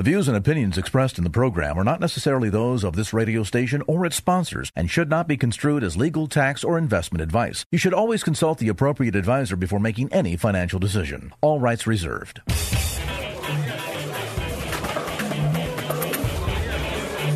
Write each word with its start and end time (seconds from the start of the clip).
The 0.00 0.04
views 0.04 0.28
and 0.28 0.36
opinions 0.38 0.78
expressed 0.78 1.18
in 1.18 1.24
the 1.24 1.28
program 1.28 1.78
are 1.78 1.84
not 1.84 2.00
necessarily 2.00 2.48
those 2.48 2.84
of 2.84 2.96
this 2.96 3.12
radio 3.12 3.42
station 3.42 3.82
or 3.86 4.06
its 4.06 4.16
sponsors 4.16 4.72
and 4.74 4.90
should 4.90 5.10
not 5.10 5.28
be 5.28 5.36
construed 5.36 5.84
as 5.84 5.94
legal, 5.94 6.26
tax, 6.26 6.64
or 6.64 6.78
investment 6.78 7.20
advice. 7.20 7.66
You 7.70 7.76
should 7.76 7.92
always 7.92 8.22
consult 8.22 8.56
the 8.56 8.68
appropriate 8.68 9.14
advisor 9.14 9.56
before 9.56 9.78
making 9.78 10.10
any 10.10 10.38
financial 10.38 10.78
decision. 10.78 11.34
All 11.42 11.60
rights 11.60 11.86
reserved. 11.86 12.40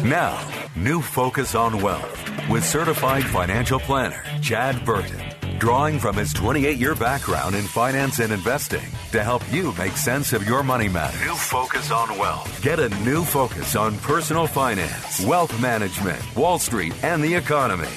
Now, 0.02 0.50
new 0.74 1.02
focus 1.02 1.54
on 1.54 1.82
wealth 1.82 2.48
with 2.48 2.64
certified 2.64 3.24
financial 3.24 3.78
planner 3.78 4.24
Chad 4.40 4.86
Burton, 4.86 5.20
drawing 5.58 5.98
from 5.98 6.16
his 6.16 6.32
28 6.32 6.78
year 6.78 6.94
background 6.94 7.54
in 7.54 7.64
finance 7.64 8.18
and 8.20 8.32
investing 8.32 8.84
to 9.12 9.22
help 9.22 9.42
you 9.52 9.72
make 9.74 9.92
sense 9.96 10.32
of 10.32 10.46
your 10.46 10.62
money 10.62 10.88
matters. 10.88 11.20
New 11.20 11.34
focus 11.34 11.90
on 11.90 12.16
wealth. 12.18 12.62
Get 12.62 12.78
a 12.78 12.88
new 13.04 13.24
focus 13.24 13.76
on 13.76 13.96
personal 13.98 14.46
finance, 14.46 15.24
wealth 15.24 15.60
management, 15.60 16.20
Wall 16.36 16.58
Street, 16.58 16.92
and 17.02 17.22
the 17.22 17.34
economy. 17.34 17.88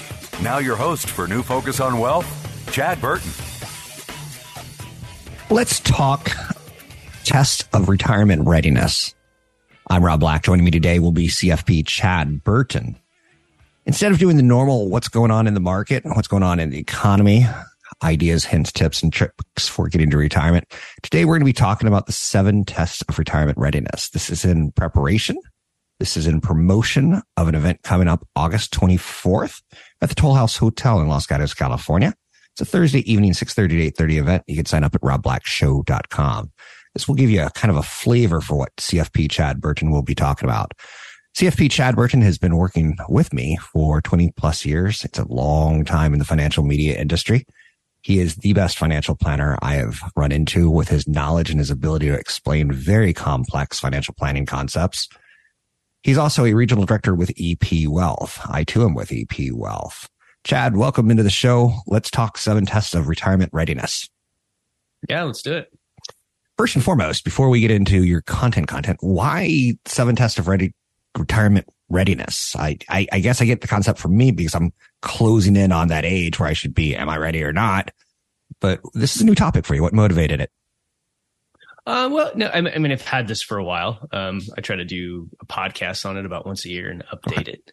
Now, 0.42 0.60
your 0.60 0.76
host 0.76 1.10
for 1.10 1.28
New 1.28 1.42
Focus 1.42 1.80
on 1.80 2.00
Wealth, 2.00 2.28
Chad 2.72 3.02
Burton. 3.02 3.32
Let's 5.50 5.80
talk 5.80 6.30
test 7.24 7.68
of 7.74 7.90
retirement 7.90 8.48
readiness. 8.48 9.16
I'm 9.90 10.04
Rob 10.04 10.20
Black. 10.20 10.44
Joining 10.44 10.66
me 10.66 10.72
today 10.72 11.00
will 11.00 11.12
be 11.12 11.28
CFP 11.28 11.86
Chad 11.86 12.44
Burton. 12.44 12.98
Instead 13.88 14.12
of 14.12 14.20
doing 14.20 14.36
the 14.36 14.44
normal 14.44 14.90
what's 14.90 15.08
going 15.08 15.32
on 15.32 15.48
in 15.48 15.54
the 15.54 15.62
market, 15.62 16.04
and 16.04 16.14
what's 16.14 16.28
going 16.28 16.44
on 16.44 16.60
in 16.60 16.72
the 16.72 16.78
economy, 16.78 17.46
ideas, 18.04 18.44
hints, 18.44 18.70
tips, 18.70 19.02
and 19.02 19.14
tricks 19.14 19.70
for 19.70 19.88
getting 19.88 20.10
to 20.10 20.18
retirement, 20.18 20.66
today 21.02 21.24
we're 21.24 21.36
going 21.36 21.40
to 21.40 21.46
be 21.46 21.54
talking 21.54 21.88
about 21.88 22.06
the 22.06 22.12
seven 22.12 22.66
tests 22.66 23.02
of 23.08 23.18
retirement 23.18 23.58
readiness. 23.58 24.10
This 24.10 24.30
is 24.30 24.44
in 24.44 24.74
preparation. 24.74 25.38
This 26.00 26.18
is 26.18 26.28
in 26.28 26.42
promotion 26.42 27.22
of 27.38 27.48
an 27.48 27.56
event 27.56 27.82
coming 27.84 28.10
up 28.10 28.28
August 28.36 28.74
24th 28.74 29.62
at 30.02 30.10
the 30.10 30.16
Toll 30.16 30.34
House 30.34 30.58
Hotel 30.58 31.00
in 31.00 31.08
Los 31.08 31.26
Gatos, 31.26 31.54
California. 31.54 32.14
It's 32.52 32.62
a 32.62 32.66
Thursday 32.66 33.10
evening, 33.10 33.32
6.30 33.32 33.70
to 33.70 34.04
8.30 34.04 34.18
event. 34.18 34.44
You 34.48 34.58
can 34.58 34.66
sign 34.66 34.84
up 34.84 34.96
at 34.96 35.02
robblackshow.com. 35.02 36.52
This 36.94 37.08
will 37.08 37.16
give 37.16 37.30
you 37.30 37.42
a 37.42 37.52
kind 37.52 37.72
of 37.72 37.78
a 37.78 37.84
flavor 37.84 38.42
for 38.42 38.58
what 38.58 38.76
CFP 38.76 39.32
Chad 39.32 39.62
Burton 39.62 39.92
will 39.92 40.04
be 40.04 40.16
talking 40.16 40.50
about. 40.50 40.74
CFP 41.38 41.70
Chad 41.70 41.96
Burton 41.96 42.24
has 42.24 42.40
been 42.40 42.58
working 42.58 42.98
with 43.10 43.32
me 43.32 43.58
for 43.58 44.02
20 44.02 44.32
plus 44.38 44.66
years. 44.66 45.06
It's 45.06 45.20
a 45.20 45.32
long 45.32 45.86
time 45.86 46.14
in 46.14 46.18
the 46.18 46.26
financial 46.26 46.64
media 46.64 47.00
industry. 47.00 47.46
He 48.02 48.18
is 48.18 48.38
the 48.38 48.54
best 48.54 48.76
financial 48.76 49.14
planner 49.16 49.56
I 49.62 49.76
have 49.76 50.02
run 50.16 50.32
into 50.32 50.68
with 50.68 50.90
his 50.90 51.08
knowledge 51.08 51.52
and 51.52 51.60
his 51.60 51.70
ability 51.70 52.08
to 52.08 52.16
explain 52.16 52.72
very 52.72 53.14
complex 53.14 53.80
financial 53.80 54.16
planning 54.16 54.48
concepts. 54.48 55.08
He's 56.02 56.18
also 56.18 56.44
a 56.44 56.56
regional 56.56 56.86
director 56.86 57.14
with 57.14 57.32
EP 57.40 57.88
Wealth. 57.88 58.40
I 58.50 58.64
too 58.64 58.84
am 58.84 58.96
with 58.96 59.14
EP 59.14 59.52
Wealth. 59.52 60.10
Chad, 60.44 60.76
welcome 60.76 61.12
into 61.12 61.22
the 61.22 61.30
show. 61.30 61.72
Let's 61.86 62.10
talk 62.10 62.40
seven 62.40 62.66
tests 62.66 62.96
of 62.96 63.08
retirement 63.08 63.52
readiness. 63.54 64.10
Yeah, 65.08 65.22
let's 65.22 65.44
do 65.44 65.54
it 65.54 65.72
first 66.58 66.74
and 66.74 66.84
foremost, 66.84 67.24
before 67.24 67.50
we 67.50 67.60
get 67.60 67.70
into 67.70 68.04
your 68.04 68.22
content 68.22 68.68
content, 68.68 68.98
why 69.02 69.74
seven 69.86 70.16
tests 70.16 70.40
of 70.40 70.48
ready 70.48 70.74
retirement 71.18 71.68
readiness? 71.90 72.56
I, 72.56 72.78
I, 72.90 73.08
I 73.12 73.20
guess 73.20 73.42
I 73.42 73.46
get 73.46 73.62
the 73.62 73.68
concept 73.68 74.00
from 74.00 74.16
me 74.16 74.32
because 74.32 74.56
I'm 74.56 74.74
closing 75.02 75.56
in 75.56 75.72
on 75.72 75.88
that 75.90 76.06
age 76.06 76.40
where 76.40 76.50
I 76.50 76.54
should 76.54 76.74
be. 76.74 76.96
Am 76.96 77.10
I 77.10 77.18
ready 77.18 77.44
or 77.44 77.54
not? 77.54 77.92
But 78.60 78.82
this 78.94 79.16
is 79.16 79.22
a 79.22 79.26
new 79.26 79.36
topic 79.36 79.66
for 79.66 79.76
you. 79.76 79.82
What 79.82 79.94
motivated 79.94 80.42
it? 80.42 80.52
Uh, 81.86 82.10
well, 82.12 82.32
no, 82.36 82.50
I 82.50 82.60
mean, 82.60 82.92
I've 82.92 83.02
had 83.02 83.30
this 83.30 83.42
for 83.42 83.58
a 83.58 83.64
while. 83.64 84.06
Um, 84.12 84.42
I 84.58 84.62
try 84.62 84.76
to 84.76 84.84
do 84.84 85.30
a 85.42 85.46
podcast 85.46 86.06
on 86.06 86.18
it 86.18 86.26
about 86.26 86.46
once 86.46 86.66
a 86.66 86.70
year 86.70 86.90
and 86.90 87.04
update 87.14 87.48
it. 87.48 87.72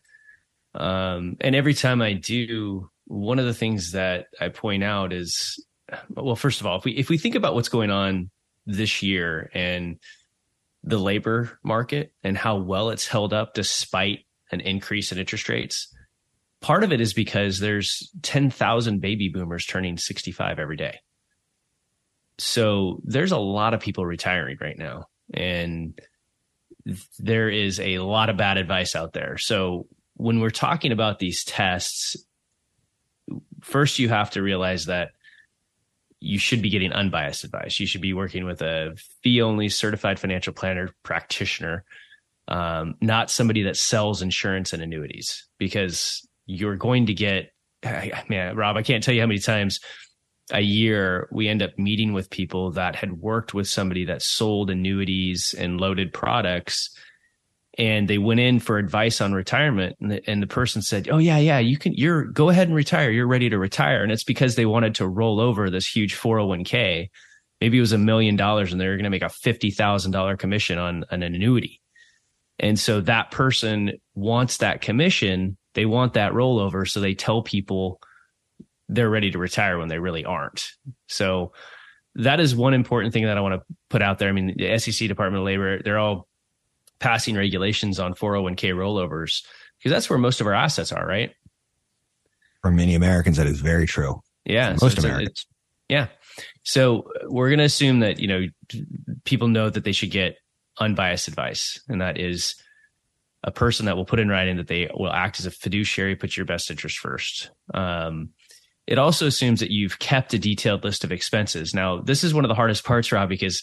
Um, 0.74 1.36
and 1.40 1.56
every 1.56 1.74
time 1.74 2.00
I 2.00 2.12
do, 2.12 2.90
one 3.06 3.40
of 3.40 3.44
the 3.44 3.54
things 3.54 3.92
that 3.92 4.26
I 4.40 4.50
point 4.50 4.84
out 4.84 5.12
is, 5.12 5.64
well, 6.10 6.36
first 6.36 6.60
of 6.60 6.66
all, 6.66 6.78
if 6.78 6.84
we 6.84 6.92
if 6.92 7.08
we 7.08 7.18
think 7.18 7.34
about 7.34 7.54
what's 7.54 7.68
going 7.68 7.90
on 7.90 8.30
this 8.66 9.02
year 9.02 9.50
and 9.52 9.98
the 10.84 10.98
labor 10.98 11.58
market 11.64 12.12
and 12.22 12.36
how 12.36 12.58
well 12.58 12.90
it's 12.90 13.06
held 13.06 13.32
up 13.32 13.54
despite 13.54 14.20
an 14.52 14.60
increase 14.60 15.10
in 15.10 15.18
interest 15.18 15.48
rates. 15.48 15.92
Part 16.60 16.84
of 16.84 16.92
it 16.92 17.00
is 17.00 17.14
because 17.14 17.58
there's 17.58 18.10
10,000 18.22 19.00
baby 19.00 19.28
boomers 19.28 19.66
turning 19.66 19.96
65 19.96 20.58
every 20.58 20.76
day. 20.76 21.00
So 22.38 23.00
there's 23.04 23.32
a 23.32 23.38
lot 23.38 23.74
of 23.74 23.80
people 23.80 24.04
retiring 24.04 24.58
right 24.60 24.78
now 24.78 25.06
and 25.32 25.98
there 27.18 27.48
is 27.48 27.80
a 27.80 27.98
lot 27.98 28.28
of 28.28 28.36
bad 28.36 28.58
advice 28.58 28.94
out 28.94 29.14
there. 29.14 29.38
So 29.38 29.86
when 30.14 30.40
we're 30.40 30.50
talking 30.50 30.92
about 30.92 31.18
these 31.18 31.44
tests, 31.44 32.16
first 33.62 33.98
you 33.98 34.10
have 34.10 34.30
to 34.30 34.42
realize 34.42 34.86
that 34.86 35.12
you 36.24 36.38
should 36.38 36.62
be 36.62 36.70
getting 36.70 36.92
unbiased 36.92 37.44
advice. 37.44 37.78
You 37.78 37.86
should 37.86 38.00
be 38.00 38.14
working 38.14 38.46
with 38.46 38.62
a 38.62 38.96
fee 39.22 39.42
only 39.42 39.68
certified 39.68 40.18
financial 40.18 40.54
planner 40.54 40.88
practitioner, 41.02 41.84
um, 42.48 42.94
not 43.02 43.30
somebody 43.30 43.62
that 43.64 43.76
sells 43.76 44.22
insurance 44.22 44.72
and 44.72 44.82
annuities, 44.82 45.46
because 45.58 46.26
you're 46.46 46.76
going 46.76 47.06
to 47.06 47.14
get, 47.14 47.52
man, 48.28 48.56
Rob, 48.56 48.76
I 48.76 48.82
can't 48.82 49.04
tell 49.04 49.14
you 49.14 49.20
how 49.20 49.26
many 49.26 49.38
times 49.38 49.80
a 50.50 50.60
year 50.60 51.28
we 51.30 51.48
end 51.48 51.62
up 51.62 51.78
meeting 51.78 52.14
with 52.14 52.30
people 52.30 52.70
that 52.72 52.96
had 52.96 53.20
worked 53.20 53.52
with 53.52 53.68
somebody 53.68 54.06
that 54.06 54.22
sold 54.22 54.70
annuities 54.70 55.54
and 55.56 55.80
loaded 55.80 56.12
products 56.12 56.90
and 57.76 58.08
they 58.08 58.18
went 58.18 58.40
in 58.40 58.60
for 58.60 58.78
advice 58.78 59.20
on 59.20 59.32
retirement 59.32 59.96
and 60.00 60.12
the, 60.12 60.30
and 60.30 60.42
the 60.42 60.46
person 60.46 60.80
said 60.80 61.08
oh 61.10 61.18
yeah 61.18 61.38
yeah 61.38 61.58
you 61.58 61.76
can 61.76 61.92
you're 61.94 62.24
go 62.24 62.48
ahead 62.48 62.68
and 62.68 62.76
retire. 62.76 63.10
You're 63.10 63.26
ready 63.26 63.50
to 63.50 63.58
retire. 63.58 64.02
And 64.02 64.12
it's 64.12 64.24
because 64.24 64.54
they 64.54 64.66
wanted 64.66 64.94
to 64.96 65.08
roll 65.08 65.40
over 65.40 65.70
this 65.70 65.86
huge 65.86 66.16
401k 66.16 67.08
maybe 67.60 67.78
it 67.78 67.80
was 67.80 67.92
a 67.92 67.98
million 67.98 68.36
dollars 68.36 68.72
and 68.72 68.80
they 68.80 68.86
were 68.86 68.96
going 68.96 69.04
to 69.04 69.10
make 69.10 69.22
a 69.22 69.26
$50,000 69.26 70.38
commission 70.38 70.78
on 70.78 71.04
an 71.10 71.22
annuity. 71.22 71.80
And 72.58 72.78
so 72.78 73.00
that 73.00 73.30
person 73.30 73.92
wants 74.14 74.58
that 74.58 74.82
commission. 74.82 75.56
They 75.72 75.86
want 75.86 76.12
that 76.12 76.32
rollover 76.32 76.86
so 76.86 77.00
they 77.00 77.14
tell 77.14 77.42
people 77.42 78.00
they're 78.90 79.08
ready 79.08 79.30
to 79.30 79.38
retire 79.38 79.78
when 79.78 79.88
they 79.88 79.98
really 79.98 80.26
aren't. 80.26 80.68
So 81.08 81.52
that 82.16 82.38
is 82.38 82.54
one 82.54 82.74
important 82.74 83.14
thing 83.14 83.24
that 83.24 83.38
I 83.38 83.40
want 83.40 83.54
to 83.54 83.74
put 83.88 84.02
out 84.02 84.18
there. 84.18 84.28
I 84.28 84.32
mean, 84.32 84.54
the 84.56 84.78
SEC 84.78 85.08
Department 85.08 85.40
of 85.40 85.46
Labor, 85.46 85.82
they're 85.82 85.98
all 85.98 86.28
passing 87.04 87.36
regulations 87.36 88.00
on 88.00 88.14
401k 88.14 88.72
rollovers 88.74 89.44
because 89.78 89.92
that's 89.92 90.08
where 90.08 90.18
most 90.18 90.40
of 90.40 90.46
our 90.46 90.54
assets 90.54 90.90
are, 90.90 91.06
right? 91.06 91.32
For 92.62 92.70
many 92.70 92.94
Americans, 92.94 93.36
that 93.36 93.46
is 93.46 93.60
very 93.60 93.86
true. 93.86 94.22
Yeah. 94.46 94.74
most 94.80 95.00
so 95.00 95.06
Americans. 95.06 95.46
yeah. 95.90 96.06
So 96.62 97.10
we're 97.24 97.50
going 97.50 97.58
to 97.58 97.66
assume 97.66 98.00
that, 98.00 98.18
you 98.18 98.26
know, 98.26 98.46
people 99.24 99.48
know 99.48 99.68
that 99.68 99.84
they 99.84 99.92
should 99.92 100.10
get 100.10 100.38
unbiased 100.80 101.28
advice. 101.28 101.78
And 101.90 102.00
that 102.00 102.18
is 102.18 102.54
a 103.42 103.50
person 103.50 103.84
that 103.84 103.96
will 103.96 104.06
put 104.06 104.18
in 104.18 104.30
writing 104.30 104.56
that 104.56 104.68
they 104.68 104.90
will 104.94 105.12
act 105.12 105.38
as 105.38 105.44
a 105.44 105.50
fiduciary, 105.50 106.16
put 106.16 106.38
your 106.38 106.46
best 106.46 106.70
interest 106.70 106.96
first. 106.96 107.50
Um, 107.74 108.30
it 108.86 108.98
also 108.98 109.26
assumes 109.26 109.60
that 109.60 109.70
you've 109.70 109.98
kept 109.98 110.32
a 110.32 110.38
detailed 110.38 110.84
list 110.84 111.04
of 111.04 111.12
expenses. 111.12 111.74
Now, 111.74 112.00
this 112.00 112.24
is 112.24 112.32
one 112.32 112.46
of 112.46 112.48
the 112.48 112.54
hardest 112.54 112.82
parts, 112.84 113.12
Rob, 113.12 113.28
because 113.28 113.62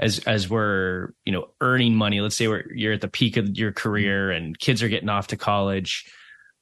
as 0.00 0.18
as 0.20 0.50
we're 0.50 1.12
you 1.24 1.32
know 1.32 1.50
earning 1.60 1.94
money. 1.94 2.20
Let's 2.20 2.34
say 2.34 2.48
we're, 2.48 2.64
you're 2.72 2.94
at 2.94 3.02
the 3.02 3.08
peak 3.08 3.36
of 3.36 3.56
your 3.56 3.70
career 3.70 4.32
and 4.32 4.58
kids 4.58 4.82
are 4.82 4.88
getting 4.88 5.10
off 5.10 5.28
to 5.28 5.36
college 5.36 6.10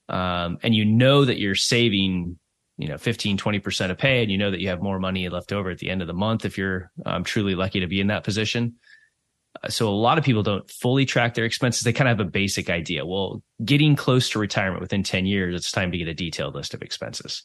um, 0.09 0.59
and 0.63 0.75
you 0.75 0.85
know 0.85 1.25
that 1.25 1.39
you're 1.39 1.55
saving 1.55 2.39
you 2.77 2.89
know 2.89 2.99
15 2.99 3.39
20% 3.39 3.91
of 3.91 3.99
pay 3.99 4.23
and 4.23 4.31
you 4.31 4.39
know 4.39 4.51
that 4.51 4.61
you 4.61 4.69
have 4.69 4.83
more 4.83 4.99
money 4.99 5.29
left 5.29 5.53
over 5.53 5.71
at 5.71 5.79
the 5.79 5.91
end 5.91 6.01
of 6.01 6.09
the 6.09 6.15
month 6.15 6.45
if 6.45 6.59
you're 6.59 6.91
um, 7.07 7.25
truly 7.25 7.55
lucky 7.55 7.81
to 7.81 7.87
be 7.87 8.01
in 8.01 8.09
that 8.09 8.25
position. 8.25 8.75
Uh, 9.63 9.69
so 9.69 9.89
a 9.89 9.91
lot 9.91 10.19
of 10.19 10.25
people 10.25 10.43
don't 10.43 10.71
fully 10.71 11.05
track 11.05 11.35
their 11.35 11.45
expenses. 11.45 11.83
They 11.83 11.93
kind 11.93 12.09
of 12.09 12.19
have 12.19 12.27
a 12.27 12.31
basic 12.31 12.71
idea. 12.71 13.07
Well 13.07 13.43
getting 13.65 13.97
close 13.97 14.31
to 14.31 14.39
retirement 14.39 14.81
within 14.81 15.03
10 15.03 15.27
years 15.27 15.55
it's 15.55 15.73
time 15.73 15.93
to 15.93 15.99
get 15.99 16.09
a 16.09 16.15
detailed 16.15 16.55
list 16.55 16.75
of 16.75 16.83
expenses. 16.83 17.45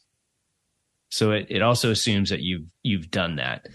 So 1.10 1.30
it, 1.32 1.46
it 1.48 1.62
also 1.62 1.90
assumes 1.90 2.30
that 2.30 2.40
you've 2.40 2.66
you've 2.82 3.10
done 3.10 3.36
that. 3.36 3.66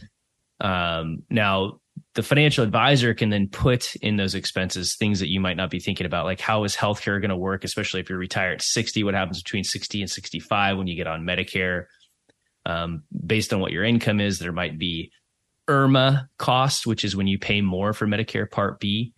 Um, 0.59 1.23
now 1.29 1.79
the 2.15 2.23
financial 2.23 2.63
advisor 2.63 3.13
can 3.13 3.29
then 3.29 3.47
put 3.47 3.95
in 3.97 4.17
those 4.17 4.35
expenses 4.35 4.95
things 4.95 5.19
that 5.19 5.29
you 5.29 5.39
might 5.39 5.57
not 5.57 5.69
be 5.69 5.79
thinking 5.79 6.05
about, 6.05 6.25
like 6.25 6.39
how 6.39 6.63
is 6.63 6.75
healthcare 6.75 7.21
going 7.21 7.29
to 7.29 7.37
work, 7.37 7.63
especially 7.63 7.99
if 7.99 8.09
you're 8.09 8.17
retired 8.17 8.55
at 8.55 8.61
60, 8.61 9.03
what 9.03 9.13
happens 9.13 9.43
between 9.43 9.63
60 9.63 10.01
and 10.01 10.09
65 10.09 10.77
when 10.77 10.87
you 10.87 10.95
get 10.95 11.07
on 11.07 11.23
Medicare. 11.23 11.85
Um, 12.65 13.03
based 13.25 13.53
on 13.53 13.59
what 13.59 13.71
your 13.71 13.83
income 13.83 14.19
is, 14.19 14.39
there 14.39 14.51
might 14.51 14.77
be 14.77 15.11
IRMAA 15.67 16.27
cost, 16.37 16.87
which 16.87 17.03
is 17.03 17.15
when 17.15 17.27
you 17.27 17.37
pay 17.37 17.61
more 17.61 17.93
for 17.93 18.07
Medicare 18.07 18.49
Part 18.49 18.79
B. 18.79 19.13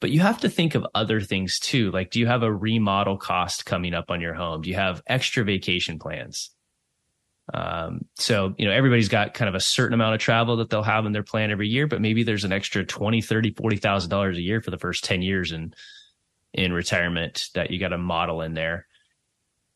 But 0.00 0.10
you 0.10 0.20
have 0.20 0.40
to 0.40 0.48
think 0.48 0.76
of 0.76 0.86
other 0.94 1.20
things 1.20 1.58
too. 1.58 1.90
Like, 1.90 2.10
do 2.10 2.20
you 2.20 2.28
have 2.28 2.44
a 2.44 2.54
remodel 2.54 3.18
cost 3.18 3.66
coming 3.66 3.94
up 3.94 4.10
on 4.10 4.20
your 4.20 4.34
home? 4.34 4.62
Do 4.62 4.70
you 4.70 4.76
have 4.76 5.02
extra 5.08 5.42
vacation 5.42 5.98
plans? 5.98 6.50
Um, 7.54 8.04
so, 8.16 8.54
you 8.58 8.66
know, 8.66 8.72
everybody's 8.72 9.08
got 9.08 9.34
kind 9.34 9.48
of 9.48 9.54
a 9.54 9.60
certain 9.60 9.94
amount 9.94 10.14
of 10.14 10.20
travel 10.20 10.56
that 10.56 10.70
they'll 10.70 10.82
have 10.82 11.06
in 11.06 11.12
their 11.12 11.22
plan 11.22 11.50
every 11.50 11.68
year, 11.68 11.86
but 11.86 12.00
maybe 12.00 12.22
there's 12.22 12.44
an 12.44 12.52
extra 12.52 12.84
20, 12.84 13.22
30, 13.22 13.52
$40,000 13.52 14.36
a 14.36 14.40
year 14.40 14.60
for 14.60 14.70
the 14.70 14.78
first 14.78 15.04
10 15.04 15.22
years 15.22 15.52
in, 15.52 15.72
in 16.52 16.72
retirement 16.72 17.48
that 17.54 17.70
you 17.70 17.78
got 17.78 17.88
to 17.88 17.98
model 17.98 18.42
in 18.42 18.54
there. 18.54 18.86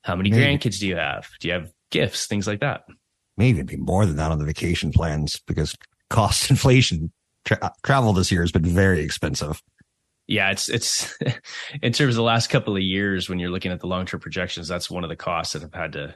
How 0.03 0.17
many 0.17 0.31
maybe. 0.31 0.45
grandkids 0.45 0.81
do 0.81 0.89
you 0.89 0.97
have? 0.97 1.29
Do 1.41 1.49
you 1.49 1.55
have 1.55 1.73
gifts, 1.91 2.27
things 2.27 2.47
like 2.47 2.61
that? 2.61 2.85
Maybe 3.37 3.63
be 3.63 3.77
more 3.77 4.05
than 4.05 4.17
that 4.17 4.31
on 4.31 4.39
the 4.39 4.45
vacation 4.45 4.93
plans 4.93 5.41
because 5.47 5.75
cost 6.11 6.51
inflation 6.51 7.11
tra- 7.45 7.73
travel 7.83 8.13
this 8.13 8.31
year 8.31 8.43
has 8.43 8.53
been 8.53 8.65
very 8.65 9.01
expensive. 9.01 9.63
Yeah, 10.27 10.51
it's 10.51 10.69
it's 10.69 11.17
in 11.83 11.93
terms 11.93 12.15
of 12.15 12.17
the 12.17 12.23
last 12.23 12.49
couple 12.49 12.77
of 12.77 12.83
years 12.83 13.29
when 13.29 13.39
you're 13.39 13.51
looking 13.51 13.73
at 13.73 13.81
the 13.81 13.87
long 13.87 14.07
term 14.07 14.21
projections, 14.21 14.69
that's 14.69 14.91
one 14.91 15.05
of 15.05 15.11
the 15.11 15.17
costs 15.17 15.55
that 15.55 15.63
have 15.63 15.75
had 15.75 15.93
to 15.93 16.15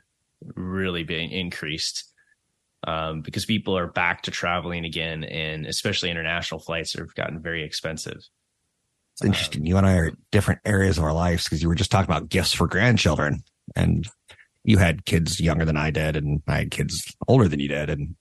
really 0.55 1.05
be 1.05 1.23
increased 1.23 2.05
um, 2.87 3.23
because 3.23 3.45
people 3.45 3.77
are 3.77 3.87
back 3.87 4.23
to 4.23 4.31
traveling 4.31 4.85
again, 4.85 5.25
and 5.25 5.67
especially 5.67 6.11
international 6.11 6.61
flights 6.61 6.95
have 6.95 7.15
gotten 7.15 7.41
very 7.41 7.65
expensive. 7.65 8.19
It's 9.15 9.25
interesting. 9.25 9.63
Um, 9.63 9.67
you 9.67 9.77
and 9.77 9.87
I 9.87 9.95
are 9.95 10.13
different 10.31 10.61
areas 10.65 10.99
of 10.99 11.05
our 11.05 11.13
lives 11.13 11.45
because 11.45 11.63
you 11.63 11.69
were 11.69 11.75
just 11.75 11.91
talking 11.91 12.11
about 12.11 12.29
gifts 12.29 12.53
for 12.53 12.67
grandchildren, 12.67 13.43
and 13.75 14.07
you 14.63 14.79
had 14.79 15.05
kids 15.05 15.41
younger 15.41 15.65
than 15.65 15.77
I 15.77 15.91
did, 15.91 16.17
and 16.17 16.43
I 16.47 16.59
had 16.59 16.71
kids 16.71 17.15
older 17.27 17.49
than 17.49 17.61
you 17.61 17.69
did, 17.69 17.91
and 17.91 18.15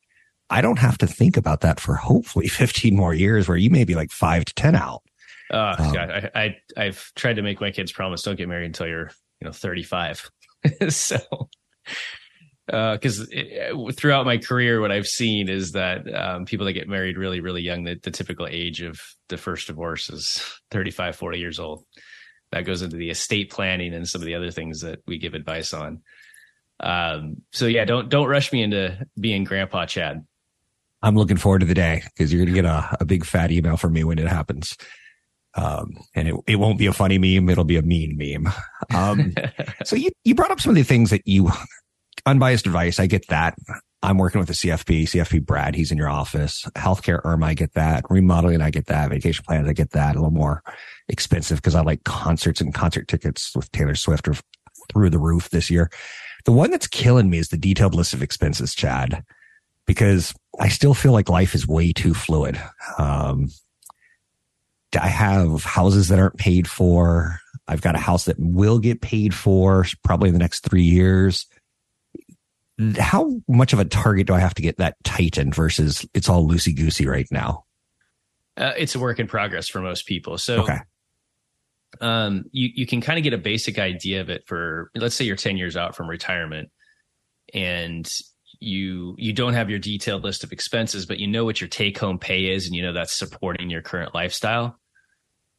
I 0.50 0.62
don't 0.62 0.80
have 0.80 0.98
to 1.00 1.08
think 1.08 1.38
about 1.38 1.62
that 1.62 1.80
for 1.80 1.96
hopefully 1.96 2.48
15 2.48 2.96
more 2.96 3.14
years, 3.14 3.48
where 3.48 3.58
you 3.58 3.70
may 3.70 3.84
be 3.84 3.96
like 3.96 4.12
five 4.12 4.46
to 4.46 4.54
10 4.54 4.76
out. 4.76 5.04
Oh 5.52 5.76
um, 5.78 5.94
God, 5.94 6.32
I, 6.34 6.58
I 6.76 6.86
have 6.86 7.14
tried 7.16 7.36
to 7.36 7.44
make 7.44 7.62
my 7.62 7.70
kids 7.70 7.92
promise 7.92 8.24
don't 8.24 8.36
get 8.36 8.50
married 8.50 8.66
until 8.66 8.88
you're 8.88 9.12
you 9.42 9.46
know 9.46 9.52
35. 9.52 10.32
so 10.90 11.18
because 12.66 13.22
uh, 13.22 13.92
throughout 13.94 14.26
my 14.26 14.38
career, 14.38 14.82
what 14.82 14.92
I've 14.92 15.08
seen 15.08 15.50
is 15.50 15.74
that 15.74 16.12
um, 16.14 16.46
people 16.46 16.66
that 16.66 16.74
get 16.74 16.88
married 16.88 17.18
really, 17.18 17.40
really 17.40 17.62
young, 17.62 17.84
the, 17.84 18.00
the 18.02 18.12
typical 18.12 18.48
age 18.48 18.82
of 18.82 19.00
the 19.30 19.38
first 19.38 19.68
divorce 19.68 20.10
is 20.10 20.44
35, 20.72 21.16
40 21.16 21.40
years 21.40 21.60
old. 21.60 21.86
That 22.52 22.66
goes 22.66 22.82
into 22.82 22.96
the 22.96 23.10
estate 23.10 23.52
planning 23.52 23.94
and 23.94 24.08
some 24.08 24.22
of 24.22 24.26
the 24.26 24.36
other 24.36 24.52
things 24.52 24.82
that 24.82 25.00
we 25.06 25.18
give 25.18 25.34
advice 25.34 25.74
on. 25.74 26.02
Um, 26.80 27.42
so 27.52 27.66
yeah, 27.66 27.86
don't 27.86 28.10
don't 28.10 28.28
rush 28.28 28.52
me 28.52 28.62
into 28.62 29.06
being 29.20 29.46
grandpa 29.46 29.86
Chad. 29.86 30.26
I'm 31.02 31.16
looking 31.16 31.38
forward 31.38 31.60
to 31.60 31.66
the 31.66 31.74
day 31.74 32.04
because 32.06 32.34
you're 32.34 32.44
going 32.44 32.54
to 32.54 32.62
get 32.62 32.70
a, 32.70 32.98
a 33.00 33.06
big 33.06 33.26
fat 33.26 33.52
email 33.52 33.78
from 33.78 33.94
me 33.94 34.04
when 34.04 34.20
it 34.20 34.28
happens. 34.28 34.76
Um, 35.56 35.98
and 36.14 36.28
it, 36.28 36.36
it 36.48 36.56
won't 36.58 36.78
be 36.78 36.86
a 36.86 36.94
funny 36.94 37.18
meme. 37.18 37.50
It'll 37.50 37.64
be 37.64 37.78
a 37.78 37.82
mean 37.82 38.18
meme. 38.18 38.54
Um, 38.94 39.34
so 39.86 39.96
you, 39.96 40.12
you 40.24 40.36
brought 40.36 40.52
up 40.52 40.60
some 40.60 40.72
of 40.72 40.76
the 40.76 40.84
things 40.84 41.10
that 41.12 41.22
you, 41.26 41.50
unbiased 42.26 42.66
advice. 42.66 43.00
I 43.00 43.08
get 43.08 43.28
that. 43.28 43.58
I'm 44.04 44.18
working 44.18 44.40
with 44.40 44.48
the 44.48 44.54
CFP, 44.54 45.04
CFP 45.04 45.46
Brad. 45.46 45.76
He's 45.76 45.92
in 45.92 45.98
your 45.98 46.10
office. 46.10 46.64
Healthcare 46.76 47.22
IRMAA, 47.24 47.46
I 47.46 47.54
get 47.56 47.74
that. 47.74 48.04
Remodeling, 48.10 48.62
I 48.62 48.70
get 48.70 48.86
that. 48.86 49.10
Vacation 49.10 49.44
plans, 49.46 49.68
I 49.68 49.74
get 49.74 49.92
that. 49.92 50.16
A 50.16 50.20
little 50.20 50.32
more 50.32 50.62
expensive 51.08 51.58
because 51.58 51.76
I 51.76 51.82
like 51.82 52.04
concerts 52.04 52.62
and 52.62 52.74
concert 52.74 53.08
tickets 53.08 53.56
with 53.56 53.72
Taylor 53.72 53.96
Swift 53.96 54.28
are 54.28 54.36
through 54.92 55.10
the 55.10 55.20
roof 55.20 55.50
this 55.50 55.72
year. 55.72 55.90
The 56.46 56.52
one 56.52 56.70
that's 56.70 56.88
killing 56.88 57.30
me 57.30 57.40
is 57.40 57.50
the 57.50 57.58
detailed 57.58 57.96
list 57.96 58.14
of 58.14 58.22
expenses, 58.22 58.76
Chad, 58.76 59.24
because 59.88 60.36
I 60.60 60.70
still 60.70 60.94
feel 60.94 61.12
like 61.12 61.30
life 61.30 61.56
is 61.56 61.68
way 61.68 61.92
too 61.92 62.14
fluid. 62.14 62.62
Um, 63.00 63.50
I 65.04 65.08
have 65.08 65.64
houses 65.64 66.10
that 66.10 66.20
aren't 66.20 66.38
paid 66.38 66.68
for. 66.68 67.40
I've 67.68 67.82
got 67.82 67.96
a 67.96 68.00
house 68.00 68.26
that 68.26 68.40
will 68.40 68.80
get 68.80 69.02
paid 69.02 69.34
for 69.34 69.86
probably 70.04 70.30
in 70.30 70.34
the 70.34 70.40
next 70.40 70.62
three 70.62 70.84
years. 70.84 71.46
How 72.98 73.40
much 73.48 73.74
of 73.74 73.80
a 73.80 73.86
target 73.86 74.28
do 74.28 74.34
I 74.34 74.40
have 74.40 74.54
to 74.56 74.62
get 74.62 74.78
that 74.78 74.98
tightened 75.04 75.56
versus 75.56 76.06
it's 76.14 76.30
all 76.30 76.48
loosey 76.48 76.76
goosey 76.76 77.08
right 77.08 77.28
now? 77.32 77.66
Uh, 78.58 78.74
it's 78.78 78.96
a 78.96 79.00
work 79.00 79.20
in 79.20 79.28
progress 79.28 79.68
for 79.68 79.82
most 79.82 80.06
people. 80.06 80.38
So, 80.38 80.64
okay. 80.64 80.80
um, 82.02 82.46
you, 82.52 82.70
you 82.74 82.86
can 82.86 83.02
kind 83.02 83.18
of 83.18 83.24
get 83.24 83.34
a 83.34 83.38
basic 83.38 83.80
idea 83.80 84.22
of 84.22 84.30
it 84.30 84.44
for, 84.46 84.92
let's 84.96 85.16
say 85.16 85.26
you're 85.26 85.36
10 85.36 85.58
years 85.58 85.76
out 85.76 85.96
from 85.96 86.10
retirement 86.10 86.70
and 87.54 88.10
you 88.60 89.16
you 89.18 89.34
don't 89.34 89.54
have 89.54 89.70
your 89.70 89.80
detailed 89.80 90.24
list 90.24 90.44
of 90.44 90.52
expenses 90.52 91.06
but 91.06 91.20
you 91.20 91.28
know 91.28 91.44
what 91.44 91.60
your 91.60 91.68
take 91.68 91.98
home 91.98 92.18
pay 92.18 92.46
is 92.46 92.66
and 92.66 92.76
you 92.76 92.82
know 92.82 92.94
that's 92.94 93.18
supporting 93.18 93.70
your 93.70 93.82
current 93.82 94.16
lifestyle 94.16 94.80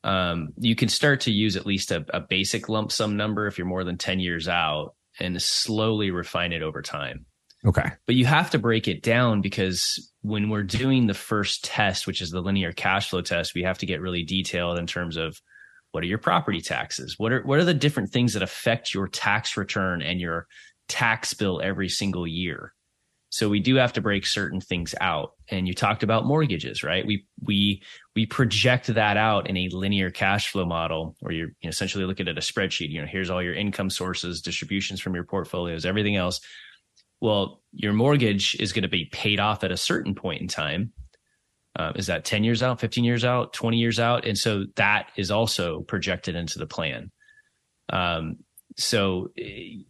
um, 0.06 0.50
you 0.56 0.76
can 0.76 0.88
start 0.88 1.23
to 1.23 1.32
use 1.32 1.56
at 1.56 1.67
least 1.67 1.91
a, 1.91 2.05
a 2.14 2.20
basic 2.20 2.69
lump 2.69 2.93
sum 2.93 3.17
number 3.17 3.49
if 3.49 3.58
you're 3.58 3.67
more 3.67 3.82
than 3.82 3.99
10 3.99 4.20
years 4.20 4.47
out 4.47 4.94
and 5.19 5.43
slowly 5.43 6.12
refine 6.12 6.53
it 6.53 6.62
over 6.62 6.81
time. 6.81 7.26
Okay. 7.67 7.91
But 8.06 8.14
you 8.14 8.25
have 8.25 8.50
to 8.50 8.58
break 8.61 8.87
it 8.87 9.03
down 9.03 9.41
because 9.41 10.12
when 10.23 10.49
we're 10.49 10.62
doing 10.62 11.08
the 11.08 11.14
first 11.14 11.64
test, 11.64 12.06
which 12.06 12.23
is 12.23 12.31
the 12.31 12.41
linear 12.41 12.70
cash 12.70 13.11
flow 13.11 13.20
test, 13.20 13.56
we 13.56 13.64
have 13.64 13.79
to 13.79 13.87
get 13.87 14.00
really 14.00 14.23
detailed 14.23 14.79
in 14.79 14.87
terms 14.87 15.17
of 15.17 15.41
what 15.91 16.05
are 16.05 16.06
your 16.06 16.19
property 16.19 16.61
taxes? 16.61 17.17
What 17.19 17.32
are 17.32 17.43
what 17.43 17.58
are 17.58 17.64
the 17.64 17.75
different 17.75 18.11
things 18.11 18.35
that 18.35 18.43
affect 18.43 18.94
your 18.94 19.08
tax 19.08 19.56
return 19.56 20.03
and 20.03 20.20
your 20.20 20.47
tax 20.87 21.35
bill 21.35 21.61
every 21.61 21.88
single 21.88 22.29
year? 22.29 22.75
So 23.31 23.49
we 23.49 23.61
do 23.61 23.75
have 23.76 23.93
to 23.94 24.00
break 24.00 24.25
certain 24.25 24.61
things 24.61 24.94
out. 25.00 25.32
And 25.50 25.67
you 25.67 25.75
talked 25.75 26.02
about 26.02 26.25
mortgages, 26.25 26.82
right? 26.82 27.05
We 27.05 27.26
we 27.43 27.82
we 28.14 28.25
project 28.26 28.87
that 28.87 29.17
out 29.17 29.49
in 29.49 29.56
a 29.56 29.69
linear 29.70 30.11
cash 30.11 30.50
flow 30.50 30.64
model 30.64 31.17
where 31.20 31.32
you're 31.32 31.50
essentially 31.64 32.05
looking 32.05 32.28
at 32.28 32.38
a 32.38 32.40
spreadsheet. 32.40 32.90
You 32.90 33.00
know, 33.00 33.06
here's 33.06 33.31
all 33.31 33.43
your 33.43 33.55
income 33.55 33.90
sources, 33.90 34.40
distributions 34.40 35.00
from 35.00 35.14
your 35.14 35.25
portfolios, 35.25 35.84
everything 35.84 36.17
else. 36.17 36.40
Well, 37.20 37.62
your 37.73 37.93
mortgage 37.93 38.55
is 38.61 38.73
going 38.73 38.82
to 38.82 38.88
be 38.88 39.06
paid 39.06 39.40
off 39.40 39.64
at 39.64 39.72
a 39.72 39.76
certain 39.76 40.14
point 40.14 40.43
in 40.43 40.49
time. 40.49 40.93
Uh, 41.75 41.93
is 41.96 42.06
that 42.06 42.25
10 42.25 42.44
years 42.44 42.62
out, 42.62 42.81
15 42.81 43.05
years 43.05 43.25
out, 43.25 43.52
20 43.52 43.76
years 43.76 44.00
out? 44.00 44.26
And 44.26 44.38
so 44.38 44.64
that 44.76 45.11
is 45.17 45.31
also 45.31 45.81
projected 45.82 46.34
into 46.34 46.58
the 46.58 46.67
plan. 46.67 47.10
Um, 47.91 48.39
so 48.77 49.31
it 49.37 49.87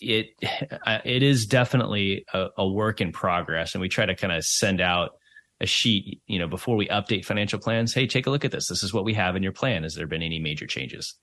it 0.00 1.22
is 1.22 1.46
definitely 1.46 2.24
a, 2.32 2.48
a 2.58 2.68
work 2.68 3.00
in 3.00 3.12
progress, 3.12 3.74
and 3.74 3.82
we 3.82 3.88
try 3.88 4.06
to 4.06 4.14
kind 4.14 4.32
of 4.32 4.44
send 4.44 4.80
out 4.80 5.12
a 5.60 5.66
sheet, 5.66 6.22
you 6.26 6.38
know, 6.38 6.48
before 6.48 6.76
we 6.76 6.88
update 6.88 7.24
financial 7.24 7.58
plans. 7.58 7.92
Hey, 7.92 8.06
take 8.06 8.26
a 8.26 8.30
look 8.30 8.44
at 8.44 8.50
this. 8.50 8.68
This 8.68 8.82
is 8.82 8.94
what 8.94 9.04
we 9.04 9.14
have 9.14 9.36
in 9.36 9.42
your 9.42 9.52
plan. 9.52 9.82
Has 9.82 9.94
there 9.94 10.06
been 10.06 10.22
any 10.22 10.38
major 10.38 10.66
changes? 10.66 11.16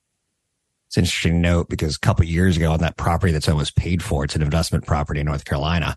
It's 0.86 0.96
an 0.96 1.04
interesting 1.04 1.40
note 1.40 1.68
because 1.68 1.96
a 1.96 2.00
couple 2.00 2.24
years 2.24 2.56
ago 2.56 2.72
on 2.72 2.80
that 2.80 2.96
property 2.96 3.32
that's 3.32 3.48
almost 3.48 3.76
paid 3.76 4.02
for, 4.02 4.24
it's 4.24 4.36
an 4.36 4.42
investment 4.42 4.86
property 4.86 5.20
in 5.20 5.26
North 5.26 5.44
Carolina. 5.44 5.96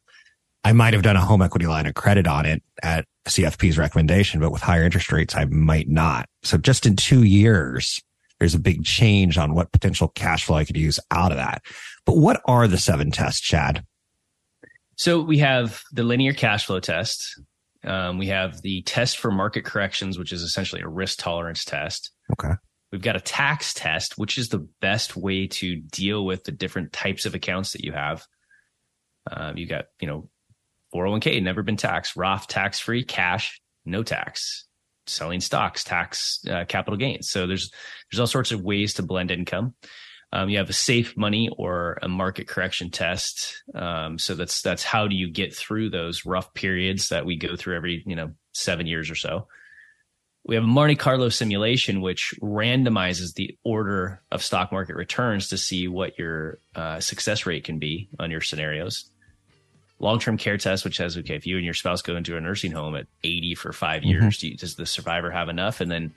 I 0.64 0.74
might 0.74 0.94
have 0.94 1.04
done 1.04 1.16
a 1.16 1.22
home 1.22 1.42
equity 1.42 1.66
line 1.66 1.86
of 1.86 1.94
credit 1.94 2.28
on 2.28 2.46
it 2.46 2.62
at 2.84 3.06
CFP's 3.26 3.78
recommendation, 3.78 4.40
but 4.40 4.52
with 4.52 4.62
higher 4.62 4.84
interest 4.84 5.12
rates, 5.12 5.36
I 5.36 5.46
might 5.46 5.88
not. 5.88 6.28
So 6.44 6.58
just 6.58 6.86
in 6.86 6.96
two 6.96 7.24
years, 7.24 8.02
there's 8.42 8.56
a 8.56 8.60
big 8.60 8.84
change 8.84 9.38
on 9.38 9.54
what 9.54 9.72
potential 9.72 10.08
cash 10.08 10.46
flow 10.46 10.58
I 10.58 10.66
could 10.66 10.76
use 10.76 11.00
out 11.12 11.32
of 11.32 11.38
that. 11.38 11.62
But 12.08 12.18
what 12.18 12.42
are 12.46 12.68
the 12.68 12.80
seven 12.80 13.12
tests, 13.12 13.40
Chad? 13.40 13.86
So 14.98 15.22
we 15.22 15.38
have 15.38 15.84
the 15.92 16.02
linear 16.02 16.34
cash 16.34 16.66
flow 16.66 16.80
test. 16.80 17.40
Um, 17.84 18.18
we 18.18 18.30
have 18.30 18.64
the 18.64 18.82
test 18.82 19.20
for 19.20 19.30
market 19.30 19.64
corrections, 19.64 20.18
which 20.18 20.32
is 20.32 20.42
essentially 20.42 20.82
a 20.82 20.88
risk 20.88 21.20
tolerance 21.20 21.64
test. 21.64 22.10
Okay. 22.34 22.56
We've 22.92 23.04
got 23.04 23.16
a 23.16 23.22
tax 23.22 23.76
test, 23.76 24.18
which 24.18 24.40
is 24.40 24.50
the 24.50 24.68
best 24.82 25.16
way 25.16 25.46
to 25.46 25.76
deal 25.76 26.26
with 26.26 26.44
the 26.44 26.52
different 26.52 26.94
types 26.94 27.28
of 27.28 27.36
accounts 27.36 27.74
that 27.74 27.86
you 27.86 27.92
have. 27.92 28.26
Um, 29.32 29.56
you 29.56 29.68
got, 29.68 29.86
you 30.00 30.08
know, 30.08 30.32
401k, 30.96 31.44
never 31.44 31.62
been 31.62 31.78
taxed, 31.78 32.16
Roth 32.16 32.48
tax 32.48 32.80
free, 32.80 33.04
cash, 33.04 33.62
no 33.86 34.02
tax 34.02 34.66
selling 35.12 35.42
stocks, 35.42 35.84
tax 35.84 36.40
uh, 36.50 36.66
capital 36.66 36.98
gains. 36.98 37.30
So 37.30 37.48
there's 37.48 37.72
there's 38.12 38.20
all 38.20 38.28
sorts 38.28 38.52
of 38.52 38.62
ways 38.62 38.96
to 38.96 39.04
blend 39.04 39.32
income. 39.32 39.76
Um, 40.34 40.50
you 40.50 40.60
have 40.60 40.70
a 40.70 40.74
safe 40.74 41.18
money 41.18 41.50
or 41.58 42.00
a 42.02 42.08
market 42.08 42.48
correction 42.48 42.90
test. 42.90 43.64
Um, 43.76 44.18
so 44.18 44.34
that's 44.34 44.62
that's 44.62 44.84
how 44.84 45.08
do 45.08 45.16
you 45.16 45.30
get 45.30 45.54
through 45.54 45.90
those 45.90 46.26
rough 46.26 46.54
periods 46.54 47.10
that 47.10 47.26
we 47.26 47.36
go 47.36 47.56
through 47.56 47.76
every 47.76 48.04
you 48.06 48.16
know 48.16 48.32
seven 48.54 48.88
years 48.88 49.10
or 49.10 49.16
so. 49.16 49.48
We 50.44 50.56
have 50.56 50.64
a 50.64 50.68
Monte 50.68 50.96
Carlo 50.96 51.30
simulation, 51.30 52.02
which 52.02 52.34
randomizes 52.42 53.36
the 53.36 53.58
order 53.64 54.24
of 54.32 54.42
stock 54.42 54.72
market 54.72 54.96
returns 54.96 55.50
to 55.50 55.58
see 55.58 55.88
what 55.88 56.18
your 56.18 56.60
uh, 56.76 57.00
success 57.00 57.46
rate 57.46 57.64
can 57.64 57.78
be 57.78 58.10
on 58.20 58.32
your 58.32 58.42
scenarios. 58.42 59.12
Long 60.02 60.20
term 60.20 60.38
care 60.38 60.58
test, 60.58 60.84
which 60.84 60.98
says, 60.98 61.18
okay, 61.18 61.36
if 61.36 61.48
you 61.48 61.56
and 61.56 61.66
your 61.66 61.74
spouse 61.74 62.02
go 62.02 62.16
into 62.16 62.36
a 62.36 62.42
nursing 62.42 62.72
home 62.72 62.96
at 62.96 63.08
80 63.24 63.56
for 63.56 63.72
5 63.72 64.04
years, 64.04 64.38
mm-hmm. 64.38 64.48
you, 64.48 64.58
does 64.58 64.76
the 64.76 64.86
survivor 64.86 65.32
have 65.32 65.48
enough? 65.48 65.80
And 65.80 65.90
then 65.90 66.14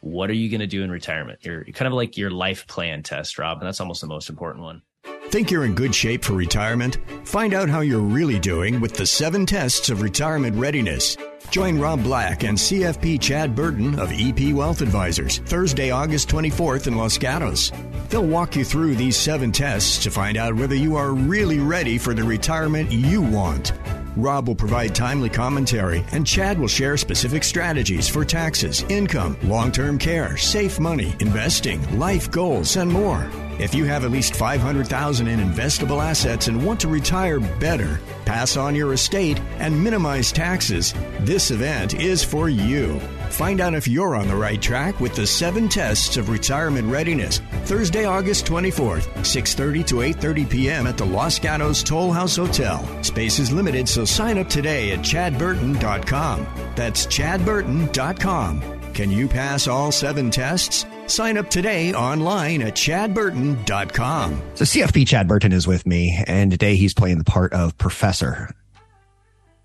what 0.00 0.30
are 0.30 0.34
you 0.34 0.48
going 0.48 0.60
to 0.60 0.66
do 0.66 0.82
in 0.82 0.90
retirement? 0.90 1.40
You're 1.42 1.64
kind 1.64 1.86
of 1.86 1.92
like 1.92 2.16
your 2.16 2.30
life 2.30 2.66
plan 2.66 3.02
test, 3.02 3.38
Rob, 3.38 3.58
and 3.58 3.66
that's 3.66 3.80
almost 3.80 4.00
the 4.00 4.06
most 4.06 4.28
important 4.30 4.64
one. 4.64 4.82
Think 5.28 5.50
you're 5.50 5.64
in 5.64 5.74
good 5.74 5.94
shape 5.94 6.24
for 6.24 6.32
retirement? 6.32 6.98
Find 7.24 7.54
out 7.54 7.68
how 7.68 7.80
you're 7.80 8.00
really 8.00 8.40
doing 8.40 8.80
with 8.80 8.94
the 8.94 9.06
seven 9.06 9.46
tests 9.46 9.88
of 9.88 10.02
retirement 10.02 10.56
readiness. 10.56 11.16
Join 11.50 11.80
Rob 11.80 12.04
Black 12.04 12.44
and 12.44 12.56
CFP 12.56 13.20
Chad 13.20 13.56
Burton 13.56 13.98
of 13.98 14.12
EP 14.12 14.54
Wealth 14.54 14.82
Advisors 14.82 15.38
Thursday, 15.38 15.90
August 15.90 16.28
24th 16.28 16.86
in 16.86 16.96
Los 16.96 17.18
Gatos. 17.18 17.72
They'll 18.08 18.24
walk 18.24 18.54
you 18.54 18.64
through 18.64 18.94
these 18.94 19.16
seven 19.16 19.50
tests 19.50 20.00
to 20.04 20.12
find 20.12 20.36
out 20.36 20.54
whether 20.54 20.76
you 20.76 20.94
are 20.94 21.10
really 21.10 21.58
ready 21.58 21.98
for 21.98 22.14
the 22.14 22.22
retirement 22.22 22.92
you 22.92 23.20
want. 23.20 23.72
Rob 24.16 24.46
will 24.46 24.54
provide 24.54 24.94
timely 24.94 25.28
commentary, 25.28 26.04
and 26.12 26.24
Chad 26.24 26.56
will 26.56 26.68
share 26.68 26.96
specific 26.96 27.42
strategies 27.42 28.08
for 28.08 28.24
taxes, 28.24 28.82
income, 28.88 29.36
long 29.42 29.72
term 29.72 29.98
care, 29.98 30.36
safe 30.36 30.78
money, 30.78 31.16
investing, 31.18 31.98
life 31.98 32.30
goals, 32.30 32.76
and 32.76 32.90
more. 32.90 33.28
If 33.60 33.74
you 33.74 33.84
have 33.84 34.06
at 34.06 34.10
least 34.10 34.36
500,000 34.36 35.28
in 35.28 35.38
investable 35.38 36.02
assets 36.02 36.48
and 36.48 36.64
want 36.64 36.80
to 36.80 36.88
retire 36.88 37.40
better, 37.40 38.00
pass 38.24 38.56
on 38.56 38.74
your 38.74 38.94
estate 38.94 39.38
and 39.58 39.84
minimize 39.84 40.32
taxes, 40.32 40.94
this 41.20 41.50
event 41.50 41.92
is 41.92 42.24
for 42.24 42.48
you. 42.48 42.98
Find 43.28 43.60
out 43.60 43.74
if 43.74 43.86
you're 43.86 44.16
on 44.16 44.28
the 44.28 44.34
right 44.34 44.60
track 44.62 44.98
with 44.98 45.14
the 45.14 45.26
7 45.26 45.68
tests 45.68 46.16
of 46.16 46.30
retirement 46.30 46.90
readiness. 46.90 47.42
Thursday, 47.66 48.06
August 48.06 48.46
24th, 48.46 49.06
6:30 49.18 49.86
to 49.88 49.96
8:30 49.96 50.48
p.m. 50.48 50.86
at 50.86 50.96
the 50.96 51.04
Los 51.04 51.38
Gatos 51.38 51.82
Toll 51.82 52.12
House 52.12 52.36
Hotel. 52.36 52.82
Space 53.02 53.38
is 53.38 53.52
limited, 53.52 53.86
so 53.86 54.06
sign 54.06 54.38
up 54.38 54.48
today 54.48 54.92
at 54.92 55.00
chadburton.com. 55.00 56.46
That's 56.76 57.06
chadburton.com. 57.06 58.80
Can 58.94 59.10
you 59.10 59.28
pass 59.28 59.68
all 59.68 59.92
7 59.92 60.30
tests? 60.30 60.86
Sign 61.10 61.36
up 61.36 61.50
today 61.50 61.92
online 61.92 62.62
at 62.62 62.74
chadburton.com. 62.74 64.42
So 64.54 64.64
CFP 64.64 65.06
Chad 65.06 65.26
Burton 65.26 65.52
is 65.52 65.66
with 65.66 65.86
me, 65.86 66.22
and 66.26 66.50
today 66.50 66.76
he's 66.76 66.94
playing 66.94 67.18
the 67.18 67.24
part 67.24 67.52
of 67.52 67.76
Professor 67.78 68.54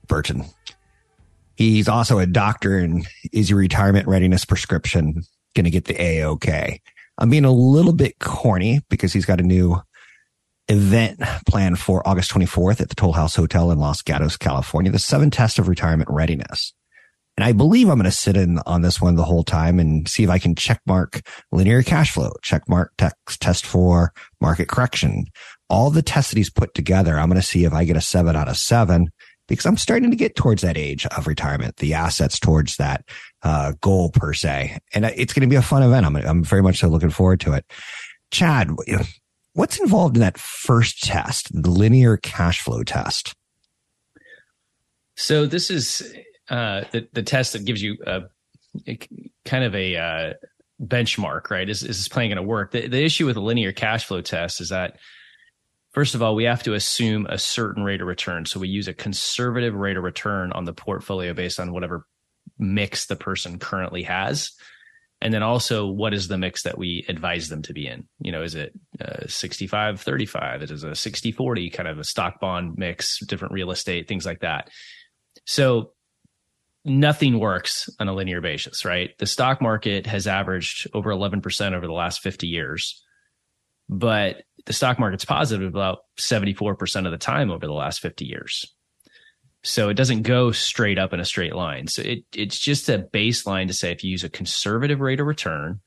Burton. 0.07 0.43
He's 1.55 1.87
also 1.87 2.19
a 2.19 2.25
doctor 2.25 2.79
and 2.79 3.07
is 3.31 3.49
your 3.49 3.59
retirement 3.59 4.07
readiness 4.07 4.43
prescription 4.43 5.23
going 5.55 5.65
to 5.65 5.69
get 5.69 5.85
the 5.85 6.01
A-OK? 6.01 6.81
I'm 7.17 7.29
being 7.29 7.45
a 7.45 7.51
little 7.51 7.93
bit 7.93 8.19
corny 8.19 8.81
because 8.89 9.13
he's 9.13 9.25
got 9.25 9.39
a 9.39 9.43
new 9.43 9.79
event 10.67 11.21
planned 11.47 11.79
for 11.79 12.05
August 12.07 12.31
24th 12.31 12.81
at 12.81 12.89
the 12.89 12.95
Toll 12.95 13.13
House 13.13 13.35
Hotel 13.35 13.71
in 13.71 13.77
Los 13.77 14.01
Gatos, 14.01 14.35
California, 14.35 14.91
the 14.91 14.99
seven 14.99 15.29
tests 15.29 15.59
of 15.59 15.67
retirement 15.67 16.09
readiness. 16.11 16.73
And 17.37 17.43
I 17.43 17.51
believe 17.51 17.89
I'm 17.89 17.97
going 17.97 18.05
to 18.05 18.11
sit 18.11 18.37
in 18.37 18.59
on 18.65 18.81
this 18.81 19.01
one 19.01 19.15
the 19.15 19.25
whole 19.25 19.43
time 19.43 19.79
and 19.79 20.07
see 20.07 20.23
if 20.23 20.29
I 20.29 20.39
can 20.39 20.55
check 20.55 20.79
mark 20.85 21.21
linear 21.51 21.83
cash 21.83 22.11
flow, 22.11 22.31
check 22.41 22.67
mark 22.69 22.93
text, 22.97 23.41
test 23.41 23.65
for 23.65 24.13
market 24.39 24.69
correction. 24.69 25.25
All 25.69 25.89
the 25.89 26.01
tests 26.01 26.31
that 26.31 26.37
he's 26.37 26.49
put 26.49 26.73
together, 26.73 27.17
I'm 27.17 27.27
going 27.27 27.41
to 27.41 27.45
see 27.45 27.65
if 27.65 27.73
I 27.73 27.83
get 27.83 27.97
a 27.97 28.01
seven 28.01 28.35
out 28.35 28.47
of 28.47 28.57
seven 28.57 29.09
because 29.47 29.65
I'm 29.65 29.77
starting 29.77 30.11
to 30.11 30.17
get 30.17 30.35
towards 30.35 30.61
that 30.61 30.77
age 30.77 31.05
of 31.07 31.27
retirement, 31.27 31.77
the 31.77 31.93
assets 31.93 32.39
towards 32.39 32.77
that 32.77 33.07
uh, 33.43 33.73
goal 33.81 34.09
per 34.09 34.33
se. 34.33 34.77
And 34.93 35.05
it's 35.05 35.33
going 35.33 35.47
to 35.47 35.53
be 35.53 35.57
a 35.57 35.61
fun 35.61 35.83
event. 35.83 36.05
I'm, 36.05 36.15
I'm 36.15 36.43
very 36.43 36.63
much 36.63 36.79
so 36.79 36.87
looking 36.87 37.09
forward 37.09 37.41
to 37.41 37.53
it. 37.53 37.65
Chad, 38.31 38.71
what's 39.53 39.79
involved 39.79 40.15
in 40.15 40.21
that 40.21 40.37
first 40.37 41.03
test, 41.03 41.49
the 41.51 41.69
linear 41.69 42.17
cash 42.17 42.61
flow 42.61 42.83
test? 42.83 43.35
So 45.15 45.45
this 45.45 45.69
is 45.69 46.13
uh, 46.49 46.83
the 46.91 47.07
the 47.13 47.23
test 47.23 47.53
that 47.53 47.65
gives 47.65 47.81
you 47.81 47.97
a, 48.05 48.23
a 48.87 48.99
kind 49.45 49.63
of 49.63 49.75
a 49.75 49.95
uh, 49.95 50.33
benchmark, 50.81 51.49
right? 51.49 51.69
Is 51.69 51.83
is 51.83 51.97
this 51.97 52.07
plan 52.07 52.29
going 52.29 52.37
to 52.37 52.43
work? 52.43 52.71
The, 52.71 52.87
the 52.87 53.03
issue 53.03 53.25
with 53.25 53.37
a 53.37 53.41
linear 53.41 53.71
cash 53.71 54.05
flow 54.05 54.21
test 54.21 54.61
is 54.61 54.69
that 54.69 54.97
first 55.91 56.15
of 56.15 56.21
all, 56.21 56.35
we 56.35 56.43
have 56.43 56.63
to 56.63 56.73
assume 56.73 57.25
a 57.27 57.37
certain 57.37 57.83
rate 57.83 58.01
of 58.01 58.07
return. 58.07 58.45
So 58.45 58.59
we 58.59 58.67
use 58.67 58.87
a 58.87 58.93
conservative 58.93 59.73
rate 59.73 59.97
of 59.97 60.03
return 60.03 60.51
on 60.51 60.65
the 60.65 60.73
portfolio 60.73 61.33
based 61.33 61.59
on 61.59 61.71
whatever 61.71 62.05
mix 62.59 63.07
the 63.07 63.15
person 63.15 63.59
currently 63.59 64.03
has. 64.03 64.51
And 65.21 65.33
then 65.33 65.41
also, 65.41 65.87
what 65.87 66.13
is 66.13 66.27
the 66.27 66.37
mix 66.37 66.63
that 66.63 66.77
we 66.77 67.05
advise 67.07 67.47
them 67.47 67.61
to 67.63 67.73
be 67.73 67.87
in? 67.87 68.07
You 68.19 68.33
know, 68.33 68.43
is 68.43 68.53
it 68.53 68.73
uh, 69.01 69.25
65 69.27 70.01
35? 70.01 70.61
It 70.61 70.71
is 70.71 70.83
a 70.83 70.93
60 70.93 71.31
40 71.31 71.69
kind 71.69 71.87
of 71.87 71.97
a 71.97 72.03
stock 72.03 72.39
bond 72.41 72.77
mix, 72.77 73.25
different 73.25 73.53
real 73.53 73.71
estate, 73.71 74.07
things 74.07 74.25
like 74.25 74.41
that. 74.41 74.69
So 75.45 75.93
nothing 76.85 77.39
works 77.39 77.89
on 77.99 78.07
a 78.07 78.13
linear 78.13 78.41
basis, 78.41 78.85
right? 78.85 79.17
The 79.17 79.25
stock 79.25 79.61
market 79.61 80.05
has 80.05 80.27
averaged 80.27 80.87
over 80.93 81.09
11% 81.09 81.73
over 81.73 81.87
the 81.87 81.93
last 81.93 82.21
50 82.21 82.47
years, 82.47 83.03
but 83.89 84.43
the 84.65 84.73
stock 84.73 84.99
market's 84.99 85.25
positive 85.25 85.67
about 85.67 85.99
74% 86.19 87.05
of 87.05 87.11
the 87.11 87.17
time 87.17 87.51
over 87.51 87.65
the 87.65 87.73
last 87.73 87.99
50 87.99 88.25
years. 88.25 88.65
So 89.63 89.89
it 89.89 89.95
doesn't 89.95 90.21
go 90.21 90.51
straight 90.51 90.99
up 90.99 91.11
in 91.11 91.19
a 91.19 91.25
straight 91.25 91.55
line. 91.55 91.87
So 91.87 92.03
it, 92.03 92.19
it's 92.35 92.59
just 92.59 92.87
a 92.87 92.99
baseline 92.99 93.67
to 93.67 93.73
say 93.73 93.91
if 93.91 94.03
you 94.03 94.11
use 94.11 94.23
a 94.23 94.29
conservative 94.29 95.01
rate 95.01 95.19
of 95.19 95.25
return 95.25 95.81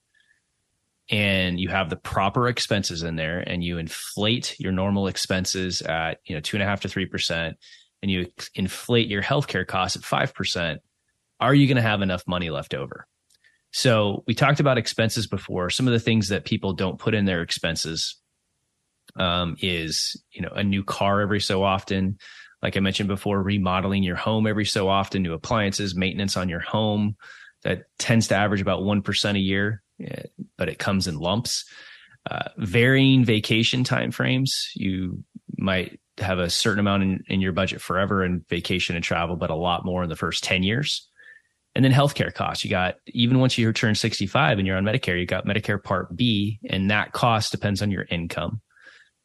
and 1.09 1.61
you 1.61 1.69
have 1.69 1.89
the 1.89 1.97
proper 1.97 2.49
expenses 2.49 3.05
in 3.05 3.15
there 3.15 3.39
and 3.39 3.63
you 3.63 3.79
inflate 3.79 4.59
your 4.59 4.73
normal 4.73 5.07
expenses 5.07 5.81
at, 5.81 6.19
you 6.27 6.35
know, 6.35 6.41
two 6.41 6.57
and 6.57 6.63
a 6.63 6.67
half 6.67 6.81
to 6.81 6.89
3%, 6.89 7.55
and 8.03 8.11
you 8.11 8.27
inflate 8.55 9.09
your 9.09 9.23
healthcare 9.23 9.67
costs 9.67 9.97
at 9.97 10.03
5%, 10.03 10.79
are 11.41 11.55
you 11.55 11.67
going 11.67 11.77
to 11.77 11.83
have 11.83 12.03
enough 12.03 12.25
money 12.27 12.51
left 12.51 12.75
over? 12.75 13.07
So 13.71 14.25
we 14.27 14.35
talked 14.35 14.61
about 14.61 14.79
expenses 14.79 15.27
before. 15.27 15.71
Some 15.71 15.87
of 15.87 15.93
the 15.93 16.01
things 16.01 16.29
that 16.29 16.45
people 16.45 16.73
don't 16.73 16.99
put 16.99 17.15
in 17.15 17.27
their 17.27 17.43
expenses 17.43 18.17
um, 19.17 19.57
is, 19.61 20.21
you 20.33 20.43
know, 20.43 20.51
a 20.55 20.65
new 20.65 20.85
car 20.85 21.21
every 21.21 21.41
so 21.41 21.63
often. 21.63 22.19
Like 22.63 22.77
I 22.77 22.81
mentioned 22.81 23.09
before, 23.09 23.43
remodeling 23.43 24.03
your 24.03 24.17
home 24.17 24.47
every 24.47 24.65
so 24.65 24.89
often, 24.89 25.23
new 25.23 25.33
appliances, 25.33 25.95
maintenance 25.95 26.37
on 26.37 26.49
your 26.49 26.61
home. 26.61 27.17
That 27.65 27.85
tends 27.99 28.29
to 28.29 28.37
average 28.37 28.61
about 28.61 28.83
1% 28.83 29.35
a 29.35 29.39
year, 29.39 29.83
eh, 30.01 30.23
but 30.57 30.69
it 30.69 30.79
comes 30.79 31.09
in 31.09 31.19
lumps. 31.19 31.65
Uh, 32.31 32.51
varying 32.57 33.25
vacation 33.25 33.85
timeframes. 33.85 34.51
You 34.75 35.25
might 35.57 35.99
have 36.19 36.39
a 36.39 36.51
certain 36.51 36.81
amount 36.81 37.03
in, 37.03 37.25
in 37.29 37.41
your 37.41 37.53
budget 37.53 37.81
forever 37.81 38.25
in 38.25 38.45
vacation 38.49 38.97
and 38.97 39.05
travel, 39.05 39.37
but 39.37 39.51
a 39.51 39.55
lot 39.55 39.85
more 39.85 40.03
in 40.03 40.09
the 40.09 40.17
first 40.17 40.45
10 40.45 40.63
years. 40.63 41.09
And 41.75 41.85
then 41.85 41.93
healthcare 41.93 42.35
costs. 42.35 42.65
You 42.65 42.71
got, 42.71 42.97
even 43.07 43.39
once 43.39 43.57
you 43.57 43.73
turn 43.73 43.95
65 43.95 44.59
and 44.59 44.67
you're 44.67 44.77
on 44.77 44.85
Medicare, 44.85 45.19
you 45.19 45.27
got 45.27 45.47
Medicare 45.47 45.83
Part 45.83 46.17
B, 46.17 46.59
and 46.69 46.91
that 46.91 47.13
cost 47.13 47.53
depends 47.53 47.83
on 47.83 47.91
your 47.91 48.07
income. 48.11 48.61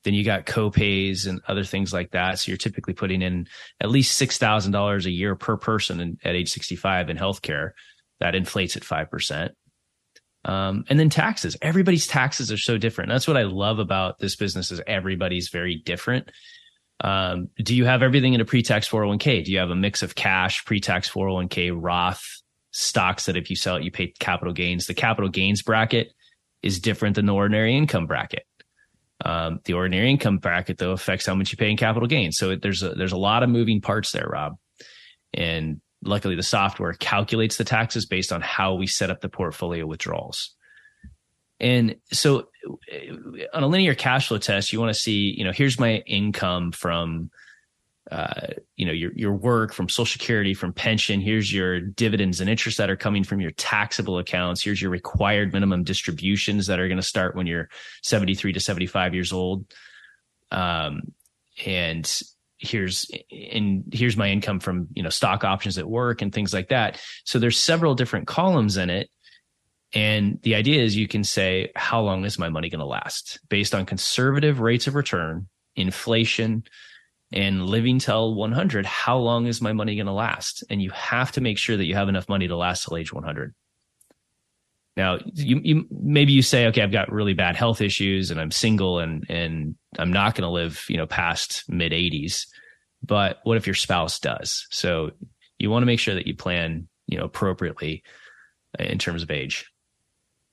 Then 0.04 0.14
you 0.14 0.24
got 0.24 0.46
copays 0.46 1.28
and 1.28 1.42
other 1.48 1.64
things 1.64 1.94
like 1.94 2.12
that. 2.12 2.40
So 2.40 2.52
you're 2.52 2.58
typically 2.58 2.94
putting 2.94 3.22
in 3.22 3.48
at 3.80 3.90
least 3.90 4.22
$6,000 4.22 5.06
a 5.06 5.12
year 5.12 5.36
per 5.36 5.58
person 5.58 6.00
in, 6.00 6.18
at 6.24 6.36
age 6.36 6.52
65 6.52 7.10
in 7.10 7.18
healthcare. 7.18 7.72
That 8.20 8.36
inflates 8.36 8.76
at 8.76 8.84
5%. 8.84 9.50
Um, 10.46 10.84
and 10.90 11.00
then 11.00 11.10
taxes. 11.10 11.56
Everybody's 11.62 12.06
taxes 12.06 12.52
are 12.52 12.58
so 12.58 12.78
different. 12.78 13.10
That's 13.10 13.28
what 13.28 13.38
I 13.38 13.44
love 13.44 13.80
about 13.80 14.20
this 14.20 14.36
business 14.36 14.72
is 14.72 14.82
everybody's 14.86 15.50
very 15.50 15.78
different. 15.78 16.30
Um, 17.02 17.50
do 17.58 17.76
you 17.76 17.86
have 17.86 18.02
everything 18.02 18.34
in 18.34 18.42
a 18.42 18.46
pre-tax 18.46 18.88
401k? 18.88 19.44
Do 19.44 19.52
you 19.52 19.60
have 19.60 19.70
a 19.70 19.76
mix 19.76 20.04
of 20.04 20.16
cash, 20.16 20.64
pre-tax 20.66 21.10
401k, 21.10 21.72
Roth 21.76 22.24
stocks 22.72 23.26
that 23.26 23.38
if 23.38 23.50
you 23.50 23.56
sell 23.56 23.76
it, 23.76 23.84
you 23.84 23.92
pay 23.92 24.14
capital 24.20 24.54
gains? 24.54 24.86
The 24.86 24.94
capital 24.94 25.30
gains 25.30 25.62
bracket 25.62 26.14
is 26.62 26.80
different 26.80 27.16
than 27.16 27.26
the 27.26 27.34
ordinary 27.34 27.76
income 27.76 28.08
bracket. 28.08 28.46
Um, 29.24 29.60
the 29.66 29.74
ordinary 29.74 30.10
income 30.10 30.38
bracket 30.38 30.78
though 30.78 30.92
affects 30.92 31.26
how 31.26 31.36
much 31.36 31.52
you 31.52 31.58
pay 31.58 31.72
in 31.72 31.78
capital 31.78 32.08
gains. 32.08 32.38
So 32.38 32.56
there's 32.56 32.84
a, 32.84 32.90
there's 32.90 33.12
a 33.12 33.18
lot 33.18 33.44
of 33.44 33.50
moving 33.50 33.82
parts 33.82 34.12
there, 34.12 34.28
Rob. 34.28 34.54
And 35.34 35.82
luckily 36.04 36.36
the 36.36 36.44
software 36.44 36.94
calculates 36.94 37.58
the 37.58 37.64
taxes 37.64 38.06
based 38.06 38.32
on 38.32 38.42
how 38.42 38.76
we 38.76 38.88
set 38.88 39.10
up 39.10 39.22
the 39.22 39.30
portfolio 39.30 39.86
withdrawals. 39.86 40.56
And 41.60 41.96
so 42.12 42.50
on 43.54 43.64
a 43.64 43.68
linear 43.68 43.96
cash 43.96 44.28
flow 44.28 44.38
test, 44.38 44.74
you 44.74 44.80
want 44.80 44.94
to 44.94 45.00
see, 45.00 45.34
you 45.38 45.44
know, 45.44 45.52
here's 45.52 45.80
my 45.80 45.98
income 46.06 46.72
from, 46.72 47.30
uh, 48.12 48.48
you 48.76 48.86
know, 48.86 48.92
your, 48.92 49.12
your 49.16 49.34
work 49.34 49.74
from 49.74 49.90
social 49.90 50.20
security, 50.20 50.54
from 50.54 50.74
pension. 50.74 51.22
Here's 51.22 51.54
your 51.54 51.80
dividends 51.80 52.42
and 52.42 52.50
interest 52.50 52.78
that 52.78 52.90
are 52.90 52.96
coming 52.96 53.24
from 53.24 53.42
your 53.42 53.52
taxable 53.52 54.18
accounts. 54.18 54.64
Here's 54.64 54.82
your 54.82 54.92
required 54.92 55.54
minimum 55.54 55.84
distributions 55.84 56.68
that 56.68 56.80
are 56.80 56.88
going 56.88 56.98
to 56.98 57.04
start 57.04 57.36
when 57.36 57.48
you're 57.48 57.70
73 58.04 58.54
to 58.54 58.60
75 58.60 59.14
years 59.14 59.34
old. 59.34 59.66
Um, 60.52 61.14
and 61.66 62.10
here's 62.64 63.10
and 63.52 63.84
here's 63.92 64.16
my 64.16 64.30
income 64.30 64.60
from 64.60 64.88
you 64.94 65.04
know 65.04 65.10
stock 65.10 65.44
options 65.44 65.78
at 65.78 65.88
work 65.88 66.22
and 66.22 66.34
things 66.34 66.54
like 66.54 66.70
that 66.70 67.00
so 67.26 67.38
there's 67.38 67.58
several 67.58 67.94
different 67.94 68.26
columns 68.26 68.78
in 68.78 68.90
it 68.90 69.10
and 69.94 70.40
the 70.42 70.56
idea 70.56 70.82
is 70.82 70.96
you 70.96 71.08
can 71.08 71.24
say, 71.24 71.72
how 71.76 72.02
long 72.02 72.26
is 72.26 72.40
my 72.40 72.50
money 72.50 72.70
going 72.70 72.80
to 72.80 72.86
last 72.86 73.40
based 73.50 73.76
on 73.76 73.86
conservative 73.86 74.60
rates 74.60 74.88
of 74.88 74.96
return, 74.96 75.48
inflation, 75.76 76.64
and 77.32 77.66
living 77.66 78.00
till 78.00 78.36
100, 78.36 78.86
how 78.86 79.18
long 79.18 79.48
is 79.48 79.62
my 79.62 79.74
money 79.74 79.96
going 79.96 80.08
to 80.08 80.12
last? 80.12 80.64
And 80.70 80.82
you 80.82 80.92
have 80.92 81.32
to 81.34 81.42
make 81.42 81.58
sure 81.58 81.78
that 81.78 81.86
you 81.86 81.96
have 81.96 82.10
enough 82.10 82.30
money 82.30 82.48
to 82.48 82.56
last 82.56 82.86
till 82.86 82.98
age 82.98 83.14
100. 83.14 83.54
Now, 84.96 85.18
you, 85.34 85.60
you 85.64 85.88
maybe 85.90 86.34
you 86.34 86.44
say, 86.44 86.68
okay, 86.68 86.84
I've 86.84 86.92
got 86.92 87.12
really 87.12 87.34
bad 87.34 87.56
health 87.56 87.82
issues 87.82 88.30
and 88.30 88.40
I'm 88.40 88.52
single 88.52 89.00
and 89.00 89.26
and 89.28 89.76
I'm 89.98 90.14
not 90.14 90.36
going 90.36 90.44
to 90.44 90.50
live, 90.50 90.86
you 90.88 90.98
know, 90.98 91.08
past 91.08 91.64
mid 91.68 91.92
80s. 91.92 92.46
But 93.02 93.40
what 93.44 93.58
if 93.58 93.66
your 93.66 93.74
spouse 93.74 94.20
does? 94.20 94.68
So 94.70 95.12
you 95.58 95.72
want 95.72 95.82
to 95.82 95.88
make 95.88 96.00
sure 96.00 96.14
that 96.14 96.28
you 96.28 96.36
plan, 96.36 96.88
you 97.08 97.18
know, 97.18 97.26
appropriately 97.26 98.04
in 98.80 99.00
terms 99.00 99.24
of 99.24 99.32
age. 99.32 99.66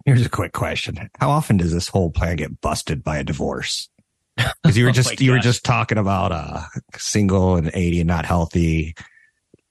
Here's 0.04 0.24
a 0.24 0.30
quick 0.30 0.52
question: 0.52 1.10
How 1.20 1.30
often 1.30 1.56
does 1.56 1.72
this 1.72 1.88
whole 1.88 2.10
plan 2.10 2.36
get 2.36 2.60
busted 2.60 3.04
by 3.04 3.18
a 3.18 3.24
divorce? 3.24 3.88
Because 4.36 4.76
you 4.76 4.84
were 4.84 4.90
oh 4.90 4.94
just 4.94 5.12
oh 5.12 5.16
you 5.18 5.32
were 5.32 5.38
just 5.38 5.64
talking 5.64 5.98
about 5.98 6.32
uh 6.32 6.62
single 6.96 7.56
and 7.56 7.70
80 7.72 8.00
and 8.00 8.08
not 8.08 8.24
healthy, 8.24 8.94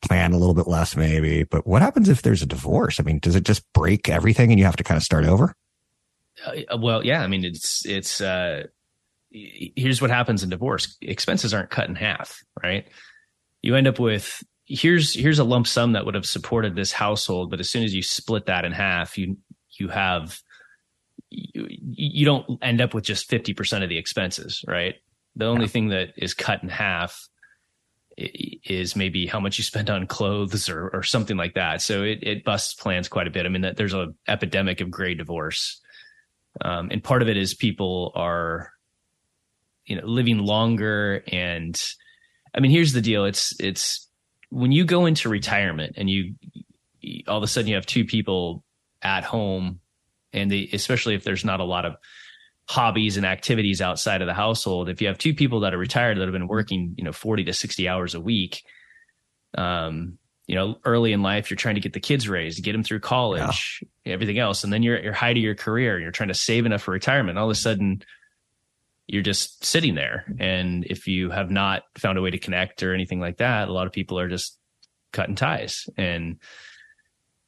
plan 0.02 0.34
a 0.34 0.38
little 0.38 0.54
bit 0.54 0.68
less 0.68 0.96
maybe. 0.96 1.44
But 1.44 1.66
what 1.66 1.82
happens 1.82 2.10
if 2.10 2.22
there's 2.22 2.42
a 2.42 2.48
divorce? 2.48 3.00
I 3.00 3.04
mean, 3.04 3.20
does 3.20 3.36
it 3.36 3.44
just 3.44 3.64
break 3.74 4.10
everything 4.10 4.52
and 4.52 4.60
you 4.60 4.66
have 4.66 4.78
to 4.78 4.84
kind 4.84 4.98
of 4.98 5.04
start 5.04 5.26
over? 5.26 5.56
Uh, 6.46 6.78
well, 6.78 7.06
yeah. 7.06 7.22
I 7.22 7.28
mean, 7.28 7.44
it's 7.44 7.86
it's 7.86 8.22
uh 8.22 8.64
here's 9.32 10.02
what 10.02 10.12
happens 10.12 10.44
in 10.44 10.50
divorce: 10.50 10.98
expenses 11.02 11.54
aren't 11.54 11.70
cut 11.70 11.90
in 11.90 11.96
half, 11.96 12.42
right? 12.62 12.88
You 13.62 13.76
end 13.76 13.88
up 13.88 14.00
with 14.00 14.44
here's 14.66 15.14
here's 15.14 15.40
a 15.40 15.44
lump 15.44 15.68
sum 15.68 15.94
that 15.94 16.06
would 16.06 16.16
have 16.16 16.26
supported 16.26 16.76
this 16.76 16.92
household, 16.92 17.50
but 17.50 17.60
as 17.60 17.70
soon 17.70 17.84
as 17.84 17.94
you 17.94 18.02
split 18.02 18.46
that 18.46 18.66
in 18.66 18.72
half, 18.72 19.18
you 19.18 19.38
you 19.80 19.88
have 19.88 20.40
you, 21.30 21.68
you 21.70 22.26
don't 22.26 22.60
end 22.62 22.82
up 22.82 22.94
with 22.94 23.04
just 23.04 23.30
50% 23.30 23.84
of 23.84 23.90
the 23.90 23.98
expenses, 23.98 24.64
right? 24.68 24.96
The 25.36 25.46
only 25.46 25.66
yeah. 25.66 25.68
thing 25.68 25.90
that 25.90 26.10
is 26.18 26.34
cut 26.34 26.64
in 26.64 26.70
half 26.70 27.30
is 28.18 28.96
maybe 28.96 29.28
how 29.28 29.40
much 29.40 29.58
you 29.58 29.64
spend 29.64 29.90
on 29.90 30.08
clothes 30.08 30.70
or, 30.70 30.90
or 30.90 31.04
something 31.04 31.38
like 31.38 31.54
that. 31.54 31.82
So 31.82 32.04
it, 32.04 32.20
it 32.22 32.44
busts 32.44 32.74
plans 32.74 33.08
quite 33.08 33.28
a 33.28 33.32
bit. 33.32 33.46
I 33.46 33.50
mean, 33.50 33.62
that 33.62 33.78
there's 33.78 33.94
a 33.94 34.08
epidemic 34.28 34.82
of 34.82 34.92
gray 34.92 35.14
divorce. 35.14 35.80
Um, 36.62 36.90
and 36.92 37.04
part 37.04 37.22
of 37.22 37.30
it 37.30 37.38
is 37.38 37.54
people 37.54 38.12
are, 38.16 38.72
you 39.86 39.96
know, 39.96 40.06
living 40.06 40.40
longer. 40.40 41.24
And 41.28 41.80
I 42.54 42.60
mean, 42.60 42.72
here's 42.72 42.94
the 42.94 43.02
deal. 43.02 43.24
It's, 43.26 43.58
it's 43.60 44.08
when 44.50 44.72
you 44.72 44.84
go 44.84 45.06
into 45.06 45.30
retirement 45.30 45.94
and 45.96 46.10
you, 46.10 46.34
all 47.28 47.38
of 47.38 47.44
a 47.44 47.48
sudden 47.48 47.70
you 47.70 47.76
have 47.76 47.86
two 47.86 48.04
people 48.04 48.64
at 49.02 49.24
home 49.24 49.80
and 50.34 50.52
they, 50.52 50.70
especially 50.74 51.16
if 51.16 51.24
there's 51.24 51.46
not 51.46 51.60
a 51.60 51.66
lot 51.66 51.86
of 51.86 51.96
hobbies 52.68 53.18
and 53.18 53.26
activities 53.26 53.82
outside 53.82 54.22
of 54.22 54.28
the 54.28 54.34
household. 54.34 54.90
If 54.90 55.02
you 55.02 55.08
have 55.08 55.18
two 55.18 55.34
people 55.34 55.62
that 55.62 55.74
are 55.74 55.78
retired 55.78 56.18
that 56.18 56.24
have 56.24 56.34
been 56.34 56.48
working, 56.48 56.94
you 56.98 57.04
know, 57.04 57.12
40 57.12 57.46
to 57.46 57.54
60 57.54 57.88
hours 57.88 58.14
a 58.14 58.20
week, 58.20 58.64
um, 59.58 60.20
you 60.46 60.56
know, 60.56 60.78
early 60.86 61.14
in 61.14 61.22
life, 61.22 61.50
you're 61.50 61.58
trying 61.58 61.76
to 61.76 61.82
get 61.82 61.94
the 61.94 62.00
kids 62.00 62.30
raised, 62.30 62.64
get 62.64 62.74
them 62.74 62.84
through 62.84 63.00
college, 63.00 63.84
yeah. 64.06 64.14
everything 64.14 64.38
else. 64.38 64.64
And 64.64 64.72
then 64.72 64.84
you're 64.84 64.98
at 64.98 65.04
your 65.04 65.14
height 65.14 65.38
of 65.38 65.44
your 65.44 65.56
career 65.56 65.96
and 65.96 66.04
you're 66.04 66.12
trying 66.12 66.30
to 66.30 66.36
save 66.36 66.66
enough 66.66 66.84
for 66.84 66.92
retirement. 66.92 67.38
All 67.38 67.46
of 67.46 67.52
a 67.52 67.56
sudden, 67.56 68.04
you're 69.08 69.24
just 69.24 69.66
sitting 69.66 69.96
there. 69.96 70.26
And 70.40 70.86
if 70.86 71.08
you 71.08 71.32
have 71.32 71.50
not 71.50 71.84
found 71.98 72.20
a 72.20 72.22
way 72.22 72.30
to 72.30 72.38
connect 72.38 72.84
or 72.84 72.94
anything 72.94 73.20
like 73.20 73.38
that, 73.38 73.68
a 73.68 73.74
lot 73.74 73.88
of 73.88 73.94
people 73.94 74.20
are 74.20 74.30
just 74.30 74.58
cutting 75.12 75.36
ties. 75.36 75.88
And 75.98 76.38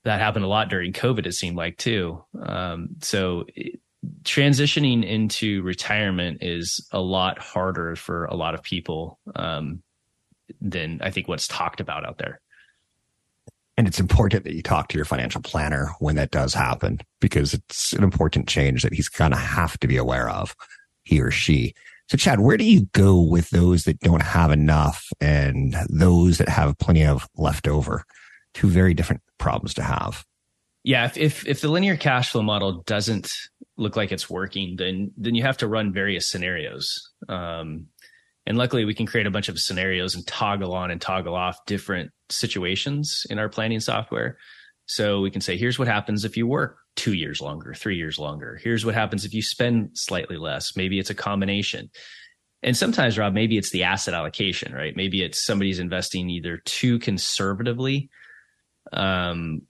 that 0.03 0.19
happened 0.19 0.45
a 0.45 0.49
lot 0.49 0.69
during 0.69 0.93
COVID, 0.93 1.25
it 1.25 1.33
seemed 1.33 1.57
like 1.57 1.77
too. 1.77 2.23
Um, 2.41 2.89
so 3.01 3.45
it, 3.55 3.79
transitioning 4.23 5.07
into 5.07 5.61
retirement 5.61 6.39
is 6.41 6.87
a 6.91 6.99
lot 6.99 7.39
harder 7.39 7.95
for 7.95 8.25
a 8.25 8.35
lot 8.35 8.55
of 8.55 8.63
people 8.63 9.19
um, 9.35 9.83
than 10.59 10.99
I 11.01 11.11
think 11.11 11.27
what's 11.27 11.47
talked 11.47 11.79
about 11.79 12.05
out 12.05 12.17
there. 12.17 12.41
And 13.77 13.87
it's 13.87 13.99
important 13.99 14.43
that 14.43 14.53
you 14.53 14.61
talk 14.61 14.89
to 14.89 14.97
your 14.97 15.05
financial 15.05 15.41
planner 15.41 15.91
when 15.99 16.15
that 16.15 16.31
does 16.31 16.53
happen 16.53 16.99
because 17.19 17.53
it's 17.53 17.93
an 17.93 18.03
important 18.03 18.47
change 18.47 18.83
that 18.83 18.93
he's 18.93 19.09
going 19.09 19.31
to 19.31 19.37
have 19.37 19.79
to 19.79 19.87
be 19.87 19.97
aware 19.97 20.29
of, 20.29 20.55
he 21.03 21.21
or 21.21 21.31
she. 21.31 21.73
So, 22.07 22.17
Chad, 22.17 22.41
where 22.41 22.57
do 22.57 22.65
you 22.65 22.87
go 22.91 23.21
with 23.21 23.49
those 23.51 23.85
that 23.85 23.99
don't 24.01 24.21
have 24.21 24.51
enough 24.51 25.07
and 25.21 25.75
those 25.89 26.39
that 26.39 26.49
have 26.49 26.77
plenty 26.77 27.05
of 27.05 27.27
leftover? 27.37 28.03
Two 28.53 28.67
very 28.67 28.93
different 28.93 29.21
problems 29.41 29.73
to 29.73 29.83
have. 29.83 30.23
Yeah, 30.83 31.05
if, 31.05 31.17
if 31.17 31.47
if 31.47 31.61
the 31.61 31.67
linear 31.67 31.97
cash 31.97 32.31
flow 32.31 32.41
model 32.41 32.81
doesn't 32.83 33.29
look 33.77 33.95
like 33.95 34.11
it's 34.11 34.29
working, 34.29 34.75
then 34.77 35.11
then 35.17 35.35
you 35.35 35.43
have 35.43 35.57
to 35.57 35.67
run 35.67 35.93
various 35.93 36.29
scenarios. 36.29 36.87
Um, 37.29 37.87
and 38.47 38.57
luckily, 38.57 38.85
we 38.85 38.95
can 38.95 39.05
create 39.05 39.27
a 39.27 39.31
bunch 39.31 39.49
of 39.49 39.59
scenarios 39.59 40.15
and 40.15 40.25
toggle 40.25 40.73
on 40.73 40.89
and 40.89 40.99
toggle 40.99 41.35
off 41.35 41.57
different 41.67 42.11
situations 42.29 43.23
in 43.29 43.37
our 43.37 43.49
planning 43.49 43.79
software. 43.79 44.37
So 44.87 45.21
we 45.21 45.29
can 45.29 45.41
say, 45.41 45.57
here's 45.57 45.77
what 45.77 45.87
happens 45.87 46.25
if 46.25 46.35
you 46.35 46.47
work 46.47 46.77
two 46.95 47.13
years 47.13 47.39
longer, 47.39 47.73
three 47.73 47.97
years 47.97 48.17
longer. 48.17 48.59
Here's 48.61 48.83
what 48.83 48.95
happens 48.95 49.23
if 49.23 49.33
you 49.33 49.43
spend 49.43 49.91
slightly 49.93 50.37
less. 50.37 50.75
Maybe 50.75 50.99
it's 50.99 51.11
a 51.11 51.15
combination. 51.15 51.89
And 52.63 52.75
sometimes, 52.75 53.17
Rob, 53.17 53.33
maybe 53.33 53.57
it's 53.57 53.71
the 53.71 53.83
asset 53.83 54.13
allocation, 54.13 54.73
right? 54.73 54.95
Maybe 54.95 55.21
it's 55.21 55.45
somebody's 55.45 55.79
investing 55.79 56.29
either 56.29 56.57
too 56.65 56.99
conservatively 56.99 58.09
um, 58.91 59.61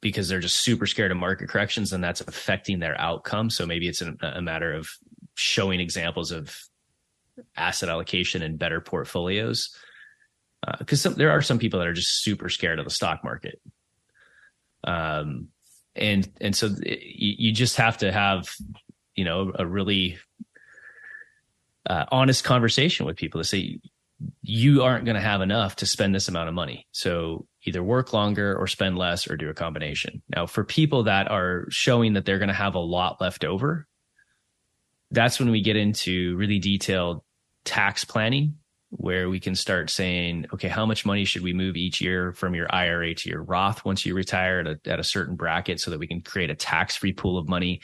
because 0.00 0.28
they're 0.28 0.40
just 0.40 0.56
super 0.56 0.86
scared 0.86 1.10
of 1.10 1.16
market 1.16 1.48
corrections 1.48 1.92
and 1.92 2.02
that's 2.02 2.20
affecting 2.20 2.78
their 2.78 2.98
outcome. 3.00 3.50
So 3.50 3.66
maybe 3.66 3.88
it's 3.88 4.02
a, 4.02 4.14
a 4.22 4.42
matter 4.42 4.72
of 4.72 4.88
showing 5.34 5.80
examples 5.80 6.32
of 6.32 6.56
asset 7.56 7.88
allocation 7.88 8.42
and 8.42 8.58
better 8.58 8.80
portfolios. 8.80 9.74
Because 10.78 11.04
uh, 11.04 11.10
there 11.10 11.30
are 11.30 11.42
some 11.42 11.58
people 11.58 11.80
that 11.80 11.88
are 11.88 11.94
just 11.94 12.22
super 12.22 12.48
scared 12.48 12.78
of 12.78 12.84
the 12.84 12.90
stock 12.90 13.24
market. 13.24 13.60
Um, 14.84 15.48
and 15.96 16.30
and 16.40 16.54
so 16.54 16.70
it, 16.82 17.00
you, 17.02 17.52
just 17.52 17.76
have 17.76 17.98
to 17.98 18.12
have 18.12 18.48
you 19.14 19.24
know 19.24 19.52
a 19.58 19.66
really 19.66 20.18
uh, 21.86 22.04
honest 22.10 22.44
conversation 22.44 23.06
with 23.06 23.16
people 23.16 23.40
to 23.40 23.44
say 23.44 23.80
you 24.42 24.82
aren't 24.82 25.04
going 25.04 25.14
to 25.16 25.20
have 25.20 25.40
enough 25.40 25.76
to 25.76 25.86
spend 25.86 26.14
this 26.14 26.28
amount 26.28 26.48
of 26.48 26.54
money. 26.54 26.86
So 26.92 27.46
either 27.64 27.82
work 27.82 28.12
longer 28.12 28.56
or 28.56 28.66
spend 28.66 28.96
less 28.96 29.28
or 29.30 29.36
do 29.36 29.50
a 29.50 29.54
combination. 29.54 30.22
Now, 30.34 30.46
for 30.46 30.64
people 30.64 31.04
that 31.04 31.30
are 31.30 31.66
showing 31.70 32.14
that 32.14 32.24
they're 32.24 32.38
going 32.38 32.48
to 32.48 32.54
have 32.54 32.74
a 32.74 32.80
lot 32.80 33.20
left 33.20 33.44
over, 33.44 33.86
that's 35.10 35.38
when 35.38 35.50
we 35.50 35.62
get 35.62 35.76
into 35.76 36.36
really 36.36 36.58
detailed 36.58 37.22
tax 37.64 38.04
planning 38.04 38.56
where 38.90 39.28
we 39.28 39.38
can 39.38 39.54
start 39.54 39.88
saying, 39.88 40.46
okay, 40.52 40.68
how 40.68 40.84
much 40.84 41.06
money 41.06 41.24
should 41.24 41.42
we 41.42 41.52
move 41.52 41.76
each 41.76 42.00
year 42.00 42.32
from 42.32 42.54
your 42.54 42.72
IRA 42.74 43.14
to 43.14 43.28
your 43.28 43.42
Roth 43.42 43.84
once 43.84 44.04
you 44.04 44.14
retire 44.14 44.60
at 44.60 44.66
a, 44.66 44.90
at 44.90 44.98
a 44.98 45.04
certain 45.04 45.36
bracket 45.36 45.80
so 45.80 45.90
that 45.90 46.00
we 46.00 46.08
can 46.08 46.20
create 46.20 46.50
a 46.50 46.56
tax 46.56 46.96
free 46.96 47.12
pool 47.12 47.38
of 47.38 47.48
money 47.48 47.80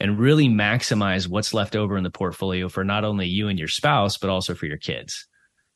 and 0.00 0.18
really 0.18 0.48
maximize 0.48 1.28
what's 1.28 1.52
left 1.52 1.76
over 1.76 1.98
in 1.98 2.04
the 2.04 2.10
portfolio 2.10 2.68
for 2.68 2.82
not 2.82 3.04
only 3.04 3.26
you 3.26 3.48
and 3.48 3.58
your 3.58 3.68
spouse, 3.68 4.16
but 4.16 4.30
also 4.30 4.54
for 4.54 4.66
your 4.66 4.78
kids. 4.78 5.26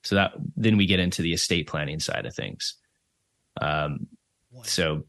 So 0.05 0.15
that 0.15 0.33
then 0.57 0.77
we 0.77 0.87
get 0.87 1.01
into 1.01 1.23
the 1.23 1.33
estate 1.33 1.67
planning 1.69 2.01
side 2.01 2.25
of 2.25 2.35
things. 2.35 2.77
Um, 3.61 4.07
so 4.65 5.05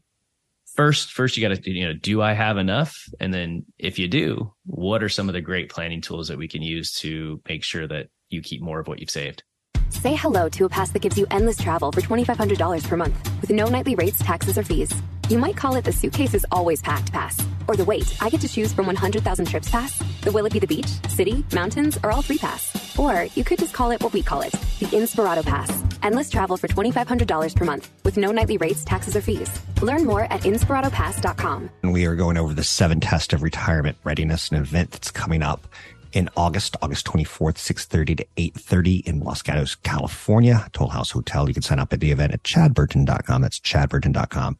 first, 0.74 1.12
first 1.12 1.36
you 1.36 1.48
got 1.48 1.56
to, 1.56 1.70
you 1.70 1.86
know, 1.86 1.94
do 1.94 2.22
I 2.22 2.32
have 2.32 2.58
enough? 2.58 2.96
And 3.20 3.32
then 3.32 3.64
if 3.78 3.98
you 3.98 4.08
do, 4.08 4.52
what 4.66 5.02
are 5.02 5.08
some 5.08 5.28
of 5.28 5.32
the 5.32 5.40
great 5.40 5.70
planning 5.70 6.00
tools 6.00 6.28
that 6.28 6.38
we 6.38 6.48
can 6.48 6.62
use 6.62 6.92
to 7.00 7.40
make 7.48 7.64
sure 7.64 7.86
that 7.86 8.08
you 8.28 8.42
keep 8.42 8.62
more 8.62 8.80
of 8.80 8.88
what 8.88 9.00
you've 9.00 9.10
saved? 9.10 9.42
Say 9.90 10.16
hello 10.16 10.48
to 10.50 10.64
a 10.64 10.68
pass 10.68 10.90
that 10.90 11.02
gives 11.02 11.16
you 11.16 11.26
endless 11.30 11.56
travel 11.56 11.92
for 11.92 12.00
$2,500 12.00 12.84
per 12.84 12.96
month 12.96 13.30
with 13.40 13.50
no 13.50 13.68
nightly 13.68 13.94
rates, 13.94 14.18
taxes, 14.18 14.58
or 14.58 14.64
fees. 14.64 14.92
You 15.28 15.38
might 15.38 15.56
call 15.56 15.76
it 15.76 15.84
the 15.84 15.92
suitcase 15.92 16.34
is 16.34 16.46
always 16.50 16.82
packed 16.82 17.12
pass. 17.12 17.38
Or 17.68 17.76
the 17.76 17.84
wait, 17.84 18.14
I 18.20 18.28
get 18.28 18.40
to 18.42 18.48
choose 18.48 18.72
from 18.72 18.86
100,000 18.86 19.46
trips 19.46 19.70
pass. 19.70 19.96
The 20.22 20.32
will 20.32 20.46
it 20.46 20.52
be 20.52 20.58
the 20.58 20.66
beach, 20.66 20.88
city, 21.08 21.44
mountains, 21.52 21.98
or 22.02 22.10
all 22.10 22.22
three 22.22 22.38
pass. 22.38 22.98
Or 22.98 23.26
you 23.34 23.44
could 23.44 23.58
just 23.58 23.72
call 23.72 23.90
it 23.90 24.02
what 24.02 24.12
we 24.12 24.22
call 24.22 24.42
it, 24.42 24.52
the 24.52 24.86
Inspirato 24.86 25.44
Pass. 25.44 25.93
Endless 26.04 26.28
travel 26.28 26.56
for 26.58 26.68
$2,500 26.68 27.56
per 27.56 27.64
month 27.64 27.90
with 28.04 28.18
no 28.18 28.30
nightly 28.30 28.58
rates, 28.58 28.84
taxes, 28.84 29.16
or 29.16 29.22
fees. 29.22 29.50
Learn 29.82 30.04
more 30.04 30.24
at 30.30 30.42
inspiratopass.com. 30.42 31.70
We 31.82 32.04
are 32.04 32.14
going 32.14 32.36
over 32.36 32.52
the 32.52 32.62
seven 32.62 33.00
tests 33.00 33.32
of 33.32 33.42
retirement 33.42 33.96
readiness, 34.04 34.50
an 34.50 34.58
event 34.58 34.90
that's 34.90 35.10
coming 35.10 35.42
up 35.42 35.66
in 36.12 36.28
August, 36.36 36.76
August 36.82 37.06
24th, 37.06 37.56
6.30 37.56 38.18
to 38.18 38.26
8.30 38.36 39.06
in 39.08 39.20
Los 39.20 39.40
Gatos, 39.42 39.74
California, 39.76 40.68
Toll 40.72 40.88
House 40.88 41.10
Hotel. 41.10 41.48
You 41.48 41.54
can 41.54 41.62
sign 41.62 41.80
up 41.80 41.92
at 41.94 42.00
the 42.00 42.12
event 42.12 42.34
at 42.34 42.42
chadburton.com. 42.42 43.40
That's 43.42 43.58
chadburton.com. 43.58 44.58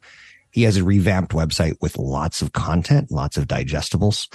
He 0.50 0.62
has 0.62 0.78
a 0.78 0.84
revamped 0.84 1.32
website 1.32 1.76
with 1.82 1.98
lots 1.98 2.40
of 2.40 2.52
content, 2.52 3.10
lots 3.10 3.36
of 3.36 3.46
digestibles. 3.46 4.28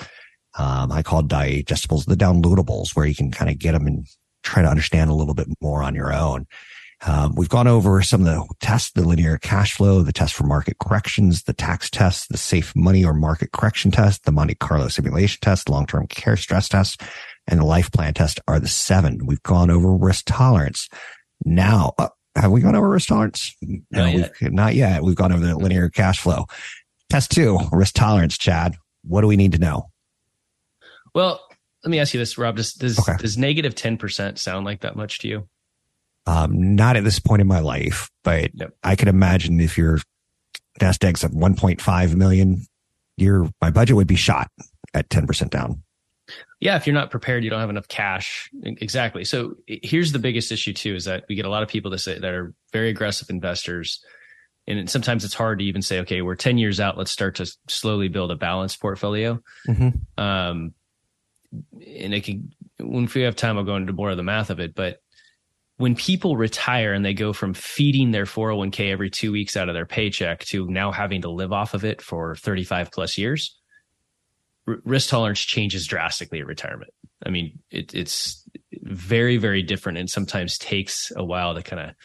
Um, 0.57 0.91
I 0.91 1.01
call 1.01 1.23
digestibles 1.23 2.05
the 2.05 2.15
downloadables 2.15 2.95
where 2.95 3.05
you 3.05 3.15
can 3.15 3.31
kind 3.31 3.49
of 3.49 3.57
get 3.57 3.71
them 3.71 3.87
and 3.87 4.05
try 4.43 4.61
to 4.61 4.69
understand 4.69 5.09
a 5.09 5.13
little 5.15 5.33
bit 5.33 5.47
more 5.59 5.81
on 5.81 5.95
your 5.95 6.13
own. 6.13 6.45
Um, 7.07 7.33
we've 7.35 7.49
gone 7.49 7.67
over 7.67 8.01
some 8.01 8.21
of 8.21 8.25
the 8.25 8.45
tests, 8.59 8.91
the 8.91 9.07
linear 9.07 9.37
cash 9.37 9.73
flow, 9.73 10.01
the 10.01 10.11
test 10.11 10.33
for 10.33 10.43
market 10.43 10.77
corrections, 10.79 11.43
the 11.43 11.53
tax 11.53 11.89
test, 11.89 12.27
the 12.29 12.37
safe 12.37 12.73
money 12.75 13.05
or 13.05 13.13
market 13.13 13.53
correction 13.53 13.89
test, 13.89 14.25
the 14.25 14.33
Monte 14.33 14.55
Carlo 14.55 14.89
simulation 14.89 15.39
test, 15.41 15.69
long-term 15.69 16.07
care 16.07 16.35
stress 16.35 16.67
test, 16.67 17.01
and 17.47 17.61
the 17.61 17.65
life 17.65 17.89
plan 17.91 18.13
test 18.13 18.41
are 18.49 18.59
the 18.59 18.67
seven. 18.67 19.25
We've 19.25 19.41
gone 19.43 19.69
over 19.71 19.95
risk 19.95 20.25
tolerance. 20.27 20.89
Now, 21.45 21.93
uh, 21.97 22.09
have 22.35 22.51
we 22.51 22.59
gone 22.59 22.75
over 22.75 22.89
risk 22.89 23.07
tolerance? 23.07 23.55
Not 23.61 23.81
no, 23.91 24.05
yet. 24.07 24.33
We've, 24.41 24.51
not 24.51 24.75
yet. 24.75 25.01
We've 25.01 25.15
gone 25.15 25.31
over 25.31 25.45
the 25.45 25.57
linear 25.57 25.89
cash 25.89 26.19
flow. 26.19 26.47
Test 27.09 27.31
two, 27.31 27.59
risk 27.71 27.95
tolerance, 27.95 28.37
Chad. 28.37 28.75
What 29.03 29.21
do 29.21 29.27
we 29.27 29.37
need 29.37 29.53
to 29.53 29.57
know? 29.57 29.89
Well, 31.15 31.41
let 31.83 31.91
me 31.91 31.99
ask 31.99 32.13
you 32.13 32.19
this, 32.19 32.37
Rob. 32.37 32.57
Does 32.57 32.73
does, 32.73 32.99
Okay. 32.99 33.15
does 33.17 33.37
negative 33.37 33.73
ten 33.73 33.97
percent 33.97 34.37
sound 34.37 34.65
like 34.65 34.81
that 34.81 34.97
much 34.97 35.19
to 35.19 35.27
you? 35.29 35.47
Um, 36.29 36.75
not 36.75 36.95
at 36.95 37.03
this 37.03 37.19
point 37.19 37.41
in 37.41 37.47
my 37.47 37.59
life, 37.59 38.11
but 38.23 38.51
Yep. 38.53 38.75
I 38.83 38.95
could 38.95 39.07
imagine 39.07 39.59
if 39.59 39.77
your 39.77 39.99
nest 40.79 41.03
egg's 41.03 41.23
at 41.23 41.31
1.5 41.31 42.15
million, 42.15 42.67
your 43.17 43.49
my 43.59 43.71
budget 43.71 43.95
would 43.95 44.07
be 44.07 44.15
shot 44.15 44.51
at 44.93 45.09
10% 45.09 45.49
down. 45.49 45.81
Yeah, 46.59 46.75
if 46.75 46.85
you're 46.85 46.93
not 46.93 47.09
prepared, 47.09 47.43
you 47.43 47.49
don't 47.49 47.59
have 47.59 47.71
enough 47.71 47.87
cash. 47.87 48.51
Exactly. 48.63 49.25
So 49.25 49.55
here's 49.65 50.11
the 50.11 50.19
biggest 50.19 50.51
issue 50.51 50.73
too: 50.73 50.93
is 50.93 51.05
that 51.05 51.23
we 51.27 51.33
get 51.33 51.45
a 51.45 51.49
lot 51.49 51.63
of 51.63 51.69
people 51.69 51.89
that 51.91 51.99
say 51.99 52.19
that 52.19 52.31
are 52.31 52.53
very 52.71 52.89
aggressive 52.89 53.31
investors, 53.31 54.03
and 54.67 54.87
sometimes 54.87 55.25
it's 55.25 55.33
hard 55.33 55.59
to 55.59 55.65
even 55.65 55.81
say, 55.81 56.01
okay, 56.01 56.21
we're 56.21 56.35
ten 56.35 56.59
years 56.59 56.79
out. 56.79 56.97
Let's 56.97 57.11
start 57.11 57.35
to 57.35 57.51
slowly 57.67 58.07
build 58.07 58.29
a 58.29 58.35
balanced 58.35 58.79
portfolio. 58.79 59.41
Mm-hmm. 59.67 60.21
Um, 60.23 60.73
and 61.51 62.13
it 62.13 62.23
can, 62.23 62.53
when 62.79 63.09
we 63.15 63.21
have 63.21 63.35
time, 63.35 63.57
I'll 63.57 63.63
go 63.63 63.75
into 63.75 63.93
more 63.93 64.11
of 64.11 64.17
the 64.17 64.23
math 64.23 64.51
of 64.51 64.59
it. 64.59 64.75
But 64.75 65.01
when 65.79 65.95
people 65.95 66.35
retire 66.35 66.91
and 66.91 67.05
they 67.05 67.13
go 67.13 67.31
from 67.31 67.53
feeding 67.53 68.11
their 68.11 68.25
401k 68.25 68.91
every 68.91 69.09
two 69.09 69.31
weeks 69.31 69.55
out 69.55 69.69
of 69.69 69.75
their 69.75 69.85
paycheck 69.85 70.41
to 70.41 70.67
now 70.67 70.91
having 70.91 71.21
to 71.21 71.29
live 71.29 71.53
off 71.53 71.73
of 71.73 71.85
it 71.85 72.01
for 72.01 72.35
35 72.35 72.91
plus 72.91 73.17
years, 73.17 73.57
r- 74.67 74.81
risk 74.83 75.07
tolerance 75.07 75.39
changes 75.39 75.87
drastically 75.87 76.41
at 76.41 76.47
retirement. 76.47 76.91
I 77.25 77.29
mean, 77.29 77.59
it, 77.71 77.95
it's 77.95 78.43
very, 78.73 79.37
very 79.37 79.63
different 79.63 79.99
and 79.99 80.09
sometimes 80.09 80.57
takes 80.57 81.13
a 81.15 81.23
while 81.23 81.55
to 81.55 81.63
kind 81.63 81.95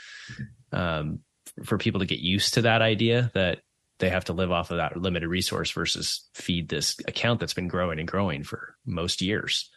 of, 0.73 0.79
um, 0.79 1.19
for 1.65 1.77
people 1.77 1.99
to 1.99 2.07
get 2.07 2.21
used 2.21 2.55
to 2.55 2.63
that 2.63 2.81
idea 2.81 3.33
that 3.35 3.59
they 3.99 4.09
have 4.09 4.27
to 4.27 4.33
live 4.33 4.53
off 4.53 4.71
of 4.71 4.77
that 4.77 4.97
limited 4.97 5.29
resource 5.29 5.73
versus 5.73 6.29
feed 6.33 6.69
this 6.69 6.95
account 7.09 7.41
that's 7.41 7.55
been 7.55 7.67
growing 7.67 7.99
and 7.99 8.07
growing 8.07 8.45
for 8.45 8.77
most 8.87 9.21
years. 9.21 9.69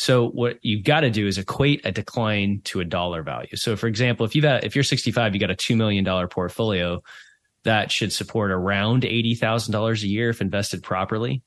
So 0.00 0.30
what 0.30 0.56
you've 0.62 0.82
got 0.82 1.00
to 1.00 1.10
do 1.10 1.26
is 1.26 1.36
equate 1.36 1.84
a 1.84 1.92
decline 1.92 2.62
to 2.64 2.80
a 2.80 2.86
dollar 2.86 3.22
value. 3.22 3.54
So 3.56 3.76
for 3.76 3.86
example, 3.86 4.24
if 4.24 4.34
you've 4.34 4.44
got, 4.44 4.64
if 4.64 4.74
you're 4.74 4.82
65, 4.82 5.34
you 5.34 5.38
got 5.38 5.50
a 5.50 5.54
$2 5.54 5.76
million 5.76 6.06
portfolio 6.28 7.02
that 7.64 7.92
should 7.92 8.10
support 8.10 8.50
around 8.50 9.02
$80,000 9.02 10.02
a 10.02 10.06
year 10.06 10.30
if 10.30 10.40
invested 10.40 10.82
properly. 10.82 11.42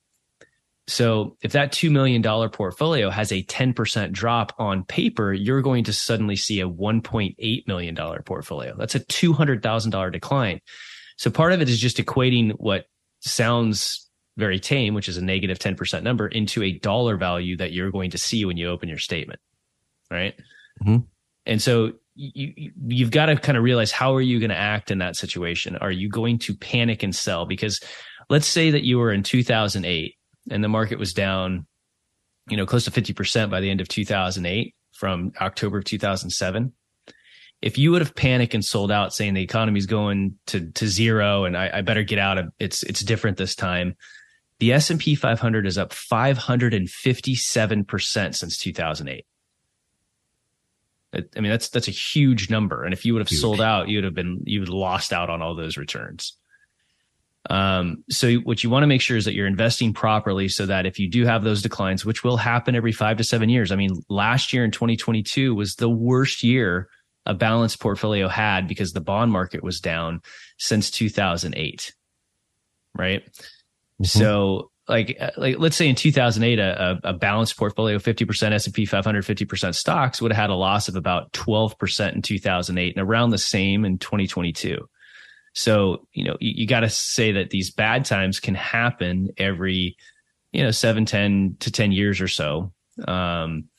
So 0.85 1.35
if 1.41 1.53
that 1.53 1.71
$2 1.71 1.89
million 1.89 2.21
portfolio 2.51 3.09
has 3.09 3.31
a 3.31 3.41
10% 3.41 4.11
drop 4.11 4.53
on 4.59 4.83
paper, 4.83 5.33
you're 5.33 5.63
going 5.63 5.85
to 5.85 5.93
suddenly 5.93 6.35
see 6.35 6.61
a 6.61 6.69
$1.8 6.69 7.67
million 7.67 7.95
portfolio. 8.23 8.75
That's 8.77 8.93
a 8.93 8.99
$200,000 8.99 10.11
decline. 10.11 10.59
So 11.17 11.31
part 11.31 11.53
of 11.53 11.61
it 11.61 11.69
is 11.69 11.79
just 11.79 11.97
equating 11.97 12.51
what 12.51 12.85
sounds 13.21 14.11
very 14.37 14.59
tame, 14.59 14.93
which 14.93 15.07
is 15.07 15.17
a 15.17 15.23
negative 15.23 15.59
10% 15.59 16.03
number 16.03 16.27
into 16.27 16.63
a 16.63 16.71
dollar 16.79 17.17
value 17.17 17.55
that 17.57 17.71
you're 17.71 17.91
going 17.91 18.11
to 18.11 18.17
see 18.17 18.45
when 18.45 18.57
you 18.57 18.67
open 18.69 18.89
your 18.89 18.97
statement. 18.97 19.39
Right. 20.09 20.35
Mhm. 20.83 21.05
And 21.45 21.61
so 21.61 21.93
you, 22.15 22.53
you- 22.55 22.71
you've 22.87 23.11
got 23.11 23.27
to 23.27 23.35
kind 23.35 23.57
of 23.57 23.63
realize 23.63 23.91
how 23.91 24.15
are 24.15 24.21
you 24.21 24.39
going 24.39 24.49
to 24.49 24.55
act 24.57 24.91
in 24.91 24.99
that 24.99 25.15
situation? 25.15 25.75
Are 25.77 25.91
you 25.91 26.09
going 26.09 26.39
to 26.39 26.55
panic 26.55 27.03
and 27.03 27.15
sell? 27.15 27.45
Because 27.45 27.79
let's 28.29 28.47
say 28.47 28.71
that 28.71 28.83
you 28.83 28.97
were 28.99 29.11
in 29.11 29.23
2008 29.23 30.15
and 30.49 30.63
the 30.63 30.67
market 30.69 30.97
was 30.99 31.13
down, 31.13 31.65
you 32.49 32.57
know, 32.57 32.65
close 32.65 32.85
to 32.85 32.91
50% 32.91 33.49
by 33.49 33.59
the 33.61 33.69
end 33.69 33.81
of 33.81 33.87
2008 33.87 34.75
from 34.93 35.31
October 35.41 35.77
of 35.79 35.83
2007 35.85 36.73
if 37.61 37.77
you 37.77 37.91
would 37.91 38.01
have 38.01 38.13
panicked 38.13 38.53
and 38.53 38.63
sold 38.65 38.91
out 38.91 39.13
saying 39.13 39.33
the 39.33 39.41
economy's 39.41 39.85
going 39.85 40.37
to, 40.47 40.69
to 40.71 40.85
zero 40.85 41.45
and 41.45 41.55
I, 41.57 41.69
I 41.75 41.81
better 41.81 42.03
get 42.03 42.19
out 42.19 42.37
of 42.37 42.49
it's 42.59 42.83
it's 42.83 42.99
different 42.99 43.37
this 43.37 43.55
time 43.55 43.95
the 44.63 44.71
s&p 44.71 45.13
500 45.13 45.65
is 45.65 45.77
up 45.77 45.91
557% 45.91 48.35
since 48.35 48.57
2008 48.57 49.25
i 51.13 51.17
mean 51.41 51.51
that's 51.51 51.67
that's 51.67 51.89
a 51.89 51.91
huge 51.91 52.49
number 52.49 52.85
and 52.85 52.93
if 52.93 53.03
you 53.03 53.13
would 53.13 53.19
have 53.19 53.27
Huge. 53.27 53.41
sold 53.41 53.59
out 53.59 53.89
you 53.89 53.97
would 53.97 54.05
have 54.05 54.13
been 54.13 54.41
you 54.45 54.61
would 54.61 54.69
have 54.69 54.73
lost 54.73 55.11
out 55.11 55.29
on 55.29 55.41
all 55.41 55.53
those 55.53 55.75
returns 55.75 56.37
um, 57.49 58.05
so 58.09 58.35
what 58.35 58.63
you 58.63 58.69
want 58.69 58.83
to 58.83 58.87
make 58.87 59.01
sure 59.01 59.17
is 59.17 59.25
that 59.25 59.33
you're 59.33 59.47
investing 59.47 59.91
properly 59.91 60.47
so 60.47 60.65
that 60.65 60.85
if 60.85 60.97
you 60.97 61.09
do 61.09 61.25
have 61.25 61.43
those 61.43 61.61
declines, 61.61 62.05
which 62.05 62.23
will 62.23 62.37
happen 62.37 62.73
every 62.73 62.93
five 62.93 63.17
to 63.17 63.23
seven 63.25 63.49
years. 63.49 63.69
I 63.69 63.75
mean, 63.75 64.01
last 64.07 64.53
year 64.53 64.63
in 64.63 64.71
2022 64.71 65.53
was 65.53 65.75
the 65.75 65.89
worst 65.89 66.41
year 66.41 66.87
a 67.25 67.33
balanced 67.33 67.81
portfolio 67.81 68.29
had 68.29 68.65
because 68.65 68.93
the 68.93 69.01
bond 69.01 69.33
market 69.33 69.61
was 69.61 69.81
down 69.81 70.21
since 70.57 70.89
2008. 70.89 71.93
Right. 72.95 73.27
So 74.01 74.71
like, 74.87 75.17
uh, 75.19 75.31
like, 75.37 75.59
let's 75.59 75.77
say 75.77 75.87
in 75.87 75.95
2008, 75.95 76.59
a, 76.59 76.99
a, 77.03 77.13
balanced 77.13 77.55
portfolio, 77.57 77.97
50% 77.99 78.51
S&P 78.51 78.85
500, 78.85 79.23
50% 79.23 79.75
stocks 79.75 80.21
would 80.21 80.31
have 80.31 80.41
had 80.41 80.49
a 80.49 80.55
loss 80.55 80.89
of 80.89 80.95
about 80.95 81.31
12% 81.31 82.13
in 82.13 82.21
2008 82.21 82.95
and 82.95 83.07
around 83.07 83.29
the 83.29 83.37
same 83.37 83.85
in 83.85 83.97
2022. 83.97 84.77
So, 85.55 86.07
you 86.13 86.25
know, 86.25 86.35
you, 86.39 86.53
you 86.57 86.67
got 86.67 86.81
to 86.81 86.89
say 86.89 87.33
that 87.33 87.49
these 87.49 87.71
bad 87.71 88.05
times 88.05 88.39
can 88.39 88.55
happen 88.55 89.29
every, 89.37 89.95
you 90.51 90.63
know, 90.63 90.71
seven, 90.71 91.05
10 91.05 91.57
to 91.61 91.71
10 91.71 91.91
years 91.93 92.19
or 92.19 92.27
so. 92.27 92.73
Um, 93.07 93.69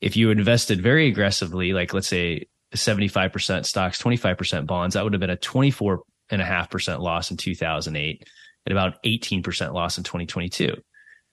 if 0.00 0.16
you 0.16 0.30
invested 0.30 0.82
very 0.82 1.06
aggressively, 1.06 1.72
like 1.72 1.94
let's 1.94 2.08
say 2.08 2.46
75% 2.74 3.64
stocks, 3.66 4.02
25% 4.02 4.66
bonds, 4.66 4.94
that 4.94 5.04
would 5.04 5.12
have 5.12 5.20
been 5.20 5.30
a 5.30 5.36
24 5.36 6.02
and 6.30 6.42
a 6.42 6.44
half 6.44 6.70
percent 6.70 7.00
loss 7.00 7.30
in 7.30 7.36
2008 7.36 8.26
and 8.66 8.72
about 8.72 9.02
18% 9.02 9.72
loss 9.72 9.98
in 9.98 10.04
2022. 10.04 10.74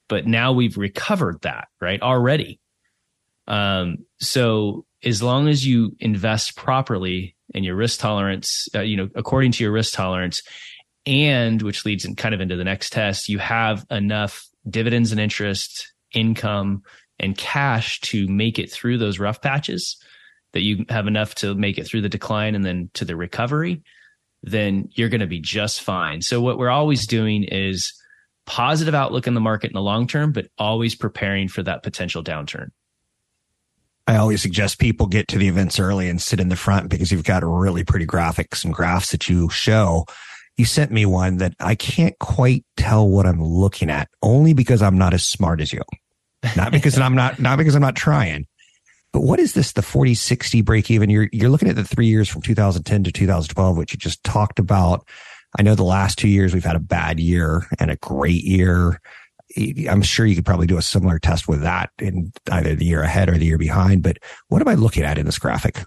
But 0.09 0.27
now 0.27 0.51
we've 0.51 0.77
recovered 0.77 1.41
that, 1.41 1.67
right? 1.79 2.01
Already. 2.01 2.59
Um, 3.47 4.05
so 4.19 4.85
as 5.03 5.23
long 5.23 5.47
as 5.47 5.65
you 5.65 5.95
invest 5.99 6.55
properly 6.55 7.35
and 7.53 7.65
your 7.65 7.75
risk 7.75 7.99
tolerance, 7.99 8.67
uh, 8.75 8.81
you 8.81 8.97
know, 8.97 9.09
according 9.15 9.51
to 9.53 9.63
your 9.63 9.71
risk 9.71 9.93
tolerance, 9.93 10.41
and 11.05 11.61
which 11.61 11.85
leads 11.85 12.05
in 12.05 12.15
kind 12.15 12.35
of 12.35 12.41
into 12.41 12.55
the 12.55 12.63
next 12.63 12.91
test, 12.91 13.29
you 13.29 13.39
have 13.39 13.85
enough 13.89 14.47
dividends 14.69 15.11
and 15.11 15.19
interest, 15.19 15.91
income, 16.13 16.83
and 17.19 17.37
cash 17.37 17.99
to 18.01 18.27
make 18.27 18.59
it 18.59 18.71
through 18.71 18.97
those 18.97 19.19
rough 19.19 19.41
patches, 19.41 19.97
that 20.53 20.61
you 20.61 20.85
have 20.89 21.07
enough 21.07 21.35
to 21.35 21.55
make 21.55 21.77
it 21.77 21.85
through 21.85 22.01
the 22.01 22.09
decline 22.09 22.55
and 22.55 22.65
then 22.65 22.89
to 22.93 23.05
the 23.05 23.15
recovery, 23.15 23.81
then 24.43 24.89
you're 24.93 25.09
going 25.09 25.21
to 25.21 25.27
be 25.27 25.39
just 25.39 25.81
fine. 25.81 26.21
So 26.21 26.41
what 26.41 26.57
we're 26.57 26.69
always 26.69 27.05
doing 27.05 27.43
is 27.43 27.93
positive 28.45 28.95
outlook 28.95 29.27
in 29.27 29.33
the 29.33 29.41
market 29.41 29.69
in 29.69 29.75
the 29.75 29.81
long 29.81 30.07
term, 30.07 30.31
but 30.31 30.47
always 30.57 30.95
preparing 30.95 31.47
for 31.47 31.63
that 31.63 31.83
potential 31.83 32.23
downturn. 32.23 32.69
I 34.07 34.17
always 34.17 34.41
suggest 34.41 34.79
people 34.79 35.05
get 35.05 35.27
to 35.29 35.37
the 35.37 35.47
events 35.47 35.79
early 35.79 36.09
and 36.09 36.21
sit 36.21 36.39
in 36.39 36.49
the 36.49 36.55
front 36.55 36.89
because 36.89 37.11
you've 37.11 37.23
got 37.23 37.43
really 37.45 37.83
pretty 37.83 38.07
graphics 38.07 38.65
and 38.65 38.73
graphs 38.73 39.11
that 39.11 39.29
you 39.29 39.49
show. 39.49 40.05
You 40.57 40.65
sent 40.65 40.91
me 40.91 41.05
one 41.05 41.37
that 41.37 41.53
I 41.59 41.75
can't 41.75 42.17
quite 42.19 42.65
tell 42.75 43.07
what 43.07 43.25
I'm 43.25 43.41
looking 43.41 43.89
at 43.89 44.09
only 44.21 44.53
because 44.53 44.81
I'm 44.81 44.97
not 44.97 45.13
as 45.13 45.25
smart 45.25 45.61
as 45.61 45.71
you. 45.71 45.81
Not 46.57 46.71
because 46.71 46.97
I'm 46.97 47.15
not, 47.15 47.39
not 47.39 47.57
because 47.57 47.75
I'm 47.75 47.81
not 47.81 47.95
trying. 47.95 48.47
But 49.13 49.21
what 49.21 49.39
is 49.39 49.53
this? 49.53 49.73
The 49.73 49.81
40, 49.81 50.13
60 50.13 50.61
break 50.61 50.89
even? 50.89 51.09
You're, 51.09 51.29
you're 51.31 51.49
looking 51.49 51.69
at 51.69 51.75
the 51.75 51.83
three 51.83 52.07
years 52.07 52.29
from 52.29 52.41
2010 52.41 53.03
to 53.03 53.11
2012, 53.11 53.77
which 53.77 53.93
you 53.93 53.99
just 53.99 54.23
talked 54.23 54.59
about. 54.59 55.07
I 55.57 55.63
know 55.63 55.75
the 55.75 55.83
last 55.83 56.17
two 56.17 56.29
years 56.29 56.53
we've 56.53 56.63
had 56.63 56.77
a 56.77 56.79
bad 56.79 57.19
year 57.19 57.67
and 57.77 57.91
a 57.91 57.97
great 57.97 58.43
year. 58.43 59.01
I'm 59.89 60.01
sure 60.01 60.25
you 60.25 60.35
could 60.35 60.45
probably 60.45 60.67
do 60.67 60.77
a 60.77 60.81
similar 60.81 61.19
test 61.19 61.47
with 61.47 61.61
that 61.61 61.89
in 61.99 62.31
either 62.49 62.73
the 62.73 62.85
year 62.85 63.01
ahead 63.01 63.27
or 63.27 63.37
the 63.37 63.45
year 63.45 63.57
behind. 63.57 64.01
But 64.01 64.19
what 64.47 64.61
am 64.61 64.69
I 64.69 64.75
looking 64.75 65.03
at 65.03 65.17
in 65.17 65.25
this 65.25 65.39
graphic? 65.39 65.83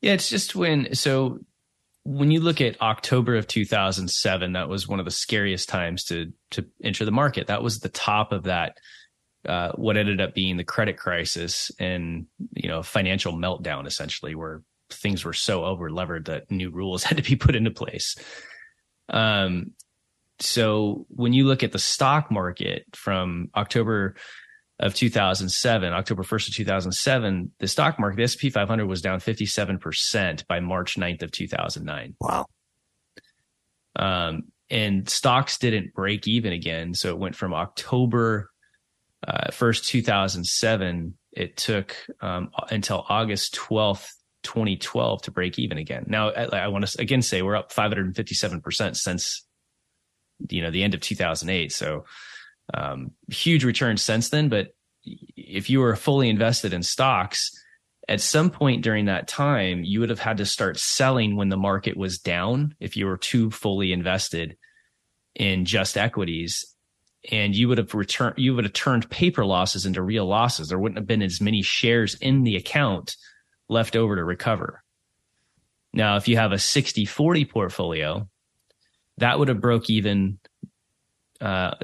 Yeah, 0.00 0.14
it's 0.14 0.30
just 0.30 0.54
when 0.54 0.94
so 0.94 1.40
when 2.04 2.30
you 2.30 2.40
look 2.40 2.62
at 2.62 2.80
October 2.80 3.36
of 3.36 3.46
2007, 3.46 4.52
that 4.52 4.68
was 4.68 4.88
one 4.88 4.98
of 5.00 5.04
the 5.04 5.10
scariest 5.10 5.68
times 5.68 6.04
to 6.04 6.32
to 6.52 6.64
enter 6.82 7.04
the 7.04 7.10
market. 7.10 7.48
That 7.48 7.62
was 7.62 7.80
the 7.80 7.90
top 7.90 8.32
of 8.32 8.44
that 8.44 8.78
uh, 9.46 9.72
what 9.72 9.96
ended 9.96 10.20
up 10.20 10.34
being 10.34 10.56
the 10.56 10.64
credit 10.64 10.96
crisis 10.96 11.70
and 11.78 12.26
you 12.54 12.68
know 12.68 12.82
financial 12.82 13.32
meltdown 13.32 13.86
essentially 13.86 14.34
where 14.34 14.62
things 14.90 15.24
were 15.24 15.32
so 15.32 15.64
over 15.64 15.90
levered 15.90 16.26
that 16.26 16.50
new 16.50 16.70
rules 16.70 17.02
had 17.04 17.16
to 17.16 17.22
be 17.22 17.36
put 17.36 17.56
into 17.56 17.70
place. 17.70 18.16
Um, 19.08 19.72
so 20.40 21.06
when 21.08 21.32
you 21.32 21.46
look 21.46 21.62
at 21.62 21.72
the 21.72 21.78
stock 21.78 22.30
market 22.30 22.84
from 22.94 23.50
October 23.56 24.14
of 24.78 24.94
2007, 24.94 25.92
October 25.92 26.22
1st 26.22 26.48
of 26.48 26.54
2007, 26.54 27.52
the 27.58 27.66
stock 27.66 27.98
market, 27.98 28.16
the 28.16 28.22
S&P 28.22 28.50
500 28.50 28.86
was 28.86 29.02
down 29.02 29.18
57% 29.18 30.46
by 30.46 30.60
March 30.60 30.96
9th 30.96 31.22
of 31.22 31.32
2009. 31.32 32.14
Wow. 32.20 32.46
Um, 33.96 34.44
and 34.70 35.08
stocks 35.08 35.58
didn't 35.58 35.94
break 35.94 36.28
even 36.28 36.52
again. 36.52 36.94
So 36.94 37.08
it 37.08 37.18
went 37.18 37.34
from 37.34 37.52
October 37.52 38.50
uh, 39.26 39.50
first 39.50 39.88
2007, 39.88 41.14
it 41.32 41.56
took 41.56 41.96
um, 42.20 42.50
until 42.70 43.04
August 43.08 43.54
12th, 43.54 44.08
2012 44.44 45.22
to 45.22 45.30
break 45.30 45.58
even 45.58 45.78
again. 45.78 46.04
Now, 46.06 46.30
I, 46.30 46.44
I 46.44 46.68
want 46.68 46.86
to 46.86 47.00
again 47.00 47.22
say 47.22 47.42
we're 47.42 47.56
up 47.56 47.72
557% 47.72 48.96
since, 48.96 49.44
you 50.48 50.62
know, 50.62 50.70
the 50.70 50.84
end 50.84 50.94
of 50.94 51.00
2008. 51.00 51.72
So, 51.72 52.04
um, 52.74 53.12
huge 53.30 53.64
returns 53.64 54.02
since 54.02 54.28
then. 54.28 54.48
But 54.48 54.68
if 55.04 55.70
you 55.70 55.80
were 55.80 55.96
fully 55.96 56.28
invested 56.28 56.72
in 56.72 56.82
stocks, 56.82 57.50
at 58.08 58.20
some 58.20 58.50
point 58.50 58.82
during 58.82 59.04
that 59.04 59.28
time, 59.28 59.84
you 59.84 60.00
would 60.00 60.10
have 60.10 60.18
had 60.18 60.38
to 60.38 60.46
start 60.46 60.78
selling 60.78 61.36
when 61.36 61.50
the 61.50 61.56
market 61.56 61.96
was 61.96 62.18
down 62.18 62.74
if 62.80 62.96
you 62.96 63.06
were 63.06 63.18
too 63.18 63.50
fully 63.50 63.92
invested 63.92 64.56
in 65.34 65.66
just 65.66 65.98
equities. 65.98 66.74
And 67.30 67.54
you 67.54 67.68
would 67.68 67.78
have 67.78 67.94
returned, 67.94 68.34
you 68.38 68.54
would 68.54 68.64
have 68.64 68.72
turned 68.72 69.10
paper 69.10 69.44
losses 69.44 69.86
into 69.86 70.02
real 70.02 70.26
losses. 70.26 70.68
There 70.68 70.78
wouldn't 70.78 70.98
have 70.98 71.06
been 71.06 71.22
as 71.22 71.40
many 71.40 71.62
shares 71.62 72.14
in 72.14 72.44
the 72.44 72.56
account 72.56 73.16
left 73.68 73.96
over 73.96 74.16
to 74.16 74.24
recover. 74.24 74.82
Now, 75.92 76.16
if 76.16 76.28
you 76.28 76.36
have 76.36 76.52
a 76.52 76.58
60 76.58 77.04
40 77.04 77.44
portfolio, 77.46 78.28
that 79.18 79.38
would 79.38 79.48
have 79.48 79.60
broke 79.60 79.90
even 79.90 80.38
uh, 81.40 81.74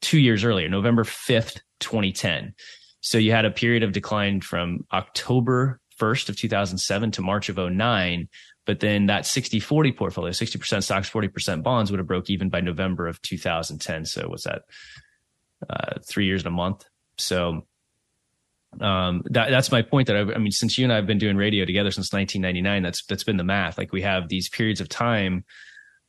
two 0.00 0.18
years 0.18 0.44
earlier, 0.44 0.68
November 0.68 1.04
5th, 1.04 1.60
2010. 1.80 2.54
So 3.00 3.18
you 3.18 3.32
had 3.32 3.44
a 3.44 3.50
period 3.50 3.82
of 3.82 3.92
decline 3.92 4.40
from 4.40 4.86
October 4.92 5.80
1st 5.98 6.28
of 6.30 6.36
2007 6.36 7.10
to 7.12 7.22
March 7.22 7.48
of 7.48 7.56
09. 7.56 8.28
But 8.66 8.80
then 8.80 9.06
that 9.06 9.26
60 9.26 9.60
40 9.60 9.92
portfolio, 9.92 10.30
60% 10.30 10.82
stocks, 10.82 11.10
40% 11.10 11.62
bonds 11.62 11.90
would 11.90 11.98
have 11.98 12.06
broke 12.06 12.30
even 12.30 12.50
by 12.50 12.60
November 12.60 13.06
of 13.06 13.20
2010. 13.22 14.04
So 14.04 14.28
what's 14.28 14.44
that? 14.44 14.62
Uh, 15.68 15.98
three 16.06 16.26
years 16.26 16.42
and 16.42 16.48
a 16.48 16.56
month. 16.56 16.84
So 17.18 17.66
um, 18.80 19.22
that, 19.26 19.50
that's 19.50 19.72
my 19.72 19.82
point 19.82 20.06
that 20.06 20.16
I, 20.16 20.20
I 20.20 20.38
mean, 20.38 20.52
since 20.52 20.78
you 20.78 20.84
and 20.84 20.92
I 20.92 20.96
have 20.96 21.06
been 21.06 21.18
doing 21.18 21.36
radio 21.36 21.64
together 21.64 21.90
since 21.90 22.12
1999, 22.12 22.82
that's, 22.82 23.04
that's 23.06 23.24
been 23.24 23.36
the 23.36 23.44
math. 23.44 23.76
Like 23.76 23.92
we 23.92 24.02
have 24.02 24.28
these 24.28 24.48
periods 24.48 24.80
of 24.80 24.88
time 24.88 25.44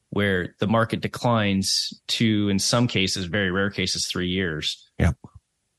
where 0.10 0.56
the 0.60 0.68
market 0.68 1.02
declines 1.02 2.02
to, 2.08 2.50
in 2.50 2.60
some 2.60 2.88
cases, 2.88 3.26
very 3.26 3.50
rare 3.50 3.70
cases, 3.70 4.08
three 4.12 4.28
years. 4.28 4.90
Yep 5.00 5.16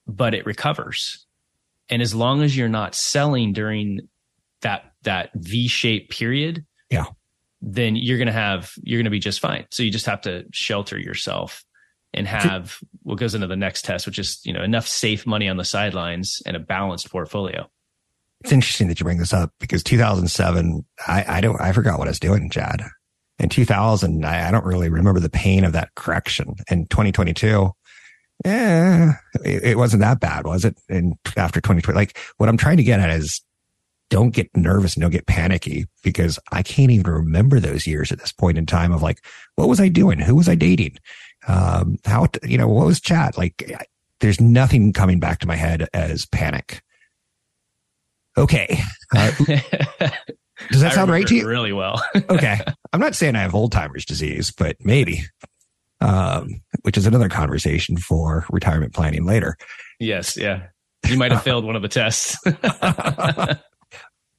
but 0.06 0.34
it 0.34 0.46
recovers. 0.46 1.26
And 1.88 2.02
as 2.02 2.14
long 2.14 2.42
as 2.42 2.56
you're 2.56 2.68
not 2.68 2.94
selling 2.94 3.52
during 3.52 4.00
that 4.62 4.91
that 5.02 5.30
V-shaped 5.34 6.10
period, 6.10 6.64
yeah, 6.90 7.06
then 7.60 7.96
you're 7.96 8.18
gonna 8.18 8.32
have 8.32 8.72
you're 8.82 9.00
gonna 9.00 9.10
be 9.10 9.18
just 9.18 9.40
fine. 9.40 9.66
So 9.70 9.82
you 9.82 9.90
just 9.90 10.06
have 10.06 10.20
to 10.22 10.44
shelter 10.52 10.98
yourself 10.98 11.64
and 12.14 12.26
have 12.26 12.78
what 13.02 13.18
goes 13.18 13.34
into 13.34 13.46
the 13.46 13.56
next 13.56 13.84
test, 13.84 14.06
which 14.06 14.18
is 14.18 14.40
you 14.44 14.52
know 14.52 14.62
enough 14.62 14.86
safe 14.86 15.26
money 15.26 15.48
on 15.48 15.56
the 15.56 15.64
sidelines 15.64 16.42
and 16.44 16.56
a 16.56 16.60
balanced 16.60 17.10
portfolio. 17.10 17.68
It's 18.42 18.52
interesting 18.52 18.88
that 18.88 18.98
you 18.98 19.04
bring 19.04 19.18
this 19.18 19.32
up 19.32 19.52
because 19.60 19.84
2007, 19.84 20.84
I, 21.06 21.24
I 21.28 21.40
don't 21.40 21.60
I 21.60 21.72
forgot 21.72 21.98
what 21.98 22.08
I 22.08 22.10
was 22.10 22.18
doing, 22.18 22.50
Chad. 22.50 22.82
In 23.38 23.48
2000, 23.48 24.24
I, 24.24 24.48
I 24.48 24.50
don't 24.50 24.64
really 24.64 24.88
remember 24.88 25.20
the 25.20 25.30
pain 25.30 25.64
of 25.64 25.72
that 25.72 25.94
correction. 25.94 26.54
In 26.70 26.86
2022, 26.86 27.70
yeah, 28.44 29.14
it, 29.44 29.64
it 29.64 29.78
wasn't 29.78 30.02
that 30.02 30.20
bad, 30.20 30.44
was 30.44 30.64
it? 30.64 30.78
And 30.88 31.14
after 31.36 31.60
2020, 31.60 31.96
like 31.96 32.18
what 32.36 32.48
I'm 32.48 32.56
trying 32.56 32.76
to 32.76 32.82
get 32.82 33.00
at 33.00 33.10
is 33.10 33.40
don't 34.12 34.34
get 34.34 34.54
nervous 34.54 34.94
and 34.94 35.00
don't 35.00 35.10
get 35.10 35.26
panicky 35.26 35.86
because 36.04 36.38
I 36.52 36.62
can't 36.62 36.90
even 36.90 37.10
remember 37.10 37.58
those 37.58 37.86
years 37.86 38.12
at 38.12 38.18
this 38.18 38.30
point 38.30 38.58
in 38.58 38.66
time 38.66 38.92
of 38.92 39.00
like, 39.00 39.24
what 39.54 39.70
was 39.70 39.80
I 39.80 39.88
doing? 39.88 40.18
Who 40.18 40.36
was 40.36 40.50
I 40.50 40.54
dating? 40.54 40.98
Um, 41.48 41.96
how, 42.04 42.26
you 42.42 42.58
know, 42.58 42.68
what 42.68 42.84
was 42.84 43.00
chat? 43.00 43.38
Like, 43.38 43.72
there's 44.20 44.38
nothing 44.38 44.92
coming 44.92 45.18
back 45.18 45.38
to 45.38 45.46
my 45.46 45.56
head 45.56 45.88
as 45.94 46.26
panic. 46.26 46.82
Okay. 48.36 48.78
Uh, 49.16 49.30
does 50.70 50.82
that 50.82 50.92
sound 50.92 51.10
right 51.10 51.26
to 51.26 51.34
you? 51.34 51.48
Really 51.48 51.72
well. 51.72 52.04
okay. 52.28 52.60
I'm 52.92 53.00
not 53.00 53.14
saying 53.14 53.34
I 53.34 53.40
have 53.40 53.52
Alzheimer's 53.52 54.04
disease, 54.04 54.50
but 54.50 54.76
maybe 54.80 55.22
um, 56.02 56.60
which 56.82 56.98
is 56.98 57.06
another 57.06 57.30
conversation 57.30 57.96
for 57.96 58.44
retirement 58.50 58.92
planning 58.92 59.24
later. 59.24 59.56
Yes, 59.98 60.36
yeah. 60.36 60.64
You 61.08 61.16
might 61.16 61.32
have 61.32 61.42
failed 61.44 61.64
one 61.64 61.76
of 61.76 61.82
the 61.82 61.88
tests. 61.88 62.36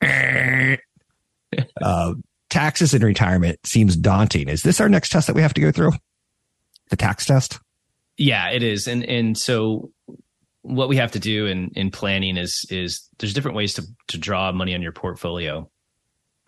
uh, 1.81 2.13
taxes 2.49 2.93
in 2.93 3.03
retirement 3.03 3.59
seems 3.65 3.95
daunting. 3.95 4.49
Is 4.49 4.63
this 4.63 4.79
our 4.79 4.89
next 4.89 5.09
test 5.09 5.27
that 5.27 5.35
we 5.35 5.41
have 5.41 5.53
to 5.55 5.61
go 5.61 5.71
through? 5.71 5.91
The 6.89 6.95
tax 6.95 7.25
test? 7.25 7.59
Yeah, 8.17 8.49
it 8.49 8.63
is. 8.63 8.87
And 8.87 9.03
and 9.03 9.37
so 9.37 9.91
what 10.61 10.87
we 10.87 10.97
have 10.97 11.11
to 11.11 11.19
do 11.19 11.45
in 11.45 11.71
in 11.75 11.91
planning 11.91 12.37
is 12.37 12.65
is 12.69 13.07
there's 13.19 13.33
different 13.33 13.57
ways 13.57 13.73
to 13.75 13.83
to 14.09 14.17
draw 14.17 14.51
money 14.51 14.75
on 14.75 14.81
your 14.81 14.91
portfolio. 14.91 15.69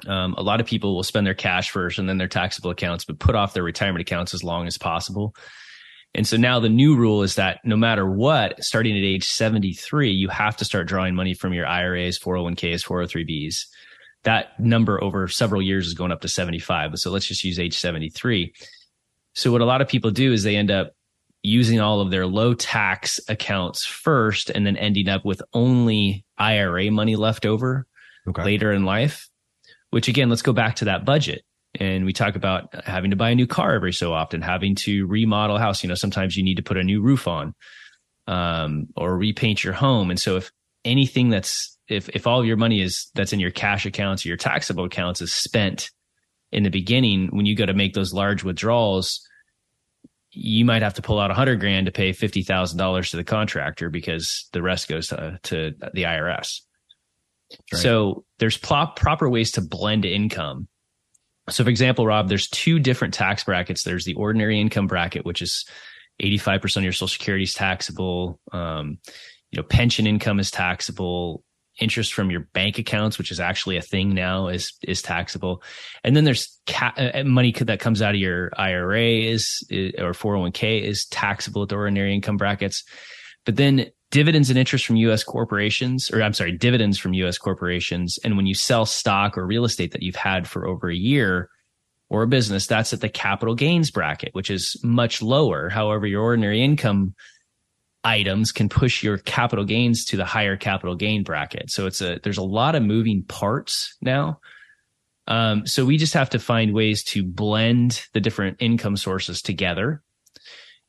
Um, 0.07 0.33
a 0.37 0.43
lot 0.43 0.59
of 0.59 0.67
people 0.67 0.93
will 0.95 1.03
spend 1.03 1.25
their 1.25 1.33
cash 1.33 1.71
first 1.71 1.99
and 1.99 2.07
then 2.07 2.17
their 2.17 2.27
taxable 2.27 2.69
accounts, 2.69 3.05
but 3.05 3.17
put 3.17 3.35
off 3.35 3.53
their 3.53 3.63
retirement 3.63 4.01
accounts 4.01 4.33
as 4.33 4.43
long 4.43 4.67
as 4.67 4.77
possible. 4.77 5.33
And 6.15 6.25
so 6.25 6.37
now 6.37 6.59
the 6.59 6.69
new 6.69 6.95
rule 6.95 7.23
is 7.23 7.35
that 7.35 7.59
no 7.63 7.75
matter 7.75 8.09
what, 8.09 8.63
starting 8.63 8.97
at 8.97 9.03
age 9.03 9.25
73, 9.25 10.11
you 10.11 10.29
have 10.29 10.57
to 10.57 10.65
start 10.65 10.87
drawing 10.87 11.13
money 11.13 11.33
from 11.33 11.53
your 11.53 11.67
IRAs, 11.67 12.17
401ks, 12.17 12.83
403bs. 12.85 13.65
That 14.23 14.59
number 14.59 15.03
over 15.03 15.27
several 15.27 15.61
years 15.61 15.85
is 15.85 15.93
going 15.93 16.11
up 16.11 16.21
to 16.21 16.27
75. 16.27 16.97
So 16.97 17.11
let's 17.11 17.27
just 17.27 17.43
use 17.43 17.59
age 17.59 17.77
73. 17.77 18.53
So 19.33 19.51
what 19.51 19.61
a 19.61 19.65
lot 19.65 19.81
of 19.81 19.87
people 19.87 20.09
do 20.09 20.33
is 20.33 20.43
they 20.43 20.55
end 20.55 20.71
up 20.71 20.93
using 21.43 21.79
all 21.79 22.01
of 22.01 22.09
their 22.09 22.25
low 22.25 22.55
tax 22.55 23.19
accounts 23.29 23.85
first 23.85 24.49
and 24.49 24.65
then 24.65 24.77
ending 24.77 25.09
up 25.09 25.25
with 25.25 25.43
only 25.53 26.25
IRA 26.37 26.89
money 26.89 27.15
left 27.15 27.45
over 27.45 27.85
okay. 28.27 28.43
later 28.43 28.71
in 28.71 28.85
life 28.85 29.29
which 29.95 30.09
again, 30.09 30.29
let's 30.29 30.41
go 30.41 30.51
back 30.51 30.75
to 30.75 30.85
that 30.85 31.05
budget. 31.05 31.45
And 31.79 32.05
we 32.05 32.13
talk 32.13 32.35
about 32.35 32.73
having 32.85 33.11
to 33.11 33.17
buy 33.17 33.31
a 33.31 33.35
new 33.35 33.47
car 33.47 33.73
every 33.73 33.93
so 33.93 34.13
often, 34.13 34.41
having 34.41 34.75
to 34.83 35.05
remodel 35.07 35.57
a 35.57 35.59
house. 35.59 35.83
You 35.83 35.89
know, 35.89 35.95
sometimes 35.95 36.35
you 36.35 36.43
need 36.43 36.55
to 36.55 36.63
put 36.63 36.77
a 36.77 36.83
new 36.83 37.01
roof 37.01 37.27
on, 37.27 37.53
um, 38.27 38.87
or 38.95 39.17
repaint 39.17 39.63
your 39.63 39.73
home. 39.73 40.09
And 40.09 40.19
so 40.19 40.37
if 40.37 40.51
anything 40.83 41.29
that's, 41.29 41.77
if, 41.87 42.09
if 42.09 42.27
all 42.27 42.39
of 42.39 42.45
your 42.45 42.57
money 42.57 42.81
is 42.81 43.09
that's 43.13 43.33
in 43.33 43.39
your 43.39 43.51
cash 43.51 43.85
accounts 43.85 44.25
or 44.25 44.29
your 44.29 44.37
taxable 44.37 44.85
accounts 44.85 45.21
is 45.21 45.33
spent 45.33 45.91
in 46.51 46.63
the 46.63 46.69
beginning, 46.69 47.29
when 47.31 47.45
you 47.45 47.55
go 47.55 47.65
to 47.65 47.73
make 47.73 47.93
those 47.93 48.13
large 48.13 48.43
withdrawals, 48.43 49.21
you 50.31 50.65
might 50.65 50.81
have 50.81 50.95
to 50.95 51.01
pull 51.01 51.19
out 51.19 51.31
a 51.31 51.33
hundred 51.33 51.59
grand 51.59 51.85
to 51.85 51.91
pay 51.91 52.11
$50,000 52.11 53.09
to 53.09 53.17
the 53.17 53.23
contractor 53.23 53.89
because 53.89 54.47
the 54.51 54.61
rest 54.61 54.87
goes 54.87 55.07
to, 55.07 55.39
to 55.43 55.71
the 55.93 56.03
IRS. 56.03 56.61
Right. 57.71 57.81
So 57.81 58.25
there's 58.39 58.57
proper 58.57 59.29
ways 59.29 59.51
to 59.53 59.61
blend 59.61 60.05
income. 60.05 60.67
So, 61.49 61.63
for 61.63 61.69
example, 61.69 62.05
Rob, 62.05 62.27
there's 62.27 62.47
two 62.47 62.79
different 62.79 63.13
tax 63.13 63.43
brackets. 63.43 63.83
There's 63.83 64.05
the 64.05 64.15
ordinary 64.15 64.59
income 64.59 64.87
bracket, 64.87 65.25
which 65.25 65.41
is 65.41 65.65
85% 66.21 66.77
of 66.77 66.83
your 66.83 66.93
Social 66.93 67.07
Security 67.07 67.43
is 67.43 67.53
taxable. 67.53 68.39
Um, 68.51 68.97
you 69.51 69.57
know, 69.57 69.63
pension 69.63 70.07
income 70.07 70.39
is 70.39 70.49
taxable. 70.49 71.43
Interest 71.79 72.13
from 72.13 72.31
your 72.31 72.47
bank 72.53 72.79
accounts, 72.79 73.17
which 73.17 73.31
is 73.31 73.39
actually 73.39 73.75
a 73.75 73.81
thing 73.81 74.13
now, 74.13 74.47
is 74.47 74.73
is 74.81 75.01
taxable. 75.01 75.61
And 76.05 76.15
then 76.15 76.23
there's 76.23 76.57
ca- 76.67 76.93
uh, 76.95 77.23
money 77.25 77.51
that 77.51 77.81
comes 77.81 78.01
out 78.01 78.15
of 78.15 78.21
your 78.21 78.49
IRA 78.57 79.03
is, 79.03 79.61
is 79.69 79.93
or 79.97 80.13
401k 80.13 80.81
is 80.81 81.05
taxable 81.07 81.63
at 81.63 81.69
the 81.69 81.75
ordinary 81.75 82.15
income 82.15 82.37
brackets. 82.37 82.85
But 83.45 83.57
then 83.57 83.87
dividends 84.15 84.49
and 84.49 84.57
interest 84.57 84.85
from 84.85 84.95
US 84.95 85.25
corporations, 85.25 86.09
or 86.09 86.23
I'm 86.23 86.31
sorry, 86.31 86.53
dividends 86.53 86.97
from 86.97 87.13
US 87.15 87.37
corporations. 87.37 88.17
And 88.23 88.37
when 88.37 88.45
you 88.45 88.55
sell 88.55 88.85
stock 88.85 89.37
or 89.37 89.45
real 89.45 89.65
estate 89.65 89.91
that 89.91 90.03
you've 90.03 90.15
had 90.15 90.47
for 90.47 90.65
over 90.65 90.89
a 90.89 90.95
year 90.95 91.49
or 92.09 92.23
a 92.23 92.27
business, 92.27 92.65
that's 92.65 92.93
at 92.93 93.01
the 93.01 93.09
capital 93.09 93.55
gains 93.55 93.91
bracket, 93.91 94.29
which 94.31 94.49
is 94.49 94.79
much 94.85 95.21
lower. 95.21 95.67
However, 95.67 96.07
your 96.07 96.23
ordinary 96.23 96.63
income 96.63 97.13
items 98.05 98.53
can 98.53 98.69
push 98.69 99.03
your 99.03 99.17
capital 99.17 99.65
gains 99.65 100.05
to 100.05 100.15
the 100.15 100.23
higher 100.23 100.55
capital 100.55 100.95
gain 100.95 101.23
bracket. 101.23 101.69
So 101.69 101.85
it's 101.85 101.99
a, 101.99 102.17
there's 102.23 102.37
a 102.37 102.43
lot 102.43 102.75
of 102.75 102.83
moving 102.83 103.21
parts 103.27 103.97
now. 104.01 104.39
Um, 105.27 105.67
so 105.67 105.83
we 105.83 105.97
just 105.97 106.13
have 106.13 106.29
to 106.29 106.39
find 106.39 106.73
ways 106.73 107.03
to 107.05 107.21
blend 107.21 108.07
the 108.13 108.21
different 108.21 108.61
income 108.61 108.95
sources 108.95 109.41
together 109.41 110.01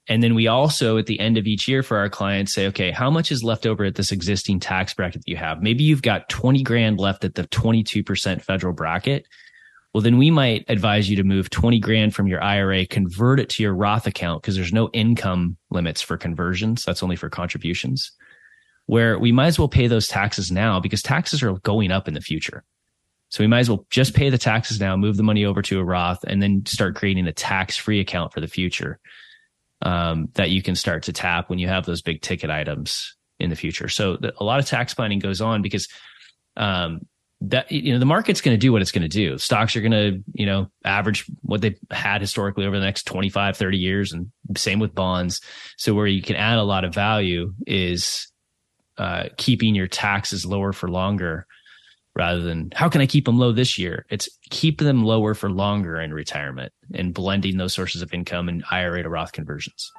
and 0.08 0.22
then 0.22 0.34
we 0.34 0.46
also 0.46 0.98
at 0.98 1.06
the 1.06 1.18
end 1.18 1.36
of 1.36 1.46
each 1.46 1.66
year 1.66 1.82
for 1.82 1.96
our 1.98 2.08
clients 2.08 2.54
say, 2.54 2.66
okay, 2.68 2.90
how 2.90 3.10
much 3.10 3.32
is 3.32 3.42
left 3.42 3.66
over 3.66 3.84
at 3.84 3.96
this 3.96 4.12
existing 4.12 4.60
tax 4.60 4.94
bracket 4.94 5.22
that 5.22 5.30
you 5.30 5.36
have? 5.36 5.62
Maybe 5.62 5.84
you've 5.84 6.02
got 6.02 6.28
20 6.28 6.62
grand 6.62 6.98
left 6.98 7.24
at 7.24 7.34
the 7.34 7.44
22% 7.44 8.42
federal 8.42 8.72
bracket. 8.72 9.26
Well, 9.92 10.02
then 10.02 10.18
we 10.18 10.30
might 10.30 10.64
advise 10.68 11.08
you 11.08 11.16
to 11.16 11.24
move 11.24 11.50
20 11.50 11.80
grand 11.80 12.14
from 12.14 12.26
your 12.26 12.42
IRA, 12.42 12.86
convert 12.86 13.40
it 13.40 13.48
to 13.50 13.62
your 13.62 13.74
Roth 13.74 14.06
account 14.06 14.42
because 14.42 14.54
there's 14.54 14.72
no 14.72 14.90
income 14.92 15.56
limits 15.70 16.02
for 16.02 16.16
conversions. 16.16 16.84
That's 16.84 17.02
only 17.02 17.16
for 17.16 17.30
contributions 17.30 18.12
where 18.86 19.18
we 19.18 19.32
might 19.32 19.48
as 19.48 19.58
well 19.58 19.68
pay 19.68 19.88
those 19.88 20.08
taxes 20.08 20.50
now 20.50 20.80
because 20.80 21.02
taxes 21.02 21.42
are 21.42 21.52
going 21.60 21.90
up 21.90 22.08
in 22.08 22.14
the 22.14 22.20
future. 22.20 22.64
So 23.28 23.42
we 23.42 23.48
might 23.48 23.60
as 23.60 23.68
well 23.68 23.84
just 23.90 24.14
pay 24.14 24.30
the 24.30 24.38
taxes 24.38 24.80
now, 24.80 24.96
move 24.96 25.16
the 25.16 25.24
money 25.24 25.44
over 25.44 25.60
to 25.62 25.80
a 25.80 25.84
Roth 25.84 26.22
and 26.24 26.40
then 26.40 26.64
start 26.64 26.94
creating 26.94 27.26
a 27.26 27.32
tax 27.32 27.76
free 27.76 28.00
account 28.00 28.32
for 28.32 28.40
the 28.40 28.46
future. 28.46 29.00
Um, 29.82 30.28
that 30.34 30.50
you 30.50 30.62
can 30.62 30.74
start 30.74 31.04
to 31.04 31.12
tap 31.12 31.50
when 31.50 31.58
you 31.58 31.68
have 31.68 31.84
those 31.84 32.02
big 32.02 32.22
ticket 32.22 32.50
items 32.50 33.14
in 33.38 33.50
the 33.50 33.56
future. 33.56 33.88
So 33.88 34.16
the, 34.16 34.32
a 34.38 34.44
lot 34.44 34.58
of 34.58 34.66
tax 34.66 34.94
planning 34.94 35.18
goes 35.18 35.40
on 35.40 35.62
because 35.62 35.88
um, 36.56 37.00
that 37.42 37.70
you 37.70 37.92
know 37.92 37.98
the 37.98 38.06
market's 38.06 38.40
going 38.40 38.54
to 38.54 38.58
do 38.58 38.72
what 38.72 38.80
it's 38.80 38.92
going 38.92 39.02
to 39.02 39.08
do 39.08 39.36
stocks 39.36 39.76
are 39.76 39.82
going 39.82 39.92
to 39.92 40.22
you 40.32 40.46
know 40.46 40.68
average 40.84 41.26
what 41.42 41.60
they've 41.60 41.78
had 41.90 42.22
historically 42.22 42.64
over 42.64 42.78
the 42.78 42.84
next 42.84 43.04
25 43.04 43.58
30 43.58 43.76
years 43.76 44.12
and 44.12 44.30
same 44.56 44.78
with 44.78 44.94
bonds 44.94 45.42
so 45.76 45.92
where 45.92 46.06
you 46.06 46.22
can 46.22 46.34
add 46.34 46.56
a 46.56 46.62
lot 46.62 46.84
of 46.84 46.94
value 46.94 47.52
is 47.66 48.32
uh, 48.96 49.24
keeping 49.36 49.74
your 49.74 49.86
taxes 49.86 50.46
lower 50.46 50.72
for 50.72 50.88
longer 50.88 51.46
rather 52.16 52.40
than 52.40 52.72
how 52.74 52.88
can 52.88 53.00
i 53.00 53.06
keep 53.06 53.26
them 53.26 53.38
low 53.38 53.52
this 53.52 53.78
year? 53.78 54.06
It's 54.10 54.28
keep 54.50 54.80
them 54.80 55.04
lower 55.04 55.34
for 55.34 55.50
longer 55.50 56.00
in 56.00 56.12
retirement 56.12 56.72
and 56.94 57.14
blending 57.14 57.58
those 57.58 57.74
sources 57.74 58.02
of 58.02 58.12
income 58.12 58.48
and 58.48 58.64
ira 58.70 59.02
to 59.02 59.08
roth 59.08 59.32
conversions. 59.32 59.92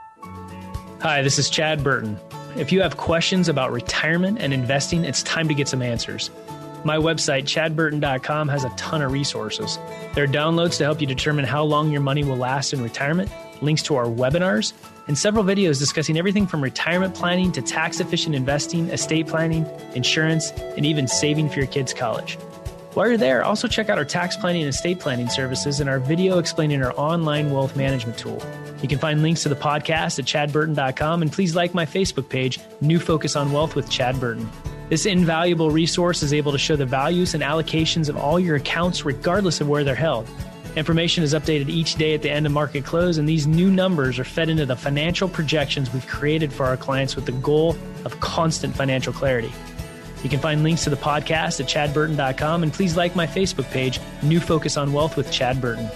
Hi 1.02 1.22
this 1.22 1.40
is 1.40 1.50
chad 1.50 1.84
burton. 1.84 2.20
If 2.58 2.72
you 2.72 2.82
have 2.82 2.98
questions 2.98 3.48
about 3.48 3.72
retirement 3.72 4.40
and 4.42 4.54
investing 4.54 5.06
it's 5.06 5.24
time 5.24 5.48
to 5.48 5.54
get 5.54 5.68
some 5.68 5.82
answers. 5.82 6.30
My 6.84 6.98
website, 6.98 7.44
chadburton.com, 7.44 8.48
has 8.50 8.64
a 8.64 8.70
ton 8.78 9.02
of 9.02 9.12
resources. 9.12 9.78
There 10.14 10.24
are 10.24 10.28
downloads 10.28 10.78
to 10.78 10.84
help 10.84 11.02
you 11.02 11.08
determine 11.08 11.44
how 11.44 11.64
long 11.64 11.92
your 11.92 12.02
money 12.02 12.24
will 12.24 12.38
last 12.38 12.72
in 12.72 12.82
retirement, 12.82 13.32
links 13.62 13.82
to 13.84 13.96
our 13.96 14.06
webinars, 14.06 14.74
and 15.08 15.18
several 15.18 15.44
videos 15.44 15.80
discussing 15.80 16.18
everything 16.18 16.48
from 16.48 16.62
retirement 16.62 17.16
planning 17.16 17.52
to 17.54 17.62
tax 17.62 18.00
efficient 18.00 18.36
investing, 18.36 18.90
estate 18.90 19.28
planning, 19.28 19.66
insurance, 19.96 20.52
and 20.52 20.86
even 20.86 21.08
saving 21.08 21.50
for 21.50 21.60
your 21.60 21.68
kids' 21.68 21.94
college. 21.94 22.38
While 22.94 23.10
you're 23.10 23.18
there, 23.18 23.44
also 23.44 23.68
check 23.68 23.90
out 23.90 24.00
our 24.00 24.06
tax 24.06 24.36
planning 24.36 24.64
and 24.64 24.70
estate 24.70 25.00
planning 25.00 25.30
services 25.30 25.80
and 25.80 25.88
our 25.88 26.00
video 26.00 26.40
explaining 26.40 26.82
our 26.82 26.94
online 26.98 27.52
wealth 27.52 27.76
management 27.76 28.18
tool. 28.18 28.42
You 28.82 28.88
can 28.88 28.98
find 28.98 29.22
links 29.22 29.44
to 29.44 29.50
the 29.50 29.56
podcast 29.56 30.18
at 30.18 30.26
chadburton.com 30.26 31.22
and 31.22 31.32
please 31.32 31.56
like 31.56 31.74
my 31.76 31.86
Facebook 31.86 32.28
page, 32.28 32.60
New 32.82 33.00
Focus 33.00 33.36
on 33.36 33.52
Wealth 33.52 33.76
with 33.76 33.88
Chad 33.90 34.20
Burton. 34.20 34.50
This 34.90 35.06
invaluable 35.06 35.70
resource 35.70 36.24
is 36.24 36.34
able 36.34 36.54
to 36.54 36.58
show 36.58 36.76
the 36.76 36.86
values 36.86 37.34
and 37.34 37.44
allocations 37.44 38.10
of 38.10 38.18
all 38.18 38.40
your 38.40 38.56
accounts 38.56 39.06
regardless 39.06 39.62
of 39.62 39.68
where 39.68 39.84
they're 39.84 39.94
held. 39.94 40.28
Information 40.78 41.24
is 41.24 41.34
updated 41.34 41.70
each 41.70 41.96
day 41.96 42.14
at 42.14 42.22
the 42.22 42.30
end 42.30 42.46
of 42.46 42.52
market 42.52 42.86
close, 42.86 43.18
and 43.18 43.28
these 43.28 43.48
new 43.48 43.72
numbers 43.72 44.20
are 44.20 44.24
fed 44.24 44.48
into 44.48 44.64
the 44.64 44.76
financial 44.76 45.28
projections 45.28 45.92
we've 45.92 46.06
created 46.06 46.54
for 46.54 46.68
our 46.68 46.78
clients 46.78 47.16
with 47.16 47.26
the 47.26 47.32
goal 47.32 47.76
of 48.06 48.20
constant 48.20 48.76
financial 48.76 49.12
clarity. 49.12 49.52
You 50.22 50.30
can 50.30 50.40
find 50.40 50.62
links 50.62 50.84
to 50.84 50.92
the 50.92 50.96
podcast 50.96 51.60
at 51.60 51.66
chadburton.com, 51.66 52.62
and 52.62 52.72
please 52.72 52.96
like 52.96 53.16
my 53.16 53.26
Facebook 53.26 53.68
page, 53.72 54.00
New 54.22 54.40
Focus 54.40 54.78
on 54.78 54.94
Wealth 54.94 55.18
with 55.18 55.32
Chad 55.32 55.60
Burton. 55.60 55.90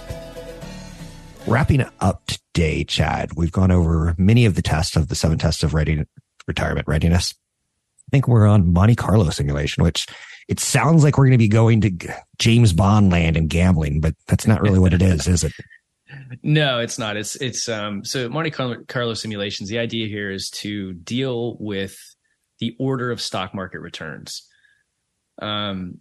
Wrapping 1.46 1.84
up 2.00 2.26
today, 2.26 2.82
Chad, 2.82 3.34
we've 3.36 3.52
gone 3.52 3.70
over 3.70 4.16
many 4.18 4.46
of 4.46 4.56
the 4.56 4.62
tests 4.62 4.96
of 4.96 5.06
the 5.06 5.14
seven 5.14 5.38
tests 5.38 5.62
of 5.62 5.74
ready, 5.74 6.04
retirement 6.48 6.88
readiness 6.88 7.34
I 8.08 8.10
think 8.10 8.28
we're 8.28 8.46
on 8.46 8.74
Monte 8.74 8.94
Carlo 8.96 9.30
simulation, 9.30 9.82
which 9.82 10.06
it 10.52 10.60
sounds 10.60 11.02
like 11.02 11.16
we're 11.16 11.24
going 11.24 11.32
to 11.32 11.38
be 11.38 11.48
going 11.48 11.80
to 11.80 11.90
James 12.38 12.74
Bond 12.74 13.10
land 13.10 13.38
and 13.38 13.48
gambling, 13.48 14.02
but 14.02 14.14
that's 14.26 14.46
not 14.46 14.60
really 14.60 14.78
what 14.78 14.92
it 14.92 15.00
is, 15.00 15.26
is 15.26 15.44
it? 15.44 15.52
No, 16.42 16.78
it's 16.78 16.98
not. 16.98 17.16
It's 17.16 17.36
it's 17.36 17.70
um 17.70 18.04
so 18.04 18.28
Monte 18.28 18.50
Carlo 18.50 19.14
simulations. 19.14 19.70
The 19.70 19.78
idea 19.78 20.08
here 20.08 20.30
is 20.30 20.50
to 20.50 20.92
deal 20.92 21.56
with 21.58 21.96
the 22.58 22.76
order 22.78 23.10
of 23.10 23.18
stock 23.18 23.54
market 23.54 23.80
returns. 23.80 24.46
Um, 25.40 26.00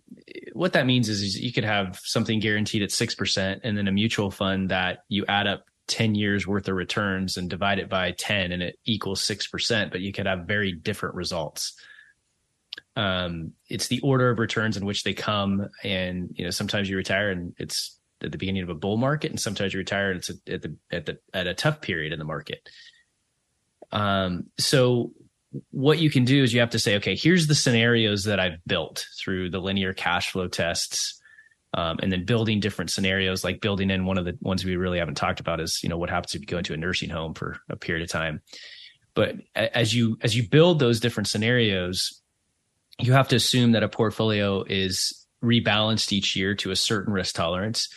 what 0.52 0.74
that 0.74 0.86
means 0.86 1.08
is, 1.08 1.22
is 1.22 1.40
you 1.40 1.54
could 1.54 1.64
have 1.64 1.98
something 2.04 2.42
guaranteed 2.42 2.84
at 2.84 2.92
six 2.92 3.16
percent, 3.16 3.62
and 3.64 3.78
then 3.78 3.88
a 3.88 3.92
mutual 3.94 4.32
fund 4.32 4.70
that 4.70 5.04
you 5.08 5.24
add 5.30 5.48
up 5.48 5.64
10 5.88 6.14
years 6.16 6.46
worth 6.46 6.68
of 6.68 6.76
returns 6.76 7.38
and 7.38 7.50
divide 7.50 7.80
it 7.80 7.88
by 7.88 8.12
10 8.12 8.52
and 8.52 8.62
it 8.62 8.78
equals 8.86 9.22
6%, 9.22 9.92
but 9.92 10.00
you 10.00 10.14
could 10.14 10.26
have 10.26 10.48
very 10.48 10.72
different 10.72 11.16
results 11.16 11.74
um, 12.96 13.54
it's 13.70 13.88
the 13.88 14.02
order 14.02 14.30
of 14.30 14.40
returns 14.40 14.78
in 14.78 14.86
which 14.86 15.04
they 15.04 15.14
come. 15.14 15.68
And, 15.84 16.30
you 16.34 16.44
know, 16.44 16.52
sometimes 16.52 16.90
you 16.90 16.98
retire 16.98 17.32
and 17.32 17.54
it's 17.58 17.98
at 18.22 18.32
the 18.32 18.38
beginning 18.38 18.64
of 18.64 18.70
a 18.70 18.76
bull 18.76 18.98
market 18.98 19.32
and 19.32 19.40
sometimes 19.40 19.74
you 19.74 19.80
retire 19.80 20.12
and 20.12 20.20
it's 20.20 20.30
at 20.30 20.62
the, 20.62 20.76
at 20.92 21.06
the, 21.06 21.18
at 21.34 21.48
a 21.48 21.54
tough 21.54 21.82
period 21.82 22.14
in 22.14 22.20
the 22.20 22.26
market. 22.26 22.68
Um, 23.92 24.46
so 24.58 25.12
what 25.72 26.00
you 26.00 26.10
can 26.10 26.24
do 26.24 26.44
is 26.44 26.54
you 26.54 26.60
have 26.60 26.70
to 26.72 26.80
say, 26.80 26.96
okay, 26.98 27.16
here's 27.16 27.48
the 27.48 27.56
scenarios 27.56 28.24
that 28.26 28.40
I've 28.40 28.64
built 28.66 29.06
through 29.20 29.50
the 29.50 29.60
linear 29.60 29.94
cash 29.94 30.32
flow 30.32 30.48
tests. 30.48 31.18
Um, 31.74 32.00
and 32.04 32.12
then 32.12 32.26
building 32.26 32.60
different 32.60 32.92
scenarios, 32.92 33.46
like 33.46 33.62
building 33.62 33.92
in 33.92 34.06
one 34.06 34.18
of 34.18 34.26
the 34.26 34.38
ones 34.42 34.66
we 34.66 34.76
really 34.76 35.00
haven't 35.00 35.16
talked 35.16 35.40
about 35.40 35.62
is, 35.62 35.80
you 35.82 35.88
know, 35.88 35.98
what 35.98 36.10
happens 36.10 36.36
if 36.36 36.42
you 36.42 36.48
go 36.48 36.58
into 36.58 36.74
a 36.74 36.78
nursing 36.78 37.10
home 37.10 37.34
for 37.34 37.56
a 37.70 37.78
period 37.78 38.04
of 38.04 38.10
time. 38.10 38.42
But 39.14 39.36
as 39.56 39.96
you 39.96 40.18
as 40.22 40.36
you 40.36 40.48
build 40.48 40.80
those 40.80 41.00
different 41.00 41.28
scenarios, 41.28 42.21
you 43.00 43.14
have 43.14 43.28
to 43.30 43.36
assume 43.36 43.72
that 43.72 43.84
a 43.84 43.90
portfolio 43.90 44.64
is 44.64 45.28
rebalanced 45.44 46.12
each 46.12 46.36
year 46.36 46.56
to 46.56 46.72
a 46.72 46.76
certain 46.76 47.14
risk 47.14 47.36
tolerance. 47.36 47.90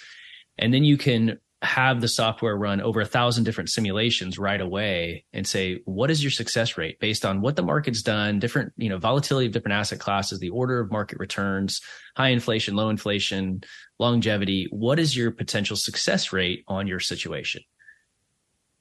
And 0.59 0.72
then 0.72 0.85
you 0.85 0.96
can 0.96 1.38
have 1.62 2.00
the 2.00 2.09
software 2.09 2.57
run 2.57 2.80
over 2.80 3.00
a 3.00 3.07
thousand 3.07 3.44
different 3.44 3.70
simulations 3.70 4.38
right 4.38 4.61
away 4.61 5.24
and 5.33 5.46
say, 5.46 5.80
what 5.85 6.11
is 6.11 6.22
your 6.22 6.30
success 6.30 6.76
rate 6.76 7.00
based 7.00 7.24
on 7.24 7.40
what 7.40 7.57
the 7.57 7.62
market's 7.62 8.02
done, 8.02 8.38
different, 8.38 8.72
you 8.76 8.88
know, 8.88 8.98
volatility 8.98 9.46
of 9.46 9.52
different 9.52 9.74
asset 9.74 9.98
classes, 9.98 10.38
the 10.38 10.50
order 10.50 10.78
of 10.78 10.90
market 10.90 11.18
returns, 11.18 11.80
high 12.16 12.28
inflation, 12.28 12.76
low 12.76 12.90
inflation, 12.90 13.62
longevity. 13.98 14.66
What 14.70 14.98
is 14.98 15.16
your 15.16 15.30
potential 15.30 15.76
success 15.76 16.33
rate 16.33 16.64
on 16.68 16.87
your 16.87 17.00
situation? 17.00 17.62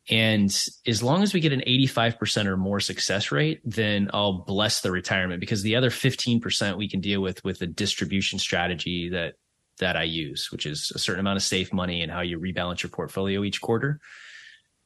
And 0.09 0.53
as 0.85 1.01
long 1.01 1.23
as 1.23 1.33
we 1.33 1.39
get 1.39 1.53
an 1.53 1.63
85% 1.65 2.45
or 2.45 2.57
more 2.57 2.81
success 2.81 3.31
rate, 3.31 3.61
then 3.63 4.09
I'll 4.13 4.43
bless 4.43 4.81
the 4.81 4.91
retirement 4.91 5.39
because 5.39 5.63
the 5.63 5.77
other 5.77 5.89
15% 5.89 6.77
we 6.77 6.89
can 6.89 6.99
deal 6.99 7.21
with 7.21 7.43
with 7.45 7.59
the 7.59 7.67
distribution 7.67 8.37
strategy 8.37 9.09
that 9.09 9.35
that 9.79 9.95
I 9.95 10.03
use, 10.03 10.51
which 10.51 10.65
is 10.65 10.91
a 10.93 10.99
certain 10.99 11.21
amount 11.21 11.37
of 11.37 11.43
safe 11.43 11.73
money 11.73 12.01
and 12.01 12.11
how 12.11 12.21
you 12.21 12.39
rebalance 12.39 12.83
your 12.83 12.89
portfolio 12.89 13.43
each 13.43 13.61
quarter. 13.61 13.99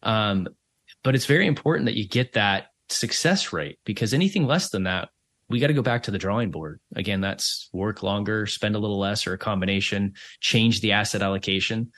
Um, 0.04 0.48
but 1.04 1.16
it's 1.16 1.26
very 1.26 1.48
important 1.48 1.88
that 1.88 1.98
you 1.98 2.08
get 2.08 2.34
that 2.34 2.68
success 2.90 3.52
rate 3.52 3.80
because 3.86 4.14
anything 4.14 4.46
less 4.46 4.70
than 4.70 4.84
that, 4.84 5.10
we 5.50 5.60
got 5.60 5.68
to 5.68 5.74
go 5.74 5.82
back 5.82 6.04
to 6.04 6.12
the 6.12 6.18
drawing 6.18 6.52
board. 6.52 6.80
Again, 6.96 7.22
that's 7.22 7.70
work 7.74 8.04
longer, 8.04 8.46
spend 8.46 8.76
a 8.76 8.80
little 8.80 9.00
less, 9.00 9.26
or 9.26 9.34
a 9.34 9.38
combination, 9.38 10.14
change 10.42 10.82
the 10.82 10.92
asset 10.92 11.22
allocation. 11.22 11.92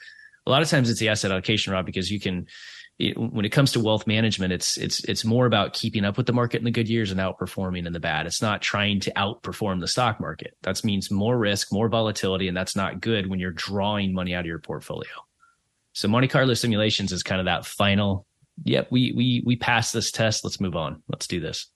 A 0.46 0.50
lot 0.50 0.62
of 0.62 0.68
times 0.68 0.88
it's 0.88 1.00
the 1.00 1.08
asset 1.08 1.30
allocation, 1.30 1.72
Rob, 1.72 1.86
because 1.86 2.10
you 2.10 2.20
can 2.20 2.46
it, 3.00 3.16
when 3.16 3.46
it 3.46 3.50
comes 3.50 3.72
to 3.72 3.80
wealth 3.80 4.06
management, 4.06 4.52
it's 4.52 4.76
it's 4.76 5.02
it's 5.04 5.24
more 5.24 5.46
about 5.46 5.72
keeping 5.72 6.04
up 6.04 6.18
with 6.18 6.26
the 6.26 6.34
market 6.34 6.58
in 6.58 6.64
the 6.64 6.70
good 6.70 6.88
years 6.88 7.10
and 7.10 7.18
outperforming 7.18 7.86
in 7.86 7.94
the 7.94 8.00
bad. 8.00 8.26
It's 8.26 8.42
not 8.42 8.60
trying 8.60 9.00
to 9.00 9.12
outperform 9.12 9.80
the 9.80 9.88
stock 9.88 10.20
market. 10.20 10.54
That 10.62 10.84
means 10.84 11.10
more 11.10 11.38
risk, 11.38 11.72
more 11.72 11.88
volatility, 11.88 12.46
and 12.46 12.56
that's 12.56 12.76
not 12.76 13.00
good 13.00 13.28
when 13.28 13.40
you're 13.40 13.52
drawing 13.52 14.12
money 14.12 14.34
out 14.34 14.40
of 14.40 14.46
your 14.46 14.58
portfolio. 14.58 15.10
So 15.94 16.08
Monte 16.08 16.28
Carlo 16.28 16.52
simulations 16.52 17.10
is 17.10 17.22
kind 17.22 17.40
of 17.40 17.46
that 17.46 17.64
final. 17.64 18.26
Yep, 18.64 18.88
we 18.90 19.14
we 19.16 19.42
we 19.46 19.56
passed 19.56 19.94
this 19.94 20.10
test. 20.10 20.44
Let's 20.44 20.60
move 20.60 20.76
on. 20.76 21.02
Let's 21.08 21.26
do 21.26 21.40
this. 21.40 21.68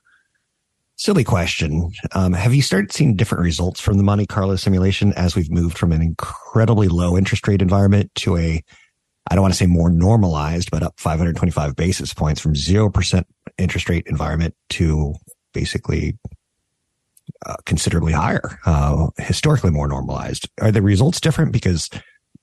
Silly 0.96 1.24
question. 1.24 1.90
Um, 2.12 2.34
have 2.34 2.54
you 2.54 2.62
started 2.62 2.92
seeing 2.92 3.16
different 3.16 3.42
results 3.42 3.80
from 3.80 3.96
the 3.96 4.04
Monte 4.04 4.26
Carlo 4.26 4.56
simulation 4.56 5.14
as 5.14 5.34
we've 5.34 5.50
moved 5.50 5.78
from 5.78 5.90
an 5.90 6.02
incredibly 6.02 6.86
low 6.86 7.16
interest 7.16 7.48
rate 7.48 7.62
environment 7.62 8.14
to 8.16 8.36
a 8.36 8.62
I 9.30 9.34
don't 9.34 9.42
want 9.42 9.54
to 9.54 9.58
say 9.58 9.66
more 9.66 9.90
normalized, 9.90 10.70
but 10.70 10.82
up 10.82 10.98
525 10.98 11.76
basis 11.76 12.12
points 12.12 12.40
from 12.40 12.54
0% 12.54 13.24
interest 13.58 13.88
rate 13.88 14.06
environment 14.06 14.54
to 14.70 15.14
basically 15.52 16.18
uh, 17.46 17.56
considerably 17.64 18.12
higher, 18.12 18.58
uh, 18.66 19.08
historically 19.18 19.70
more 19.70 19.88
normalized. 19.88 20.48
Are 20.60 20.70
the 20.70 20.82
results 20.82 21.20
different? 21.20 21.52
Because 21.52 21.88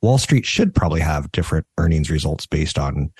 Wall 0.02 0.18
Street 0.18 0.46
should 0.46 0.74
probably 0.74 1.02
have 1.02 1.32
different 1.32 1.68
earnings 1.78 2.10
results 2.10 2.48
based 2.48 2.80
on 2.80 3.12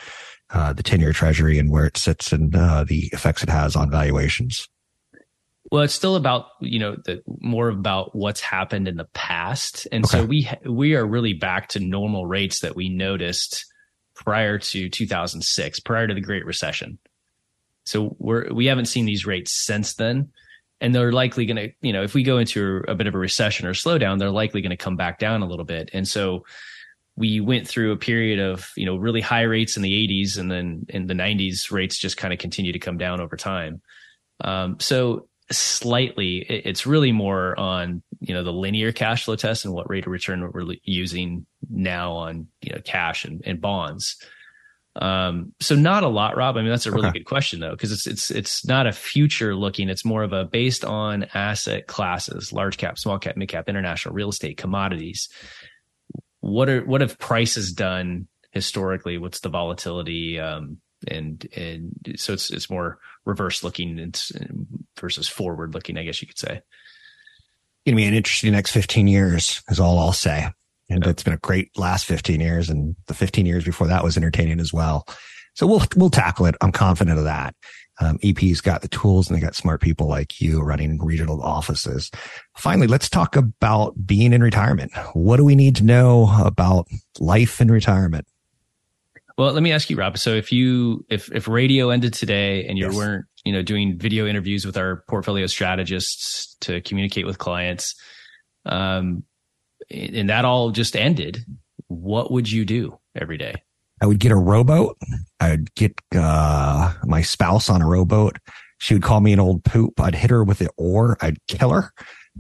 uh, 0.50 0.74
the 0.74 0.84
10 0.84 1.00
year 1.00 1.14
treasury 1.14 1.60
and 1.60 1.70
where 1.70 1.86
it 1.86 1.98
sits 1.98 2.34
and 2.34 2.56
uh, 2.56 2.84
the 2.84 3.10
effects 3.14 3.44
it 3.44 3.50
has 3.50 3.76
on 3.76 3.92
valuations. 3.92 4.68
Well, 5.72 5.84
it's 5.84 5.94
still 5.94 6.18
about 6.18 6.48
you 6.60 6.80
know 6.80 6.98
the 7.06 7.24
more 7.40 7.70
about 7.70 8.14
what's 8.14 8.42
happened 8.42 8.90
in 8.90 8.98
the 8.98 9.08
past, 9.14 9.88
and 9.92 10.04
okay. 10.04 10.18
so 10.18 10.26
we 10.26 10.50
we 10.66 10.96
are 10.96 11.06
really 11.06 11.34
back 11.34 11.70
to 11.70 11.80
normal 11.80 12.26
rates 12.26 12.60
that 12.60 12.76
we 12.76 12.90
noticed 12.90 13.66
prior 14.14 14.60
to 14.60 14.90
2006, 14.90 15.80
prior 15.80 16.08
to 16.08 16.14
the 16.14 16.22
Great 16.22 16.46
Recession. 16.46 17.00
So 17.86 18.18
we're 18.20 18.54
we 18.54 18.66
haven't 18.66 18.86
seen 18.86 19.06
these 19.06 19.26
rates 19.26 19.54
since 19.54 19.96
then, 19.96 20.32
and 20.82 20.94
they're 20.94 21.14
likely 21.14 21.46
going 21.46 21.56
to 21.56 21.72
you 21.82 21.94
know 21.94 22.04
if 22.04 22.14
we 22.14 22.24
go 22.24 22.38
into 22.38 22.84
a 22.90 22.96
bit 22.96 23.08
of 23.08 23.16
a 23.16 23.20
recession 23.20 23.66
or 23.66 23.74
slowdown, 23.74 24.20
they're 24.20 24.30
likely 24.30 24.62
going 24.62 24.72
to 24.72 24.78
come 24.78 24.98
back 24.98 25.20
down 25.20 25.42
a 25.42 25.48
little 25.48 25.66
bit, 25.66 25.90
and 25.94 26.06
so 26.06 26.44
we 27.16 27.40
went 27.40 27.66
through 27.66 27.94
a 27.94 27.98
period 27.98 28.40
of 28.40 28.70
you 28.76 28.86
know 28.86 28.98
really 28.98 29.22
high 29.22 29.44
rates 29.44 29.78
in 29.78 29.84
the 29.84 29.94
80s, 30.06 30.38
and 30.38 30.52
then 30.52 30.86
in 30.90 31.08
the 31.08 31.14
90s 31.14 31.72
rates 31.72 31.98
just 31.98 32.18
kind 32.18 32.34
of 32.34 32.40
continue 32.40 32.74
to 32.74 32.80
come 32.80 32.98
down 32.98 33.22
over 33.22 33.38
time. 33.38 33.82
Um, 34.44 34.78
so 34.80 35.30
slightly 35.58 36.38
it's 36.40 36.86
really 36.86 37.12
more 37.12 37.58
on 37.60 38.02
you 38.20 38.34
know 38.34 38.44
the 38.44 38.54
linear 38.54 38.92
cash 38.92 39.26
flow 39.26 39.36
test 39.36 39.66
and 39.66 39.74
what 39.74 39.90
rate 39.90 40.06
of 40.06 40.12
return 40.12 40.50
we're 40.54 40.76
using 40.84 41.46
now 41.70 42.14
on 42.14 42.48
you 42.62 42.74
know 42.74 42.82
cash 42.84 43.26
and, 43.26 43.42
and 43.46 43.60
bonds 43.62 44.18
Um, 44.96 45.54
so 45.62 45.74
not 45.76 46.04
a 46.04 46.10
lot, 46.10 46.36
Rob. 46.36 46.58
I 46.58 46.62
mean, 46.62 46.70
that's 46.70 46.86
a 46.86 46.92
really 46.92 47.08
Okay. 47.08 47.20
good 47.20 47.26
question 47.26 47.62
though, 47.62 47.72
because 47.72 47.94
it's 47.94 48.06
it's 48.06 48.30
it's 48.30 48.66
not 48.66 48.88
a 48.88 48.92
future 48.92 49.56
looking. 49.56 49.88
It's 49.90 50.04
more 50.04 50.22
of 50.22 50.34
a 50.34 50.44
based 50.44 50.84
on 50.84 51.28
asset 51.34 51.88
classes, 51.88 52.52
large 52.52 52.76
cap, 52.78 52.98
small 53.00 53.18
cap, 53.18 53.38
mid 53.38 53.48
cap, 53.48 53.70
international 53.70 54.14
real 54.14 54.30
estate, 54.30 54.58
commodities. 54.58 55.30
What 56.42 56.68
are 56.68 56.84
what 56.84 57.00
have 57.02 57.18
prices 57.18 57.72
done 57.72 58.28
historically? 58.52 59.18
What's 59.18 59.40
the 59.40 59.50
volatility? 59.50 60.40
Um, 60.42 60.82
and 61.08 61.48
and 61.56 62.16
so 62.16 62.34
it's 62.34 62.52
it's 62.52 62.70
more 62.70 63.00
reverse 63.26 63.64
looking 63.64 64.00
it's, 64.00 64.32
versus 65.00 65.28
forward 65.28 65.74
looking, 65.74 65.98
I 65.98 66.04
guess 66.04 66.22
you 66.22 66.28
could 66.28 66.40
say. 66.40 66.56
it's 66.56 67.86
Going 67.86 67.96
to 67.96 68.02
be 68.02 68.06
an 68.06 68.14
interesting 68.14 68.52
next 68.52 68.72
15 68.72 69.08
years 69.08 69.62
is 69.70 69.80
all 69.80 70.00
I'll 70.00 70.14
say. 70.14 70.48
And 70.90 71.06
it's 71.06 71.24
been 71.24 71.34
a 71.34 71.38
great 71.38 71.78
last 71.78 72.06
15 72.06 72.42
years 72.42 72.70
and 72.70 72.96
the 73.08 73.14
15 73.14 73.46
years 73.46 73.64
before 73.64 73.88
that 73.88 74.04
was 74.04 74.18
entertaining 74.18 74.60
as 74.60 74.74
well. 74.74 75.08
So 75.56 75.68
we'll, 75.68 75.84
we'll 75.96 76.10
tackle 76.10 76.46
it. 76.46 76.56
I'm 76.62 76.72
confident 76.72 77.18
of 77.18 77.26
that. 77.26 77.56
Um, 78.00 78.18
EP's 78.24 78.62
got 78.62 78.82
the 78.82 78.88
tools 78.88 79.30
and 79.30 79.38
they 79.38 79.42
got 79.42 79.56
smart 79.56 79.80
people 79.80 80.08
like 80.08 80.42
you 80.42 80.62
running 80.62 81.00
regional 81.04 81.42
offices. 81.42 82.10
Finally, 82.58 82.88
let's 82.88 83.10
talk 83.10 83.36
about 83.36 83.94
being 84.06 84.34
in 84.34 84.42
retirement. 84.42 84.92
What 85.14 85.38
do 85.38 85.46
we 85.46 85.56
need 85.56 85.76
to 85.78 85.84
know 85.84 86.36
about 86.44 86.88
life 87.20 87.62
in 87.62 87.70
retirement? 87.70 88.26
Well, 89.38 89.52
let 89.54 89.64
me 89.64 89.72
ask 89.72 89.90
you, 89.90 89.96
Rob. 89.96 90.18
So 90.18 90.32
if 90.36 90.52
you 90.52 91.06
if 91.10 91.32
if 91.32 91.48
radio 91.48 91.90
ended 91.90 92.14
today 92.14 92.66
and 92.68 92.78
you 92.78 92.86
Yes. 92.86 92.96
weren't, 92.96 93.26
you 93.46 93.52
know, 93.54 93.62
doing 93.62 93.98
video 93.98 94.28
interviews 94.28 94.66
with 94.66 94.78
our 94.78 95.04
portfolio 95.08 95.48
strategists 95.48 96.56
to 96.62 96.82
communicate 96.82 97.26
with 97.26 97.38
clients, 97.38 97.96
um, 98.66 99.24
and 99.90 100.30
that 100.30 100.46
all 100.46 100.72
just 100.72 100.96
ended, 100.96 101.44
what 101.88 102.32
would 102.32 102.52
you 102.52 102.66
do 102.66 102.98
every 103.16 103.38
day? 103.38 103.56
I 104.02 104.06
would 104.06 104.20
get 104.20 104.32
a 104.32 104.36
rowboat. 104.36 104.98
I'd 105.40 105.74
get, 105.76 105.94
uh, 106.16 106.94
my 107.06 107.22
spouse 107.22 107.70
on 107.70 107.82
a 107.82 107.88
rowboat. 107.88 108.38
She 108.80 108.96
would 108.96 109.04
call 109.04 109.22
me 109.22 109.32
an 109.34 109.40
old 109.40 109.64
poop. 109.64 110.00
I'd 110.00 110.16
hit 110.16 110.32
her 110.32 110.44
with 110.44 110.58
the 110.60 110.70
oar. 110.78 111.18
I'd 111.22 111.38
kill 111.48 111.70
her 111.72 111.92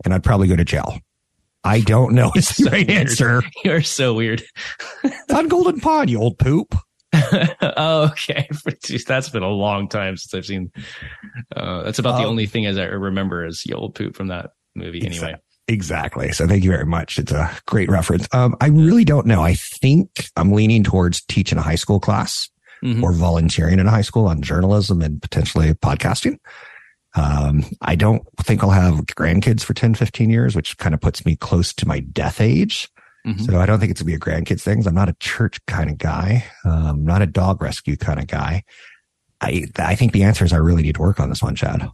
and 0.04 0.14
I'd 0.14 0.24
probably 0.24 0.48
go 0.48 0.56
to 0.56 0.66
jail. 0.66 1.00
I 1.64 1.82
don't 1.82 2.14
know 2.14 2.32
It's 2.36 2.57
the 2.57 2.64
So 2.66 2.72
right 2.72 2.88
weird. 2.88 2.99
answer. 2.99 3.43
You're 3.64 3.82
so 3.84 4.14
weird. 4.14 4.43
on 5.34 5.47
Golden 5.47 5.80
Pond, 5.80 6.09
you 6.09 6.20
old 6.20 6.38
poop. 6.39 6.76
oh, 7.14 8.03
okay. 8.12 8.47
That's 9.07 9.30
been 9.30 9.43
a 9.43 9.49
long 9.49 9.88
time 9.89 10.18
since 10.18 10.34
I've 10.34 10.45
seen. 10.45 10.72
Uh, 11.55 11.84
that's 11.84 11.99
about 11.99 12.14
the 12.18 12.24
Um, 12.24 12.30
only 12.30 12.45
thing 12.45 12.66
as 12.66 12.78
I 12.78 12.86
remember 12.86 13.45
is 13.45 13.62
the 13.66 13.74
old 13.74 13.95
poop 13.95 14.16
from 14.16 14.28
that 14.28 14.51
movie. 14.76 15.05
Anyway, 15.05 15.36
Exactly. 15.68 16.32
So 16.32 16.47
thank 16.47 16.64
you 16.64 16.72
very 16.72 16.86
much. 16.86 17.18
It's 17.20 17.32
a 17.32 17.49
great 17.68 17.89
reference. 17.89 18.28
Um, 18.34 18.55
I 18.59 18.68
really 18.68 19.05
don't 19.05 19.26
know. 19.28 19.41
I 19.41 19.53
think 19.53 20.09
I'm 20.36 20.51
leaning 20.53 20.84
towards 20.84 21.22
teaching 21.26 21.57
a 21.57 21.62
high 21.62 21.76
school 21.76 21.99
class 21.99 22.49
Mhm. 22.84 23.03
or 23.03 23.14
volunteering 23.14 23.80
in 23.80 23.86
a 23.88 23.91
high 23.91 24.01
school 24.01 24.26
on 24.28 24.41
journalism 24.41 25.01
and 25.01 25.22
potentially 25.22 25.74
podcasting. 25.76 26.38
Um, 27.16 27.64
I 27.82 27.95
don't 27.95 28.24
think 28.41 28.64
I'll 28.64 28.70
have 28.70 29.05
grandkids 29.07 29.64
for 29.64 29.74
10, 29.74 29.95
15 29.95 30.30
years, 30.30 30.55
which 30.55 30.78
kind 30.78 30.93
of 30.95 31.01
puts 31.01 31.26
me 31.26 31.36
close 31.36 31.74
to 31.74 31.88
my 31.88 31.99
death 31.99 32.39
age. 32.39 32.89
Mhm. 33.28 33.45
So 33.45 33.59
I 33.59 33.66
don't 33.66 33.80
think 33.80 33.91
it's 33.91 34.01
gonna 34.01 34.07
be 34.07 34.16
a 34.16 34.20
grandkids 34.20 34.62
thing. 34.62 34.86
I'm 34.88 34.95
not 34.95 35.09
a 35.09 35.16
church 35.20 35.59
kind 35.68 35.89
of 35.89 35.97
guy. 35.97 36.45
Um, 36.66 37.03
not 37.03 37.22
a 37.22 37.28
dog 37.28 37.62
rescue 37.62 37.97
kind 37.97 38.20
of 38.20 38.28
guy. 38.28 38.64
I, 39.41 39.66
I 39.78 39.95
think 39.95 40.12
the 40.14 40.24
answer 40.24 40.45
is 40.45 40.53
I 40.53 40.57
really 40.57 40.84
need 40.84 40.95
to 40.95 41.01
work 41.01 41.20
on 41.20 41.30
this 41.30 41.41
one, 41.43 41.55
Chad. 41.55 41.89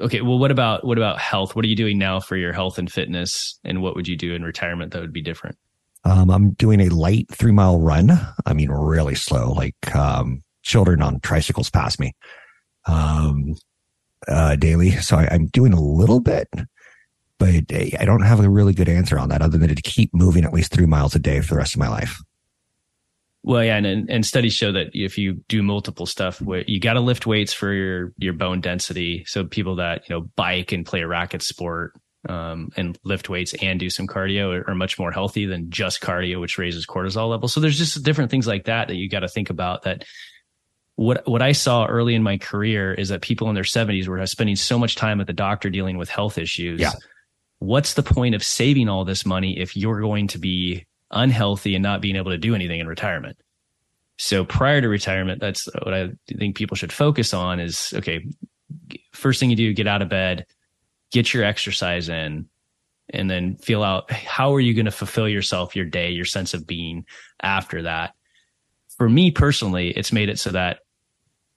okay. 0.00 0.20
Well, 0.20 0.38
what 0.38 0.50
about 0.50 0.84
what 0.84 0.98
about 0.98 1.18
health? 1.18 1.54
What 1.56 1.64
are 1.64 1.68
you 1.68 1.76
doing 1.76 1.98
now 1.98 2.20
for 2.20 2.36
your 2.36 2.52
health 2.52 2.78
and 2.78 2.90
fitness? 2.90 3.58
And 3.64 3.82
what 3.82 3.94
would 3.96 4.08
you 4.08 4.16
do 4.16 4.34
in 4.34 4.42
retirement 4.42 4.92
that 4.92 5.00
would 5.00 5.12
be 5.12 5.22
different? 5.22 5.56
Um, 6.04 6.30
I'm 6.30 6.50
doing 6.52 6.80
a 6.80 6.88
light 6.88 7.26
three 7.32 7.52
mile 7.52 7.80
run. 7.80 8.10
I 8.44 8.52
mean, 8.52 8.70
really 8.70 9.14
slow, 9.14 9.52
like, 9.52 9.94
um, 9.96 10.42
children 10.62 11.00
on 11.02 11.20
tricycles 11.20 11.70
pass 11.70 11.98
me, 11.98 12.12
um, 12.86 13.54
uh, 14.28 14.56
daily. 14.56 14.90
So 14.92 15.16
I, 15.16 15.28
I'm 15.30 15.46
doing 15.46 15.72
a 15.72 15.80
little 15.80 16.20
bit, 16.20 16.48
but 17.38 17.72
I 17.72 18.04
don't 18.04 18.22
have 18.22 18.40
a 18.40 18.48
really 18.48 18.74
good 18.74 18.88
answer 18.88 19.18
on 19.18 19.28
that 19.28 19.42
other 19.42 19.58
than 19.58 19.74
to 19.74 19.82
keep 19.82 20.14
moving 20.14 20.44
at 20.44 20.52
least 20.52 20.72
three 20.72 20.86
miles 20.86 21.14
a 21.14 21.18
day 21.18 21.40
for 21.40 21.54
the 21.54 21.58
rest 21.58 21.74
of 21.74 21.80
my 21.80 21.88
life. 21.88 22.20
Well, 23.42 23.62
yeah, 23.62 23.76
and 23.76 24.10
and 24.10 24.26
studies 24.26 24.54
show 24.54 24.72
that 24.72 24.88
if 24.92 25.18
you 25.18 25.44
do 25.48 25.62
multiple 25.62 26.04
stuff, 26.04 26.42
you 26.66 26.80
got 26.80 26.94
to 26.94 27.00
lift 27.00 27.26
weights 27.26 27.52
for 27.52 27.72
your 27.72 28.12
your 28.18 28.32
bone 28.32 28.60
density. 28.60 29.24
So 29.26 29.44
people 29.44 29.76
that 29.76 30.08
you 30.08 30.16
know 30.16 30.22
bike 30.34 30.72
and 30.72 30.84
play 30.84 31.02
a 31.02 31.06
racket 31.06 31.42
sport 31.42 31.92
um, 32.28 32.70
and 32.76 32.98
lift 33.04 33.28
weights 33.28 33.54
and 33.54 33.78
do 33.78 33.88
some 33.88 34.08
cardio 34.08 34.66
are 34.68 34.74
much 34.74 34.98
more 34.98 35.12
healthy 35.12 35.46
than 35.46 35.70
just 35.70 36.00
cardio, 36.00 36.40
which 36.40 36.58
raises 36.58 36.86
cortisol 36.86 37.30
levels. 37.30 37.52
So 37.52 37.60
there's 37.60 37.78
just 37.78 38.02
different 38.02 38.32
things 38.32 38.48
like 38.48 38.64
that 38.64 38.88
that 38.88 38.96
you 38.96 39.08
got 39.08 39.20
to 39.20 39.28
think 39.28 39.48
about. 39.48 39.82
That 39.82 40.04
what 40.96 41.26
what 41.28 41.42
I 41.42 41.52
saw 41.52 41.86
early 41.86 42.14
in 42.14 42.22
my 42.22 42.38
career 42.38 42.92
is 42.92 43.10
that 43.10 43.20
people 43.20 43.48
in 43.48 43.54
their 43.54 43.64
70s 43.64 44.08
were 44.08 44.24
spending 44.26 44.56
so 44.56 44.78
much 44.78 44.96
time 44.96 45.20
at 45.20 45.26
the 45.26 45.32
doctor 45.32 45.70
dealing 45.70 45.98
with 45.98 46.08
health 46.08 46.38
issues. 46.38 46.80
Yeah. 46.80 46.92
What's 47.58 47.94
the 47.94 48.02
point 48.02 48.34
of 48.34 48.42
saving 48.42 48.88
all 48.88 49.04
this 49.04 49.24
money 49.24 49.58
if 49.58 49.76
you're 49.76 50.00
going 50.00 50.28
to 50.28 50.38
be 50.38 50.86
unhealthy 51.10 51.74
and 51.74 51.82
not 51.82 52.00
being 52.00 52.16
able 52.16 52.30
to 52.30 52.38
do 52.38 52.54
anything 52.54 52.80
in 52.80 52.86
retirement? 52.86 53.38
So 54.18 54.44
prior 54.44 54.80
to 54.80 54.88
retirement, 54.88 55.40
that's 55.40 55.66
what 55.82 55.92
I 55.92 56.10
think 56.26 56.56
people 56.56 56.76
should 56.76 56.92
focus 56.92 57.34
on 57.34 57.60
is 57.60 57.92
okay, 57.94 58.26
first 59.12 59.38
thing 59.38 59.50
you 59.50 59.56
do, 59.56 59.74
get 59.74 59.86
out 59.86 60.00
of 60.00 60.08
bed, 60.08 60.46
get 61.12 61.34
your 61.34 61.44
exercise 61.44 62.08
in, 62.08 62.48
and 63.10 63.30
then 63.30 63.56
feel 63.56 63.82
out 63.82 64.10
how 64.10 64.54
are 64.54 64.60
you 64.60 64.72
going 64.72 64.86
to 64.86 64.90
fulfill 64.90 65.28
yourself, 65.28 65.76
your 65.76 65.84
day, 65.84 66.10
your 66.10 66.24
sense 66.24 66.54
of 66.54 66.66
being 66.66 67.04
after 67.42 67.82
that. 67.82 68.14
For 68.96 69.08
me 69.10 69.30
personally, 69.30 69.90
it's 69.90 70.12
made 70.12 70.30
it 70.30 70.38
so 70.38 70.50
that 70.52 70.78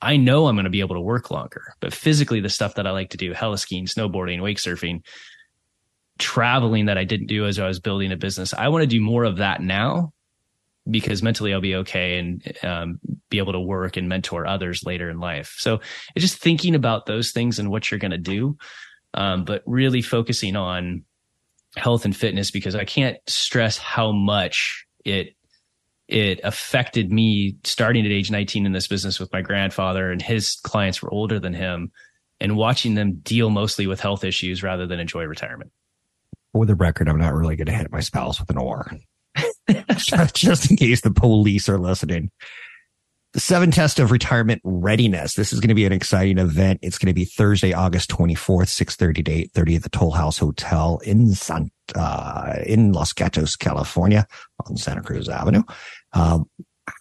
I 0.01 0.17
know 0.17 0.47
I'm 0.47 0.55
going 0.55 0.63
to 0.63 0.69
be 0.69 0.79
able 0.79 0.95
to 0.95 1.01
work 1.01 1.29
longer, 1.29 1.73
but 1.79 1.93
physically, 1.93 2.39
the 2.39 2.49
stuff 2.49 2.75
that 2.75 2.87
I 2.87 2.91
like 2.91 3.09
to 3.11 3.17
do, 3.17 3.33
heliskiing, 3.33 3.83
snowboarding, 3.83 4.41
wake 4.41 4.57
surfing, 4.57 5.01
traveling 6.17 6.85
that 6.85 6.97
I 6.97 7.03
didn't 7.03 7.27
do 7.27 7.45
as 7.45 7.59
I 7.59 7.67
was 7.67 7.79
building 7.79 8.11
a 8.11 8.17
business, 8.17 8.53
I 8.53 8.69
want 8.69 8.83
to 8.83 8.87
do 8.87 9.01
more 9.01 9.23
of 9.23 9.37
that 9.37 9.61
now 9.61 10.13
because 10.89 11.21
mentally 11.21 11.53
I'll 11.53 11.61
be 11.61 11.75
okay 11.75 12.17
and 12.17 12.53
um, 12.63 12.99
be 13.29 13.37
able 13.37 13.53
to 13.53 13.59
work 13.59 13.97
and 13.97 14.09
mentor 14.09 14.47
others 14.47 14.83
later 14.85 15.09
in 15.09 15.19
life. 15.19 15.55
So 15.57 15.81
it's 16.15 16.23
just 16.23 16.41
thinking 16.41 16.75
about 16.75 17.05
those 17.05 17.31
things 17.31 17.59
and 17.59 17.69
what 17.69 17.91
you're 17.91 17.99
going 17.99 18.11
to 18.11 18.17
do, 18.17 18.57
um, 19.13 19.43
but 19.43 19.63
really 19.65 20.01
focusing 20.01 20.55
on 20.55 21.03
health 21.75 22.05
and 22.05 22.15
fitness 22.15 22.51
because 22.51 22.75
I 22.75 22.85
can't 22.85 23.17
stress 23.27 23.77
how 23.77 24.11
much 24.11 24.85
it 25.05 25.35
it 26.09 26.39
affected 26.43 27.11
me 27.11 27.55
starting 27.63 28.03
at 28.03 28.11
age 28.11 28.31
19 28.31 28.65
in 28.65 28.71
this 28.71 28.87
business 28.87 29.19
with 29.19 29.31
my 29.31 29.41
grandfather 29.41 30.11
and 30.11 30.21
his 30.21 30.55
clients 30.63 31.01
were 31.01 31.13
older 31.13 31.39
than 31.39 31.53
him 31.53 31.91
and 32.39 32.57
watching 32.57 32.95
them 32.95 33.19
deal 33.19 33.51
mostly 33.51 33.85
with 33.85 33.99
health 33.99 34.23
issues 34.23 34.63
rather 34.63 34.87
than 34.87 34.99
enjoy 34.99 35.25
retirement. 35.25 35.71
For 36.53 36.65
the 36.65 36.75
record, 36.75 37.07
I'm 37.07 37.19
not 37.19 37.35
really 37.35 37.55
going 37.55 37.67
to 37.67 37.73
hit 37.73 37.91
my 37.91 37.99
spouse 37.99 38.39
with 38.39 38.49
an 38.49 38.57
oar. 38.57 38.91
just 40.33 40.71
in 40.71 40.77
case 40.77 41.01
the 41.01 41.11
police 41.11 41.69
are 41.69 41.77
listening. 41.77 42.31
The 43.33 43.39
seven 43.39 43.69
test 43.69 43.99
of 43.99 44.09
retirement 44.09 44.59
readiness. 44.63 45.35
This 45.35 45.53
is 45.53 45.59
going 45.59 45.69
to 45.69 45.75
be 45.75 45.85
an 45.85 45.93
exciting 45.93 46.39
event. 46.39 46.79
It's 46.81 46.97
going 46.97 47.09
to 47.09 47.13
be 47.13 47.25
Thursday, 47.25 47.73
August 47.73 48.09
24th, 48.09 48.69
630 48.69 49.23
to 49.23 49.31
830 49.31 49.75
at 49.75 49.83
the 49.83 49.89
Toll 49.89 50.11
House 50.11 50.39
Hotel 50.39 50.99
in 51.05 51.35
San, 51.35 51.69
uh, 51.93 52.55
in 52.65 52.93
Los 52.93 53.13
Gatos, 53.13 53.55
California 53.55 54.25
on 54.65 54.77
Santa 54.77 55.03
Cruz 55.03 55.29
Avenue. 55.29 55.61
Um, 56.13 56.49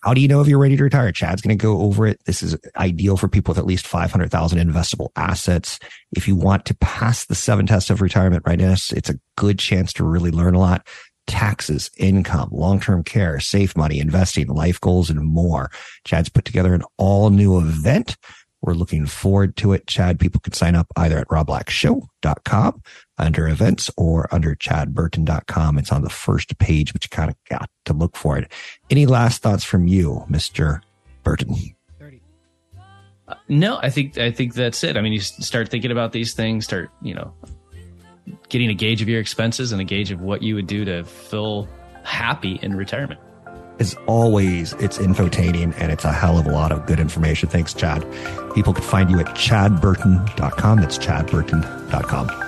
how 0.03 0.15
do 0.15 0.21
you 0.21 0.29
know 0.29 0.41
if 0.41 0.49
you're 0.49 0.59
ready 0.59 0.77
to 0.77 0.85
retire? 0.85 1.13
Chad's 1.13 1.43
going 1.43 1.57
to 1.57 1.63
go 1.63 1.81
over 1.81 2.07
it. 2.07 2.21
This 2.25 2.43
is 2.43 2.57
ideal 2.77 3.17
for 3.17 3.29
people 3.29 3.53
with 3.53 3.59
at 3.59 3.67
least 3.67 3.87
500,000 3.87 4.59
investable 4.59 5.09
assets. 5.17 5.79
If 6.13 6.29
you 6.29 6.37
want 6.37 6.65
to 6.67 6.77
pass 6.77 7.27
the 7.27 7.35
seven 7.35 7.67
tests 7.67 7.91
of 7.91 8.01
retirement 8.01 8.45
readiness, 8.47 8.93
it's 8.93 9.11
a 9.11 9.19
good 9.37 9.59
chance 9.59 9.93
to 9.95 10.05
really 10.05 10.31
learn 10.31 10.55
a 10.55 10.61
lot. 10.61 10.87
Taxes, 11.27 11.91
income, 11.99 12.49
long-term 12.53 13.05
care, 13.05 13.39
safe 13.41 13.77
money, 13.77 13.99
investing, 13.99 14.49
life 14.49 14.81
goals, 14.81 15.11
and 15.11 15.21
more. 15.21 15.71
Chad's 16.05 16.29
put 16.29 16.45
together 16.45 16.75
an 16.75 16.83
all 16.97 17.31
new 17.31 17.59
event. 17.59 18.17
We're 18.63 18.75
looking 18.75 19.07
forward 19.07 19.57
to 19.59 19.73
it. 19.73 19.87
Chad, 19.87 20.19
people 20.19 20.41
can 20.41 20.53
sign 20.53 20.75
up 20.75 20.87
either 20.97 21.19
at 21.19 21.29
robblackshow.com 21.29 22.83
under 23.19 23.49
events 23.49 23.91
or 23.97 24.33
under 24.33 24.55
chadburton.com. 24.55 25.79
It's 25.79 25.93
on 25.93 26.03
the 26.03 26.11
first 26.11 26.59
page, 26.59 26.93
but 26.93 27.05
you 27.05 27.09
kind 27.11 27.31
of 27.31 27.37
got 27.49 27.71
to 27.87 27.93
look 27.93 28.17
for 28.17 28.39
it. 28.39 28.51
Any 28.91 29.07
last 29.07 29.43
thoughts 29.43 29.65
from 29.65 29.87
you, 29.87 30.25
Mr. 30.31 30.81
Burton? 31.23 31.55
No, 33.49 33.79
I 33.83 33.91
think 33.91 34.17
I 34.17 34.31
think 34.31 34.55
that's 34.55 34.83
it. 34.83 34.97
I 34.97 35.03
mean, 35.03 35.13
you 35.13 35.21
start 35.21 35.69
thinking 35.69 35.91
about 35.91 36.13
these 36.13 36.33
things, 36.33 36.65
start 36.65 36.91
you 37.03 37.15
know, 37.15 37.35
getting 38.49 38.71
a 38.71 38.75
gauge 38.75 39.03
of 39.03 39.09
your 39.09 39.21
expenses 39.21 39.73
and 39.73 39.81
a 39.81 39.85
gauge 39.85 40.11
of 40.11 40.21
what 40.21 40.43
you 40.43 40.55
would 40.55 40.67
do 40.67 40.85
to 40.85 41.05
feel 41.05 41.69
happy 42.05 42.59
in 42.63 42.75
retirement. 42.75 43.21
As 43.81 43.95
always, 44.07 44.73
it's 44.75 44.99
infotaining 44.99 45.75
and 45.79 45.93
it's 45.93 46.05
a 46.05 46.13
hell 46.13 46.39
of 46.39 46.47
a 46.47 46.51
lot 46.51 46.73
of 46.73 46.87
good 46.87 46.99
information. 46.99 47.49
Thanks, 47.49 47.73
Chad. 47.75 48.03
People 48.55 48.73
can 48.73 48.83
find 48.83 49.11
you 49.11 49.21
at 49.21 49.27
chadburton.com. 49.37 50.81
That's 50.81 50.99
chadburton.com. 50.99 52.48